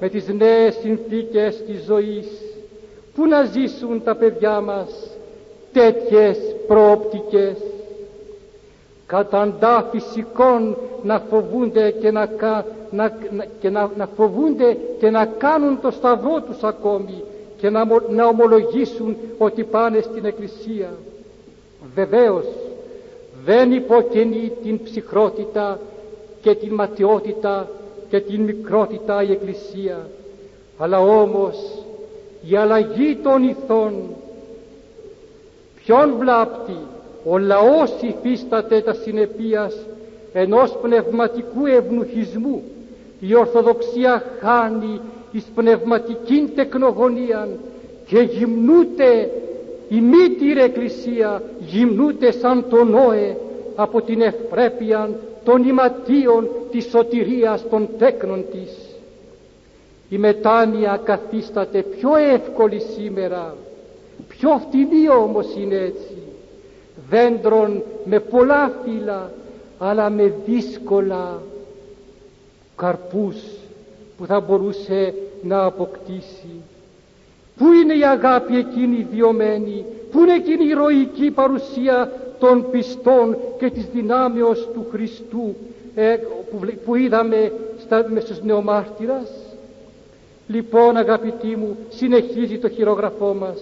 με 0.00 0.08
τις 0.08 0.28
νέες 0.28 0.74
συνθήκες 0.80 1.62
της 1.66 1.84
ζωής 1.84 2.26
πού 3.14 3.26
να 3.26 3.44
ζήσουν 3.44 4.02
τα 4.04 4.14
παιδιά 4.14 4.60
μας 4.60 4.88
τέτοιες 5.72 6.38
προοπτικές 6.66 7.56
καταντά 9.08 9.88
φυσικών 9.90 10.76
να 11.02 11.18
φοβούνται 11.30 11.90
και 11.90 12.10
να, 12.10 12.28
να, 12.90 13.12
και 13.60 13.70
να, 13.70 13.90
να 13.96 14.06
φοβούνται 14.16 14.76
και 14.98 15.10
να 15.10 15.24
κάνουν 15.26 15.80
το 15.80 15.90
σταυρό 15.90 16.40
τους 16.40 16.62
ακόμη 16.62 17.22
και 17.56 17.70
να, 17.70 17.84
να 18.10 18.26
ομολογήσουν 18.26 19.16
ότι 19.38 19.64
πάνε 19.64 20.00
στην 20.00 20.24
Εκκλησία. 20.24 20.90
Βεβαίως 21.94 22.44
δεν 23.44 23.72
υποκαινεί 23.72 24.52
την 24.62 24.82
ψυχρότητα 24.82 25.78
και 26.42 26.54
την 26.54 26.74
ματιότητα 26.74 27.68
και 28.08 28.20
την 28.20 28.40
μικρότητα 28.42 29.22
η 29.22 29.30
Εκκλησία 29.32 30.06
αλλά 30.78 31.00
όμως 31.00 31.56
η 32.50 32.56
αλλαγή 32.56 33.16
των 33.22 33.42
ηθών 33.48 33.94
ποιον 35.84 36.14
βλάπτει; 36.18 36.76
Ο 37.28 37.38
λαός 37.38 37.92
υφίσταται 38.00 38.80
τα 38.80 38.92
συνεπίας 38.92 39.74
ενός 40.32 40.76
πνευματικού 40.82 41.66
ευνουχισμού 41.66 42.62
η 43.20 43.34
Ορθοδοξία 43.34 44.22
χάνει 44.40 45.00
εις 45.32 45.44
πνευματικήν 45.54 46.54
τεκνογωνία 46.54 47.48
και 48.06 48.18
γυμνούται 48.18 49.30
η 49.88 50.00
μήτηρη 50.00 50.60
Εκκλησία 50.60 51.42
γυμνούται 51.58 52.30
σαν 52.30 52.64
τον 52.68 52.90
Νόε 52.90 53.36
από 53.74 54.02
την 54.02 54.20
ευπρέπεια 54.20 55.10
των 55.44 55.68
ιματίων 55.68 56.48
της 56.70 56.84
σωτηρίας 56.84 57.68
των 57.70 57.88
τέκνων 57.98 58.44
της. 58.52 58.70
Η 60.08 60.18
μετάνοια 60.18 61.00
καθίσταται 61.04 61.82
πιο 61.82 62.16
εύκολη 62.16 62.80
σήμερα, 62.80 63.54
πιο 64.28 64.60
φτηνή 64.66 65.08
όμως 65.08 65.46
είναι 65.56 65.76
έτσι. 65.76 66.07
Δέντρων 67.10 67.82
με 68.04 68.20
πολλά 68.20 68.72
φύλλα, 68.84 69.30
αλλά 69.78 70.10
με 70.10 70.34
δύσκολα 70.46 71.42
καρπούς 72.76 73.36
που 74.18 74.26
θα 74.26 74.40
μπορούσε 74.40 75.14
να 75.42 75.64
αποκτήσει. 75.64 76.62
Πού 77.56 77.72
είναι 77.72 77.94
η 77.94 78.04
αγάπη 78.04 78.56
εκείνη 78.56 79.06
βιωμένη, 79.12 79.84
πού 80.10 80.20
είναι 80.20 80.34
εκείνη 80.34 80.64
η 80.64 80.68
ηρωική 80.68 81.30
παρουσία 81.30 82.12
των 82.38 82.70
πιστών 82.70 83.36
και 83.58 83.70
της 83.70 83.86
δυνάμεως 83.92 84.68
του 84.74 84.86
Χριστού 84.90 85.54
ε, 85.94 86.16
που, 86.84 86.94
είδαμε 86.94 87.52
στα, 87.78 88.06
στους 88.20 88.42
νεομάρτυρας; 88.42 89.30
Λοιπόν 90.48 90.96
αγαπητοί 90.96 91.56
μου 91.56 91.76
συνεχίζει 91.88 92.58
το 92.58 92.68
χειρογραφό 92.68 93.34
μας 93.34 93.60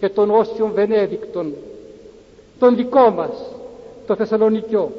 και 0.00 0.08
των 0.08 0.30
όσιων 0.30 0.70
Βενέδικτων, 0.74 1.52
τον 2.58 2.76
δικό 2.76 3.10
μας, 3.10 3.30
το 4.06 4.14
Θεσσαλονικιό 4.16 4.90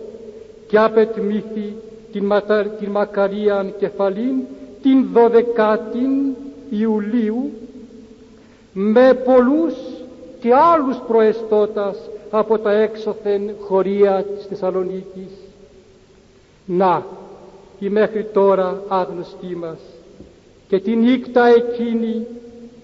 και 0.67 0.77
απετμήθη 0.79 1.75
την, 2.11 2.25
ματα, 2.25 2.63
την 2.63 2.89
μακαρίαν 2.91 3.73
κεφαλήν 3.77 4.35
την 4.81 5.07
12η 5.13 6.35
Ιουλίου 6.69 7.51
με 8.73 9.13
πολλούς 9.13 9.73
και 10.39 10.49
άλλους 10.53 10.97
προεστώτας 11.07 11.97
από 12.29 12.57
τα 12.59 12.71
έξωθεν 12.71 13.41
χωρία 13.59 14.23
της 14.35 14.45
Θεσσαλονίκης. 14.45 15.31
Να, 16.65 17.05
η 17.79 17.89
μέχρι 17.89 18.23
τώρα 18.23 18.81
άγνωστή 18.87 19.55
μας 19.55 19.77
και 20.67 20.79
τη 20.79 20.95
νύχτα 20.95 21.47
εκείνη, 21.47 22.25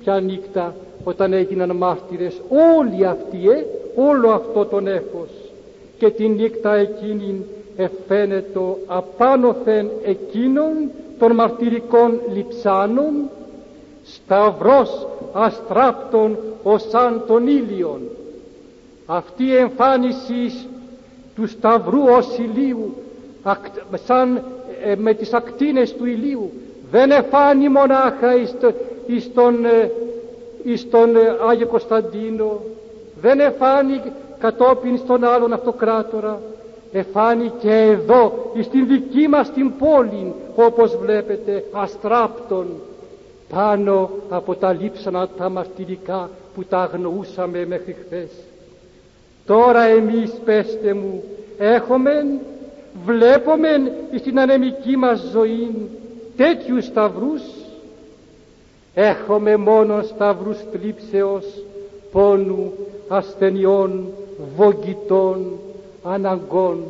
ποια 0.03 0.19
νύχτα, 0.19 0.76
όταν 1.03 1.34
έγιναν 1.34 1.76
μάρτυρες 1.76 2.41
όλοι 2.78 3.05
αυτοί, 3.05 3.49
ε, 3.49 3.65
όλο 3.96 4.30
αυτό 4.30 4.66
το 4.66 4.80
νέφος 4.80 5.30
και 5.98 6.10
τη 6.10 6.28
νύχτα 6.28 6.76
εκείνη 6.76 7.46
εφαίνεται 7.76 8.60
απάνωθεν 8.86 9.89
εκείνων 10.04 10.72
των 11.20 11.32
μαρτυρικών 11.36 12.20
λιψάνων 12.34 13.14
σταυρός 14.04 15.08
αστράπτων 15.34 16.38
ως 16.64 16.86
σαν 16.89 17.24
τον 17.28 17.48
ήλιον. 17.48 18.02
Αυτή 19.06 19.44
η 19.44 19.56
εμφάνιση 19.56 20.68
του 21.36 21.48
σταυρού 21.48 22.02
ως 22.04 22.38
ηλίου 22.38 22.94
σαν 24.06 24.44
ε, 24.84 24.96
με 24.96 25.14
τις 25.14 25.34
ακτίνες 25.34 25.94
του 25.96 26.06
ηλίου 26.06 26.52
δεν 26.91 27.12
εφάνει 27.12 27.70
μονάχα 27.70 28.36
εις, 28.36 28.56
εις 29.08 29.34
τον, 29.34 29.66
ε, 29.66 29.91
εις 30.64 30.89
τον 30.89 31.16
ε, 31.16 31.20
Άγιο 31.50 31.68
Κωνσταντίνο 31.68 32.62
δεν 33.24 33.39
εφάνει 33.39 34.01
κατόπιν 34.39 34.97
στον 34.97 35.24
άλλον 35.24 35.53
αυτοκράτορα 35.53 36.39
εφάνει 36.91 37.51
και 37.59 37.71
εδώ 37.71 38.51
στην 38.61 38.88
δική 38.88 39.28
μας 39.28 39.51
την 39.51 39.78
πόλη 39.78 40.34
όπως 40.55 40.97
βλέπετε 40.97 41.63
αστράπτων 41.71 42.67
πάνω 43.49 44.09
από 44.30 44.55
τα 44.55 44.74
λείψανα 44.74 45.28
τα 45.38 45.49
μαρτυρικά 45.49 46.30
που 46.55 46.63
τα 46.63 46.78
αγνοούσαμε 46.78 47.65
μέχρι 47.65 47.95
χθε. 48.05 48.28
Τώρα 49.45 49.82
εμείς 49.84 50.32
πέστε 50.45 50.93
μου 50.93 51.24
έχουμε, 51.57 52.24
βλέπουμε 53.05 53.69
στην 54.19 54.39
ανεμική 54.39 54.97
μας 54.97 55.30
ζωή 55.32 55.89
τέτοιου 56.38 56.82
σταυρούς 56.82 57.41
έχουμε 58.93 59.57
μόνο 59.57 60.01
σταυρούς 60.01 60.57
θλίψεως, 60.71 61.45
πόνου, 62.14 62.74
ασθενειών, 63.07 64.05
βογγητών, 64.55 65.45
αναγκών. 66.03 66.84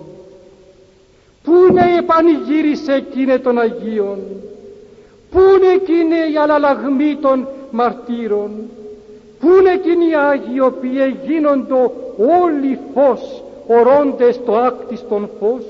Πού 1.44 1.52
είναι 1.70 1.86
η 1.94 1.98
επανηγύριση 1.98 2.92
εκείνη 2.92 3.40
των 3.40 3.60
Αγίων, 3.60 4.20
πού 5.32 5.40
είναι 5.40 5.74
εκείνη 5.74 6.34
η 6.34 6.38
αλλαλαγμή 6.38 7.18
των 7.22 7.48
μαρτύρων, 7.72 8.52
πού 9.40 9.48
είναι 9.60 9.72
εκείνοι 9.72 10.06
οι 10.10 10.16
Άγιοι 10.16 10.54
οι 10.56 10.60
οποίοι 10.60 11.18
γίνονται 11.26 11.74
όλοι 12.42 12.80
φως, 12.94 13.44
ορώντες 13.68 14.40
το 14.46 14.58
άκτιστον 14.58 15.30
φως, 15.40 15.64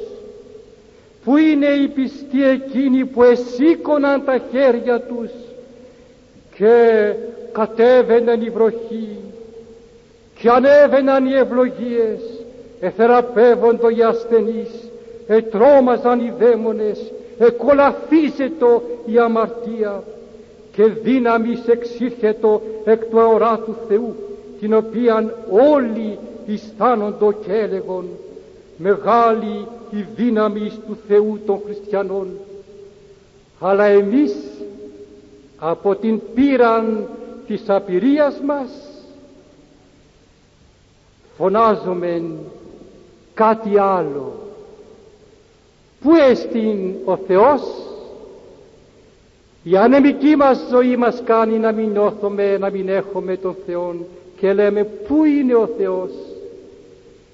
Πού 1.23 1.37
είναι 1.37 1.65
οι 1.65 1.87
πιστοί 1.87 2.43
εκείνοι 2.43 3.05
που 3.05 3.23
εσήκωναν 3.23 4.23
τα 4.25 4.41
χέρια 4.51 4.99
τους 5.01 5.29
και 6.55 7.13
κατέβαιναν 7.51 8.41
η 8.41 8.49
βροχή 8.49 9.17
και 10.43 10.49
ανέβαιναν 10.49 11.25
οι 11.25 11.33
ευλογίες, 11.33 12.19
εθεραπεύοντο 12.79 13.89
οι 13.89 14.03
ασθενείς, 14.03 14.69
ετρώμαζαν 15.27 16.19
οι 16.19 16.33
δαίμονες, 16.39 17.11
εκολαφίζετο 17.39 18.81
η 19.05 19.17
αμαρτία 19.17 20.03
και 20.71 20.85
δύναμις 20.85 21.67
εξήρχετο 21.67 22.61
εκ 22.85 23.05
του 23.05 23.19
αοράτου 23.19 23.75
Θεού, 23.87 24.15
την 24.59 24.73
οποίαν 24.73 25.33
όλοι 25.49 26.17
αισθάνοντο 26.47 27.31
και 27.31 27.53
έλεγον. 27.53 28.05
Μεγάλη 28.77 29.67
η 29.89 30.05
δύναμη 30.15 30.71
του 30.87 30.97
Θεού 31.07 31.39
των 31.45 31.59
χριστιανών. 31.65 32.27
Αλλά 33.59 33.85
εμείς 33.85 34.35
από 35.57 35.95
την 35.95 36.21
πείραν 36.33 37.07
της 37.47 37.69
απειρίας 37.69 38.39
μας 38.45 38.92
φωνάζουμε 41.37 42.21
κάτι 43.33 43.77
άλλο. 43.77 44.33
Πού 46.01 46.15
εστίν 46.29 46.93
ο 47.05 47.17
Θεός; 47.17 47.61
Η 49.63 49.77
ανεμική 49.77 50.35
μας 50.35 50.67
ζωή 50.69 50.97
μας 50.97 51.21
κάνει 51.25 51.57
να 51.57 51.71
μην 51.71 51.89
νιώθουμε, 51.89 52.57
να 52.57 52.69
μην 52.69 52.89
έχουμε 52.89 53.37
τον 53.37 53.55
Θεό 53.65 53.95
και 54.39 54.53
λέμε 54.53 54.83
πού 54.83 55.23
είναι 55.23 55.55
ο 55.55 55.69
Θεός; 55.77 56.11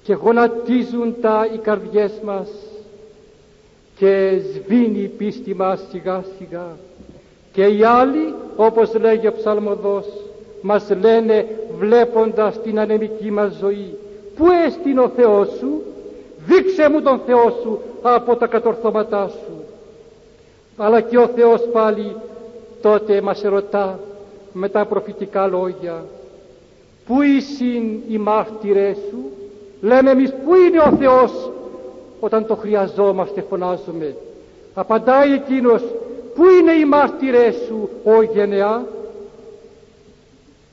Και 0.02 0.14
γονατίζουν 0.14 1.14
τα 1.20 1.48
οι 1.54 1.58
καρδιές 1.58 2.12
μας 2.24 2.48
και 3.96 4.40
σβήνει 4.52 4.98
η 4.98 5.08
πίστη 5.08 5.54
μας 5.54 5.80
σιγά 5.90 6.24
σιγά. 6.38 6.76
Και 7.52 7.64
οι 7.64 7.84
άλλοι 7.84 8.34
όπως 8.56 8.94
λέγει 8.94 9.26
ο 9.26 9.32
ψαλμοδός 9.32 10.06
μας 10.60 10.90
λένε 11.00 11.46
βλέποντας 11.78 12.62
την 12.62 12.78
ανεμική 12.78 13.30
μας 13.30 13.52
ζωή 13.60 13.94
πού 14.36 14.46
έστειν 14.66 14.98
ο 14.98 15.08
Θεός 15.16 15.48
σου; 15.58 15.82
Δείξε 16.46 16.88
μου 16.88 17.02
τον 17.02 17.20
Θεό 17.26 17.54
σου 17.62 17.80
από 18.02 18.36
τα 18.36 18.46
κατορθώματά 18.46 19.28
σου 19.28 19.64
αλλά 20.76 21.00
και 21.00 21.18
ο 21.18 21.26
Θεός 21.26 21.62
πάλι 21.72 22.16
τότε 22.82 23.20
μας 23.20 23.44
ερωτά 23.44 23.98
με 24.52 24.68
τα 24.68 24.84
προφητικά 24.84 25.46
λόγια 25.46 26.04
πού 27.06 27.22
εισιν 27.22 28.00
οι 28.08 28.18
μάρτυρές 28.18 28.96
σου; 28.96 29.18
Λέμε 29.80 30.10
εμείς 30.10 30.30
πού 30.44 30.54
είναι 30.54 30.78
ο 30.78 30.96
Θεός; 30.98 31.50
Όταν 32.20 32.46
το 32.46 32.54
χρειαζόμαστε 32.54 33.44
φωνάζουμε. 33.48 34.16
Απαντάει 34.74 35.32
εκείνος 35.32 35.82
πού 36.34 36.42
είναι 36.60 36.72
οι 36.72 36.84
μάρτυρές 36.84 37.56
σου 37.66 37.88
ο 38.04 38.22
γενεά; 38.22 38.84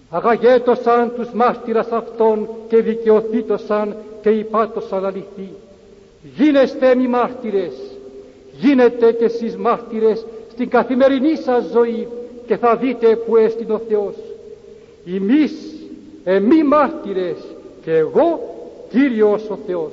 Αγαγέτωσαν 0.10 1.12
τους 1.16 1.32
μάρτυρας 1.34 1.92
αυτών 1.92 2.48
και 2.70 2.82
δικαιωθήτωσαν 2.82 3.96
και 4.22 4.30
υπάτωσαν 4.30 5.06
αληθή. 5.06 5.50
Γίνεστε 6.36 6.96
μη 6.96 7.08
μάρτυρες, 7.08 7.74
γίνετε 8.52 9.12
και 9.12 9.26
εσείς 9.26 9.58
μάρτυρες 9.58 10.26
στην 10.52 10.70
καθημερινή 10.70 11.36
σας 11.36 11.66
ζωή 11.72 12.08
και 12.46 12.58
θα 12.58 12.76
δείτε 12.76 13.16
που 13.16 13.38
έστειν 13.38 13.72
ο 13.72 13.82
Θεός. 13.90 14.16
Εμείς, 15.16 15.54
εμεί 16.24 16.64
μάρτυρες 16.64 17.38
και 17.84 17.92
εγώ 17.96 18.56
Κύριος 18.90 19.50
ο 19.50 19.58
Θεός. 19.68 19.92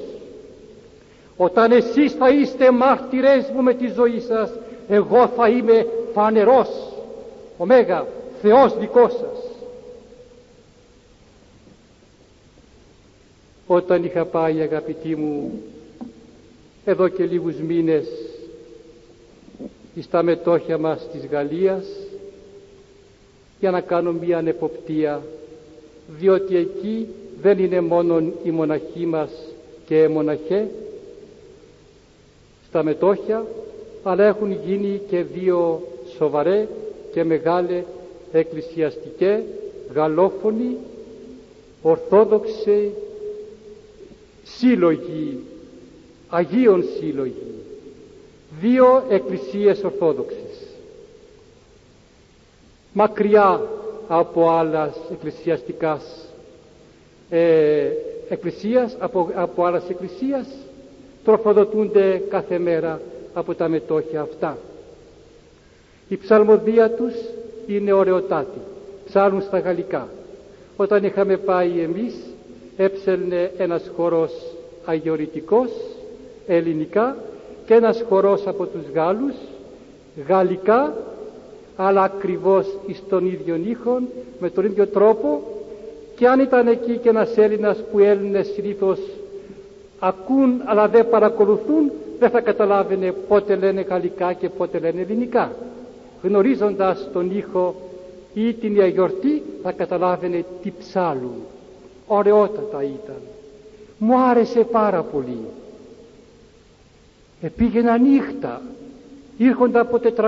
Όταν 1.36 1.73
εσείς 1.73 2.12
θα 2.12 2.28
είστε 2.28 2.70
μάρτυρές 2.70 3.51
μου 3.55 3.62
με 3.62 3.74
τη 3.74 3.86
ζωή 3.86 4.20
σας, 4.20 4.51
εγώ 4.89 5.27
θα 5.27 5.49
είμαι 5.49 5.86
φανερός, 6.12 6.69
ωμέγα, 7.57 8.07
Θεός 8.43 8.78
δικός 8.78 9.12
σας. 9.12 9.43
Όταν 13.66 14.05
είχα 14.05 14.24
πάει 14.24 14.61
αγαπητοί 14.61 15.16
μου 15.16 15.62
εδώ 16.85 17.09
και 17.09 17.24
λίγους 17.24 17.57
μήνες 17.57 18.07
στα 20.01 20.23
μετόχια 20.23 20.78
μας 20.78 21.09
της 21.12 21.27
Γαλλίας 21.27 21.85
για 23.61 23.70
να 23.70 23.81
κάνω 23.81 24.12
μία 24.12 24.39
ανεποπτεία 24.39 25.23
διότι 26.19 26.57
εκεί 26.57 27.09
δεν 27.43 27.59
είναι 27.59 27.81
μόνο 27.81 28.32
οι 28.43 28.51
μοναχοί 28.51 29.07
μας 29.07 29.31
και 29.86 30.09
μοναχές. 30.09 30.66
Στα 32.69 32.82
μετόχια 32.82 33.47
αλλά 34.03 34.24
έχουν 34.24 34.53
γίνει 34.66 35.01
και 35.09 35.23
δύο 35.23 35.82
σοβαρέ 36.16 36.66
και 37.12 37.24
μεγάλε 37.24 37.85
εκκλησιαστικές 38.32 39.43
γαλλόφωνοι 39.95 40.77
ορθόδοξοι 41.82 42.93
σύλλογοι 44.44 45.38
Αγίων 46.28 46.84
σύλλογοι 46.98 47.54
δύο 48.60 49.04
εκκλησίες 49.08 49.82
ορθόδοξες 49.84 50.64
μακριά 52.92 53.60
από 54.08 54.50
άλλας 54.50 54.96
εκκλησιαστικάς 55.12 56.28
ε, 57.30 57.90
εκκλησίας, 58.28 58.96
από, 58.98 59.30
από 59.34 59.64
άλλας 59.64 59.88
εκκλησίας 59.88 60.46
τροφοδοτούνται 61.24 62.22
κάθε 62.28 62.58
μέρα 62.58 63.00
από 63.34 63.54
τα 63.54 63.68
μετόχια 63.68 64.20
αυτά. 64.20 64.58
Η 66.08 66.16
ψαλμοδία 66.16 66.90
τους 66.90 67.14
είναι 67.66 67.92
ωραιοτάτη. 67.92 68.58
Ψάλουν 69.06 69.42
στα 69.42 69.58
γαλλικά. 69.58 70.08
Όταν 70.76 71.04
είχαμε 71.04 71.36
πάει 71.36 71.80
εμείς 71.80 72.14
έψελνε 72.76 73.51
ένας 73.56 73.90
χορός 73.96 74.32
αγιορητικός 74.84 75.70
ελληνικά 76.46 77.16
και 77.66 77.74
ένας 77.74 78.05
χορός 78.09 78.46
από 78.46 78.66
τους 78.66 78.82
Γάλλους 78.94 79.34
γαλλικά 80.28 80.94
αλλά 81.76 82.02
ακριβώς 82.02 82.78
εις 82.86 83.02
τον 83.09 83.26
ίδιο 83.26 83.60
ήχον 83.64 84.09
με 84.38 84.51
τον 84.51 84.64
ίδιο 84.64 84.86
τρόπο. 84.86 85.42
Και 86.16 86.28
αν 86.28 86.40
ήταν 86.40 86.66
εκεί 86.66 86.96
και 86.96 87.09
ένας 87.09 87.36
Έλληνας 87.36 87.78
που 87.90 87.98
οι 87.98 88.05
Έλληνες 88.05 88.46
συνήθως 88.55 88.98
ακούν 89.98 90.62
αλλά 90.64 90.88
δεν 90.88 91.09
παρακολουθούν 91.09 91.90
δεν 92.18 92.30
θα 92.30 92.40
καταλάβαινε 92.40 93.14
πότε 93.28 93.56
λένε 93.56 93.80
γαλλικά 93.80 94.32
και 94.32 94.48
πότε 94.48 94.78
λένε 94.78 95.01
ελληνικά. 95.01 95.52
Γνωρίζοντας 96.22 97.09
τον 97.12 97.36
ήχο 97.36 97.74
ή 98.34 98.52
την 98.52 98.86
γιορτή 98.86 99.42
θα 99.62 99.72
καταλάβαινε 99.72 100.44
τι 100.62 100.72
ψάλουν 100.78 101.34
ωραιότατα 102.06 102.82
ήταν. 102.82 103.20
Μου 103.98 104.18
άρεσε 104.20 104.60
πάρα 104.60 105.02
πολύ. 105.02 105.39
Επήγαινα 107.40 107.98
νύχτα 107.98 108.62
ήρχοντα 109.39 109.81
από 109.81 110.01
400, 110.16 110.24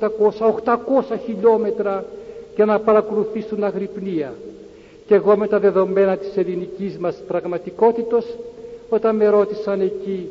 500, 0.00 0.54
800 0.64 1.18
χιλιόμετρα 1.24 2.04
για 2.54 2.64
να 2.64 2.78
παρακολουθήσουν 2.78 3.64
αγρυπνία. 3.64 4.34
Και 5.06 5.14
εγώ 5.14 5.36
με 5.36 5.46
τα 5.48 5.58
δεδομένα 5.58 6.16
της 6.16 6.36
ελληνικής 6.36 6.98
μας 6.98 7.16
πραγματικότητος 7.26 8.36
όταν 8.88 9.16
με 9.16 9.28
ρώτησαν 9.28 9.80
εκεί 9.80 10.28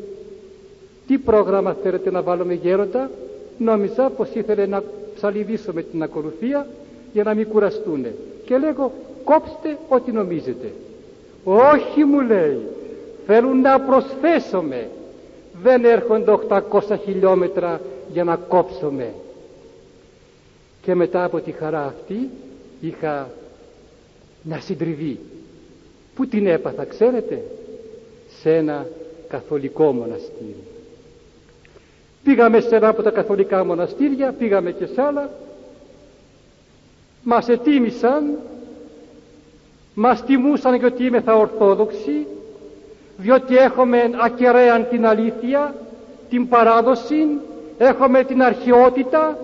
τι 1.08 1.18
πρόγραμμα 1.18 1.76
θέλετε 1.84 2.12
να 2.12 2.22
βάλουμε 2.22 2.54
γέροντα; 2.54 3.10
νόμιζα 3.58 4.10
πως 4.10 4.30
ήθελε 4.34 4.66
να 4.66 4.84
ψαλιδίσω 5.16 5.74
με 5.74 5.82
την 5.82 6.04
ακολουθία 6.04 6.68
για 7.14 7.24
να 7.24 7.34
μην 7.34 7.48
κουραστούνε. 7.48 8.16
Και 8.46 8.58
λέγω 8.58 8.92
κόψτε 9.28 9.78
ό,τι 9.90 10.12
νομίζετε. 10.12 10.74
Όχι 11.44 12.04
μου 12.04 12.20
λέει 12.22 12.62
θέλουν 13.26 13.62
να 13.62 13.80
προσθέσουμε 13.80 14.90
δεν 15.64 15.86
έρχονται 15.86 16.38
800 16.50 16.62
χιλιόμετρα 17.04 17.82
για 18.12 18.24
να 18.24 18.36
κόψουμε 18.36 19.14
και 20.82 20.96
μετά 20.96 21.24
από 21.24 21.40
τη 21.40 21.52
χαρά 21.52 21.86
αυτή 21.86 22.30
είχα 22.82 23.30
να 24.44 24.60
συντριβεί. 24.60 25.20
Που 26.16 26.28
την 26.28 26.48
έπαθα 26.48 26.86
ξέρετε; 26.86 27.44
Σε 28.42 28.56
ένα 28.56 28.88
καθολικό 29.28 29.92
μοναστήρι. 29.92 30.56
Πήγαμε 32.24 32.60
σε 32.60 32.76
ένα 32.76 32.88
από 32.88 33.02
τα 33.02 33.12
καθολικά 33.12 33.66
μοναστήρια 33.66 34.32
πήγαμε 34.32 34.72
και 34.72 34.86
σε 34.86 35.02
άλλα. 35.02 35.30
Μας 37.24 37.50
ετίμησαν 37.50 38.38
μας 40.00 40.24
τιμούσαν 40.26 40.80
και 40.80 40.86
ότι 40.86 41.04
είμαι 41.06 41.22
θα 41.22 41.34
ορθόδοξοι 41.36 42.28
διότι 43.18 43.58
έχουμε 43.58 44.10
ακεραίαν 44.22 44.88
την 44.90 45.06
αλήθεια 45.06 45.76
την 46.30 46.48
παράδοση 46.48 47.28
έχουμε 47.78 48.24
την 48.24 48.42
αρχαιότητα 48.44 49.38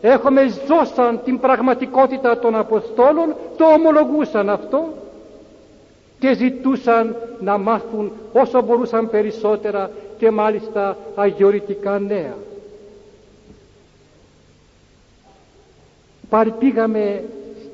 έχουμε 0.00 0.40
ζώσαν 0.66 1.20
την 1.24 1.40
πραγματικότητα 1.40 2.38
των 2.38 2.54
Αποστόλων 2.56 3.34
το 3.56 3.64
ομολογούσαν 3.64 4.50
αυτό 4.50 4.88
και 6.18 6.34
ζητούσαν 6.34 7.16
να 7.40 7.58
μάθουν 7.58 8.12
όσο 8.32 8.62
μπορούσαν 8.62 9.10
περισσότερα 9.10 9.90
και 10.18 10.30
μάλιστα 10.30 10.96
αγιορητικά 11.14 11.98
νέα. 11.98 12.34
Πάλι 16.28 16.50
πήγαμε 16.58 17.24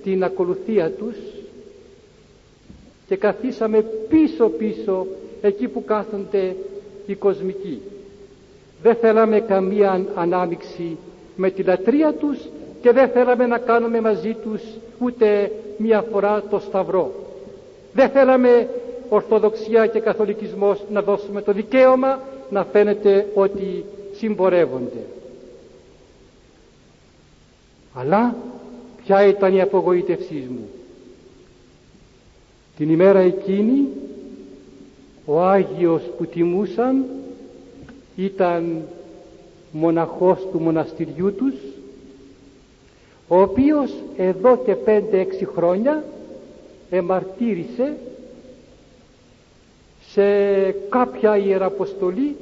στην 0.01 0.25
ακολουθία 0.25 0.91
τους 0.91 1.17
και 3.09 3.17
καθίσαμε 3.17 3.81
πίσω 4.09 4.49
πίσω 4.49 5.07
εκεί 5.43 5.69
που 5.69 5.85
κάθονται 5.85 6.57
οι 7.07 7.15
κοσμικοί. 7.15 7.81
Δεν 8.83 8.95
θέλαμε 8.95 9.41
καμία 9.41 10.05
ανάμιξη 10.15 10.97
με 11.37 11.51
τη 11.51 11.63
λατρεία 11.63 12.13
τους 12.13 12.39
και 12.81 12.93
δεν 12.93 13.09
θέλαμε 13.09 13.47
να 13.47 13.59
κάνουμε 13.59 14.01
μαζί 14.01 14.37
τους 14.43 14.63
ούτε 14.99 15.53
μία 15.79 16.03
φορά 16.03 16.43
το 16.51 16.59
σταυρό. 16.59 17.13
Δεν 17.93 18.09
θέλαμε 18.09 18.69
Ορθοδοξία 19.09 19.87
και 19.87 20.01
Καθολικισμός 20.01 20.83
να 20.91 21.03
δώσουμε 21.03 21.43
το 21.43 21.53
δικαίωμα 21.53 22.21
να 22.51 22.65
φαίνεται 22.65 23.27
ότι 23.35 23.85
συμπορεύονται. 24.13 25.05
Αλλά 27.95 28.35
ποια 29.05 29.27
ήταν 29.27 29.55
η 29.55 29.61
απογοήτευσή 29.61 30.47
μου; 30.51 30.69
Την 32.77 32.91
ημέρα 32.91 33.19
εκείνη 33.19 33.89
ο 35.25 35.41
Άγιος 35.43 36.03
που 36.17 36.27
τιμούσαν 36.27 37.05
ήταν 38.17 38.83
μοναχός 39.73 40.47
του 40.53 40.61
μοναστηριού 40.61 41.35
τους 41.35 41.55
ο 43.29 43.41
οποίος 43.41 43.91
εδώ 44.17 44.63
και 44.65 44.75
πέντε-έξι 44.75 45.45
χρόνια 45.45 46.05
εμαρτύρησε 46.91 47.97
σε 50.11 50.25
κάποια 50.71 51.37
ιεραποστολή 51.37 52.37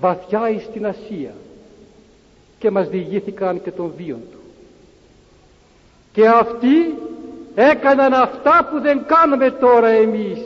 βαθιά 0.00 0.50
εις 0.50 0.68
την 0.72 0.86
Ασία 0.86 1.34
και 2.58 2.70
μας 2.70 2.88
διηγήθηκαν 2.88 3.62
και 3.62 3.70
των 3.70 3.92
βίων 3.96 4.20
του. 4.32 4.38
Και 6.12 6.28
αυτοί 6.28 6.94
έκαναν 7.54 8.12
αυτά 8.12 8.68
που 8.70 8.80
δεν 8.80 9.00
κάνουμε 9.06 9.50
τώρα 9.50 9.88
εμείς. 9.88 10.38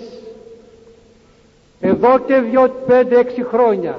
Εδώ 1.80 2.18
και 2.26 2.34
δυο 2.34 2.74
πέντε 2.86 3.18
έξι 3.18 3.44
χρόνια. 3.44 3.98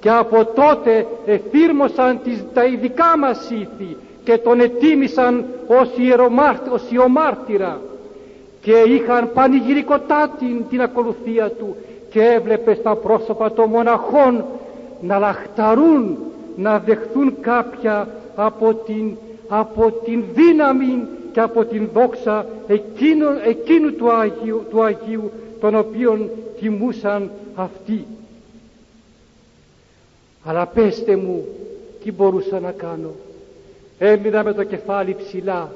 Και 0.00 0.10
από 0.10 0.44
τότε 0.44 1.06
εφήρμοσαν 1.26 2.20
τις, 2.24 2.44
τα 2.54 2.64
ειδικά 2.64 3.18
μας 3.18 3.50
ήθη 3.50 3.96
και 4.24 4.38
τον 4.38 4.60
ετίμησαν 4.60 5.44
ως, 5.66 5.88
ως 6.72 6.82
ιομάρτυρα 6.90 7.80
και 8.60 8.72
είχαν 8.72 9.30
πανηγυρικοτά 9.34 10.30
την, 10.38 10.64
την 10.70 10.82
ακολουθία 10.82 11.50
του 11.50 11.76
και 12.10 12.22
έβλεπε 12.22 12.74
στα 12.74 12.94
πρόσωπα 12.94 13.52
των 13.52 13.68
μοναχών 13.68 14.44
να 15.00 15.18
λαχταρούν 15.18 16.18
να 16.56 16.78
δεχθούν 16.78 17.34
κάποια 17.40 18.08
από 18.36 18.74
την, 18.74 19.16
από 19.48 19.90
την 20.04 20.24
δύναμη 20.34 21.06
και 21.32 21.40
από 21.40 21.64
την 21.64 21.88
δόξα 21.92 22.46
εκείνου, 22.66 23.26
εκείνου 23.44 23.92
του, 23.92 24.12
Αγίου, 24.12 24.64
του 24.70 24.82
Αγίου 24.82 25.30
τον 25.60 25.74
οποίον 25.74 26.30
τιμούσαν 26.60 27.30
αυτοί. 27.54 28.06
Αλλά 30.44 30.66
πέστε 30.66 31.16
μου 31.16 31.44
τι 32.04 32.12
μπορούσα 32.12 32.60
να 32.60 32.70
κάνω. 32.70 33.10
Έμεινα 33.98 34.44
με 34.44 34.52
το 34.52 34.64
κεφάλι 34.64 35.14
ψηλά 35.14 35.72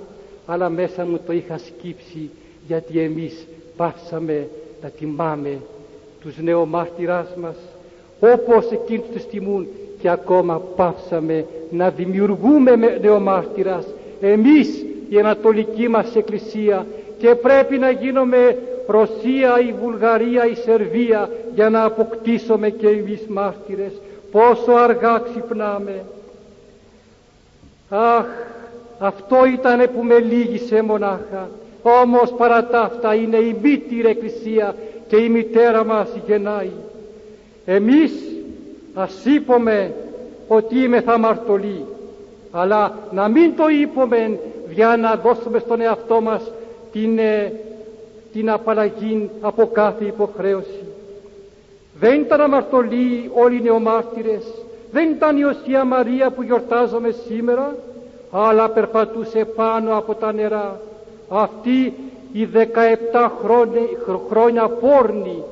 αλλά 0.46 0.68
μέσα 0.68 1.04
μου 1.06 1.20
το 1.26 1.32
είχα 1.32 1.58
σκύψει 1.58 2.30
γιατί 2.66 2.98
εμείς 2.98 3.46
πάψαμε 3.76 4.48
να 4.82 4.88
τιμάμε 4.88 5.58
τους 6.20 6.38
νεομάρτυράς 6.38 7.28
μας 7.40 7.56
όπως 8.20 8.70
εκείνους 8.70 9.06
τους 9.12 9.26
τιμούν 9.26 9.66
και 10.00 10.10
ακόμα 10.10 10.62
πάψαμε 10.76 11.46
να 11.70 11.90
δημιουργούμε 11.90 12.76
νεομάρτυρας 13.00 13.84
εμείς 14.20 14.84
η 15.08 15.18
Ανατολική 15.18 15.88
μας 15.88 16.16
Εκκλησία 16.16 16.86
και 17.18 17.34
πρέπει 17.34 17.78
να 17.78 17.90
γίνουμε 17.90 18.58
Ρωσία, 18.86 19.60
η 19.60 19.74
Βουλγαρία, 19.82 20.46
η 20.46 20.54
Σερβία 20.54 21.30
για 21.54 21.70
να 21.70 21.84
αποκτήσουμε 21.84 22.70
και 22.70 22.88
εμείς 22.88 23.20
μάρτυρες. 23.28 23.92
Πόσο 24.30 24.72
αργά 24.72 25.22
ξυπνάμε. 25.30 26.04
Αχ 27.88 28.26
αυτό 28.98 29.36
ήταν 29.52 29.88
που 29.94 30.02
με 30.02 30.18
λύγησε 30.18 30.82
μονάχα. 30.82 31.48
Όμως 31.82 32.34
παρά 32.36 32.64
τα 32.66 32.80
αυτά 32.80 33.14
είναι 33.14 33.36
η 33.36 33.56
μήτηρη 33.62 34.08
Εκκλησία 34.08 34.74
και 35.08 35.16
η 35.16 35.28
μητέρα 35.28 35.84
μας 35.84 36.08
γεννάει. 36.26 36.70
Εμείς 37.64 38.12
ας 38.94 39.24
είπαμε 39.24 39.94
ότι 40.48 40.78
είμαι 40.78 41.00
θα 41.00 41.18
μαρτωλή 41.18 41.84
αλλά 42.56 42.98
να 43.10 43.28
μην 43.28 43.56
το 43.56 43.68
είπαμε 43.68 44.38
για 44.70 44.96
να 44.96 45.14
δώσουμε 45.14 45.58
στον 45.58 45.80
εαυτό 45.80 46.20
μας 46.20 46.42
την, 46.92 47.18
ε, 47.18 47.52
την 48.32 48.50
απαλλαγή 48.50 49.30
από 49.40 49.66
κάθε 49.66 50.04
υποχρέωση. 50.04 50.84
Δεν 52.00 52.20
ήταν 52.20 52.40
αμαρτωλοί 52.40 53.30
όλοι 53.34 53.56
οι 53.56 53.62
νεομάρτυρες, 53.62 54.44
δεν 54.92 55.10
ήταν 55.10 55.36
η 55.36 55.44
Οσία 55.44 55.84
Μαρία 55.84 56.30
που 56.30 56.42
γιορτάζομαι 56.42 57.10
σήμερα, 57.26 57.76
αλλά 58.30 58.68
περπατούσε 58.68 59.44
πάνω 59.44 59.96
από 59.96 60.14
τα 60.14 60.32
νερά. 60.32 60.80
Αυτή 61.28 61.94
η 62.32 62.44
17 62.44 63.30
χρόνια, 63.42 63.80
χρόνια 64.28 64.68
πόρνη 64.68 65.42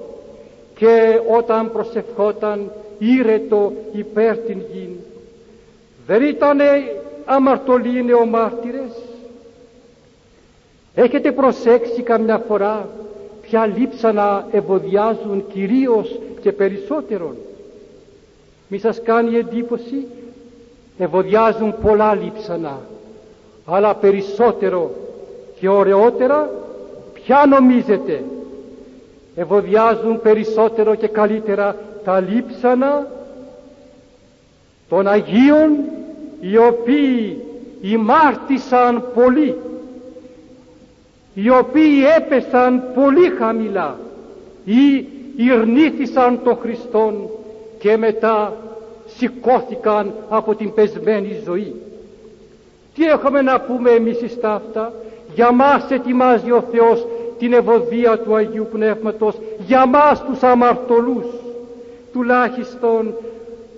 και 0.76 1.20
όταν 1.36 1.72
προσευχόταν 1.72 2.70
ήρετο 2.98 3.72
υπέρ 3.92 4.36
την 4.36 4.58
γη. 4.72 4.96
Δεν 6.06 6.22
ήταν 6.22 6.60
αμαρτωλοί 7.24 7.98
είναι 7.98 8.14
ο 8.14 8.26
μάρτυρες. 8.26 8.92
Έχετε 10.94 11.32
προσέξει 11.32 12.02
καμιά 12.02 12.38
φορά 12.38 12.88
ποια 13.42 13.66
λείψανα 13.66 14.46
ευωδιάζουν 14.50 15.44
κυρίως 15.52 16.18
και 16.40 16.52
περισσότερον; 16.52 17.36
Μη 18.68 18.78
σας 18.78 19.02
κάνει 19.02 19.36
εντύπωση, 19.36 20.06
ευωδιάζουν 20.98 21.74
πολλά 21.82 22.14
λείψανα, 22.14 22.80
αλλά 23.66 23.94
περισσότερο 23.94 24.90
και 25.60 25.68
ωραιότερα 25.68 26.50
ποια 27.12 27.44
νομίζετε; 27.48 28.24
Ευωδιάζουν 29.36 30.20
περισσότερο 30.20 30.94
και 30.94 31.08
καλύτερα 31.08 31.76
τα 32.04 32.20
λείψανα 32.20 33.06
των 34.88 35.06
Αγίων 35.08 35.70
οι 36.44 36.56
οποίοι 36.56 37.40
ημάρτησαν 37.80 39.04
πολύ 39.14 39.56
οι 41.34 41.50
οποίοι 41.50 42.02
έπεσαν 42.16 42.82
πολύ 42.94 43.28
χαμηλά 43.38 43.98
ή 44.64 45.06
ειρνήθησαν 45.36 46.40
τον 46.44 46.56
Χριστόν 46.56 47.28
και 47.78 47.96
μετά 47.96 48.56
σηκώθηκαν 49.06 50.12
από 50.28 50.54
την 50.54 50.74
πεσμένη 50.74 51.40
ζωή. 51.44 51.74
Τι 52.94 53.04
έχουμε 53.04 53.42
να 53.42 53.60
πούμε 53.60 53.90
εμείς 53.90 54.18
στα 54.30 54.54
αυτά, 54.54 54.92
για 55.34 55.52
μας 55.52 55.90
ετοιμάζει 55.90 56.50
ο 56.50 56.64
Θεός 56.70 57.06
την 57.38 57.52
ευωδία 57.52 58.18
του 58.18 58.34
Αγίου 58.34 58.68
Πνεύματος, 58.72 59.34
για 59.66 59.86
μας 59.86 60.24
τους 60.24 60.42
αμαρτωλούς. 60.42 61.26
Τουλάχιστον, 62.12 63.14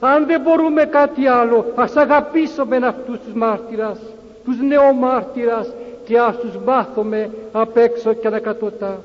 αν 0.07 0.27
δεν 0.27 0.41
μπορούμε 0.41 0.85
κάτι 0.85 1.27
άλλο, 1.27 1.65
ας 1.75 1.97
αγαπήσουμε 1.97 2.77
αυτούς 2.77 3.19
τους 3.25 3.35
μάρτυρας, 3.35 3.99
τους 4.45 4.61
νεομάρτυρας, 4.61 5.69
και 6.05 6.19
ας 6.19 6.39
τους 6.39 6.57
μάθουμε 6.65 7.31
απ' 7.53 7.77
έξω 7.77 8.13
και 8.13 8.27
ανακατοτά. 8.27 8.99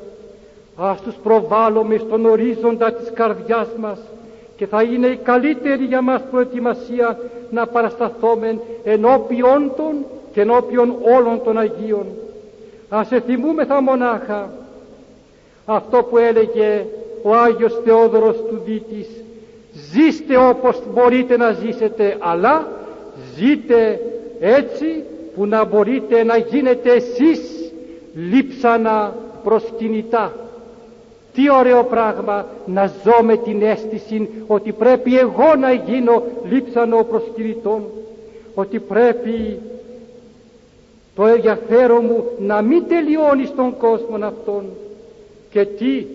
Ας 0.75 1.01
τους 1.01 1.15
προβάλλουμε 1.23 1.97
στον 1.97 2.25
ορίζοντα 2.25 2.91
της 2.91 3.11
καρδιάς 3.13 3.67
μας 3.77 3.99
και 4.55 4.67
θα 4.67 4.83
είναι 4.83 5.07
η 5.07 5.15
καλύτερη 5.15 5.83
για 5.83 6.01
μας 6.01 6.21
προετοιμασία 6.31 7.19
να 7.49 7.67
παρασταθούμε 7.67 8.59
ενώπιον 8.83 9.71
των 9.75 10.05
και 10.33 10.41
ενώπιον 10.41 10.95
όλων 11.17 11.43
των 11.43 11.57
Αγίων. 11.57 12.05
Ας 12.89 13.11
εθυμούμεθα 13.11 13.81
μονάχα 13.81 14.49
αυτό 15.65 16.03
που 16.03 16.17
έλεγε 16.17 16.85
ο 17.21 17.35
Άγιος 17.35 17.81
Θεόδωρος 17.83 18.35
του 18.35 18.61
Δίτης 18.65 19.18
ζήστε 19.91 20.37
όπως 20.37 20.81
μπορείτε 20.93 21.37
να 21.37 21.51
ζήσετε 21.51 22.15
αλλά 22.19 22.67
ζείτε 23.35 23.99
έτσι 24.39 25.03
που 25.35 25.45
να 25.45 25.65
μπορείτε 25.65 26.23
να 26.23 26.37
γίνετε 26.37 26.91
εσείς 26.91 27.71
λείψανα 28.15 29.15
προσκυνητά. 29.43 30.33
Τι 31.33 31.51
ωραίο 31.51 31.83
πράγμα 31.83 32.45
να 32.65 32.91
ζω 33.03 33.23
με 33.23 33.37
την 33.37 33.61
αίσθηση 33.61 34.29
ότι 34.47 34.71
πρέπει 34.71 35.17
εγώ 35.17 35.55
να 35.59 35.71
γίνω 35.71 36.23
λείψανο 36.49 37.03
προσκυνητών, 37.03 37.83
ότι 38.55 38.79
πρέπει 38.79 39.59
το 41.15 41.25
ενδιαφέρον 41.25 42.05
μου 42.05 42.23
να 42.39 42.61
μην 42.61 42.83
τελειώνει 42.87 43.45
στον 43.45 43.77
κόσμο 43.77 44.15
αυτόν. 44.25 44.63
Και 45.49 45.65
τι, 45.65 46.05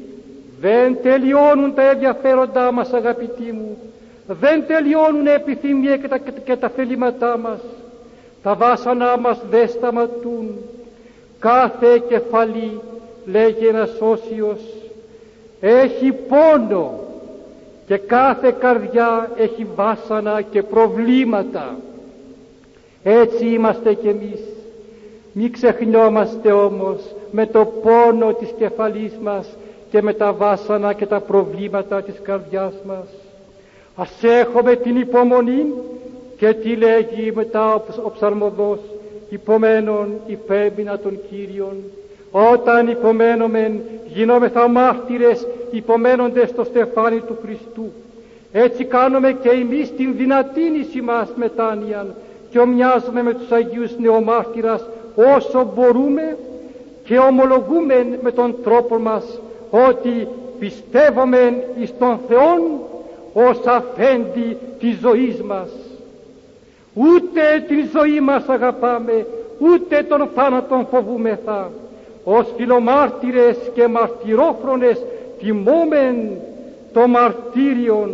δεν 0.65 0.97
τελειώνουν 1.03 1.75
τα 1.75 1.91
ενδιαφέροντά 1.91 2.73
μας 2.73 2.93
αγαπητοί 2.93 3.53
μου, 3.53 3.79
δεν 4.27 4.67
τελειώνουν 4.67 5.27
επιθυμία 5.27 5.97
και 5.97 6.09
τα, 6.09 6.19
και 6.19 6.57
τα 6.57 6.69
θελήματά 6.69 7.39
μας 7.39 7.61
τα 8.43 8.55
βάσανά 8.55 9.19
μας 9.19 9.39
δεν 9.51 9.69
σταματούν. 9.69 10.57
Κάθε 11.39 11.99
κεφαλή, 12.09 12.81
λέγει 13.27 13.67
ένας 13.67 13.91
όσιος, 14.01 14.61
έχει 15.61 16.13
πόνο 16.13 17.01
και 17.87 17.97
κάθε 17.97 18.55
καρδιά 18.59 19.31
έχει 19.37 19.67
βάσανα 19.75 20.43
και 20.43 20.63
προβλήματα. 20.63 21.77
Έτσι 23.03 23.47
είμαστε 23.47 23.95
κι 23.95 24.09
εμείς. 24.09 24.41
Μη 25.33 25.51
ξεχνιόμαστε 25.51 26.53
όμως 26.53 27.15
με 27.31 27.47
το 27.47 27.65
πόνο 27.65 28.33
της 28.35 28.49
κεφαλής 28.59 29.13
μας 29.23 29.47
και 29.95 30.03
με 30.03 30.13
τα 30.13 30.33
βάσανα 30.33 30.93
και 30.93 31.07
τα 31.07 31.21
προβλήματα 31.21 32.03
της 32.03 32.15
καρδιάς 32.23 32.73
μας. 32.87 33.07
Ας 33.97 34.11
έχουμε 34.23 34.77
την 34.77 34.97
υπομονή 34.97 35.67
και 36.37 36.55
τι 36.55 36.77
λέγει 36.77 37.33
μετά 37.35 37.75
ο 38.05 38.11
ψαλμοδός 38.11 38.79
υπομένων 39.29 40.09
υπέμπεινα 40.27 40.99
των 40.99 41.19
Κύριων 41.31 41.77
όταν 42.31 42.89
υπομένομεν 42.89 43.81
γινόμεθα 44.07 44.69
μάρτυρες 44.69 45.47
υπομένοντες 45.71 46.49
στο 46.49 46.65
στεφάνι 46.65 47.21
του 47.21 47.39
Χριστού 47.43 47.93
έτσι 48.53 48.85
κάνουμε 48.85 49.33
και 49.33 49.49
εμείς 49.49 49.93
την 49.97 50.15
δυνατήνηση 50.17 51.01
μας 51.01 51.29
μετάνοιαν 51.37 52.15
και 52.51 52.59
ομοιάζουμε 52.59 53.23
με 53.23 53.35
τους 53.35 53.51
Αγίους 53.51 53.99
Νεομάρτυρας 53.99 54.85
όσο 55.37 55.73
μπορούμε 55.75 56.37
και 57.05 57.19
ομολογούμε 57.19 58.19
με 58.23 58.31
τον 58.31 58.57
τρόπο 58.63 58.99
μας 58.99 59.25
ότι 59.75 60.29
πιστεύουμε 60.59 61.65
εις 61.81 61.93
τον 61.99 62.19
Θεόν 62.29 62.61
ως 63.33 63.61
αφέντη 63.67 64.57
της 64.79 64.99
ζωής 65.01 65.43
μας. 65.43 65.69
Ούτε 66.95 67.65
την 67.69 67.89
ζωή 67.93 68.21
μας 68.21 68.49
αγαπάμε, 68.49 69.27
ούτε 69.59 70.03
τον 70.03 70.29
θάνατον 70.35 70.87
φοβούμεθα. 70.91 71.71
Ως 72.25 72.47
φιλομάρτυρες 72.57 73.57
και 73.75 73.87
μαρτυρόφρονες 73.87 75.03
τιμόμεν 75.39 76.31
το 76.93 77.07
μαρτύριον, 77.07 78.11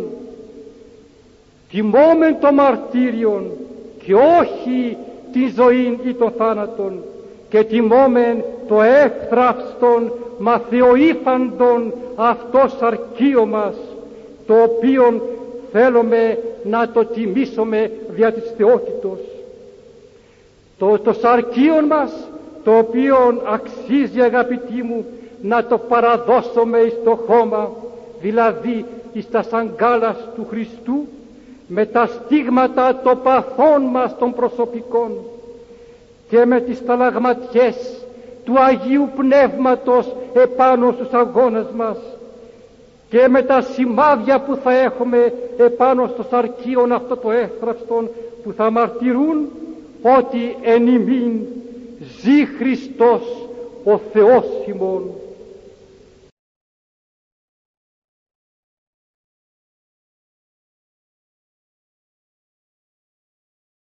τιμόμεν 1.69 2.37
το 2.39 2.51
μαρτύριον 2.51 3.51
και 4.03 4.13
όχι 4.13 4.97
τη 5.31 5.51
ζωή 5.55 5.99
ή 6.03 6.13
τον 6.13 6.31
θάνατον 6.37 7.03
και 7.51 7.63
τιμόμεν 7.63 8.43
το 8.67 8.81
εύθραυστον 8.81 10.11
μαθεοήφαντον 10.37 11.93
αυτός 12.15 12.81
αρκείο 12.81 13.45
μας 13.45 13.75
το 14.47 14.53
οποίο 14.61 15.21
θέλουμε 15.71 16.37
να 16.63 16.89
το 16.89 17.05
τιμήσουμε 17.05 17.91
δια 18.09 18.33
της 18.33 18.43
θεότητος. 18.57 19.19
Το, 20.77 20.99
το 20.99 21.13
σαρκίον 21.13 21.85
μας 21.85 22.11
το 22.63 22.77
οποίο 22.77 23.41
αξίζει 23.45 24.21
αγαπητοί 24.21 24.83
μου 24.83 25.05
να 25.41 25.65
το 25.65 25.77
παραδώσουμε 25.77 26.77
εις 26.79 26.93
το 27.03 27.15
χώμα 27.27 27.71
δηλαδή 28.21 28.85
εις 29.13 29.29
τα 29.29 29.41
σαγκάλας 29.43 30.17
του 30.35 30.47
Χριστού 30.49 31.05
με 31.67 31.85
τα 31.85 32.05
στίγματα 32.07 32.99
των 33.03 33.19
παθών 33.23 33.81
μας 33.81 34.17
των 34.17 34.33
προσωπικών 34.33 35.11
και 36.31 36.45
με 36.45 36.59
τις 36.59 36.85
ταλαγματιές 36.85 37.75
του 38.43 38.59
Αγίου 38.59 39.09
Πνεύματος 39.15 40.15
επάνω 40.33 40.91
στους 40.91 41.11
αγώνες 41.11 41.65
μας 41.75 41.97
και 43.09 43.27
με 43.27 43.41
τα 43.41 43.61
σημάδια 43.61 44.39
που 44.39 44.55
θα 44.63 44.77
έχουμε 44.77 45.33
επάνω 45.57 46.07
στο 46.13 46.25
σαρκίον 46.29 46.91
αυτό 46.91 47.17
το 47.17 47.31
έθραυστον 47.31 48.09
που 48.43 48.53
θα 48.53 48.71
μαρτυρούν 48.71 49.49
ότι 50.01 50.55
εν 50.61 50.87
ημίν 50.87 51.39
ζει 52.21 52.45
Χριστός 52.45 53.21
ο 53.83 53.99
Θεός 54.13 54.45
ημών 54.67 55.03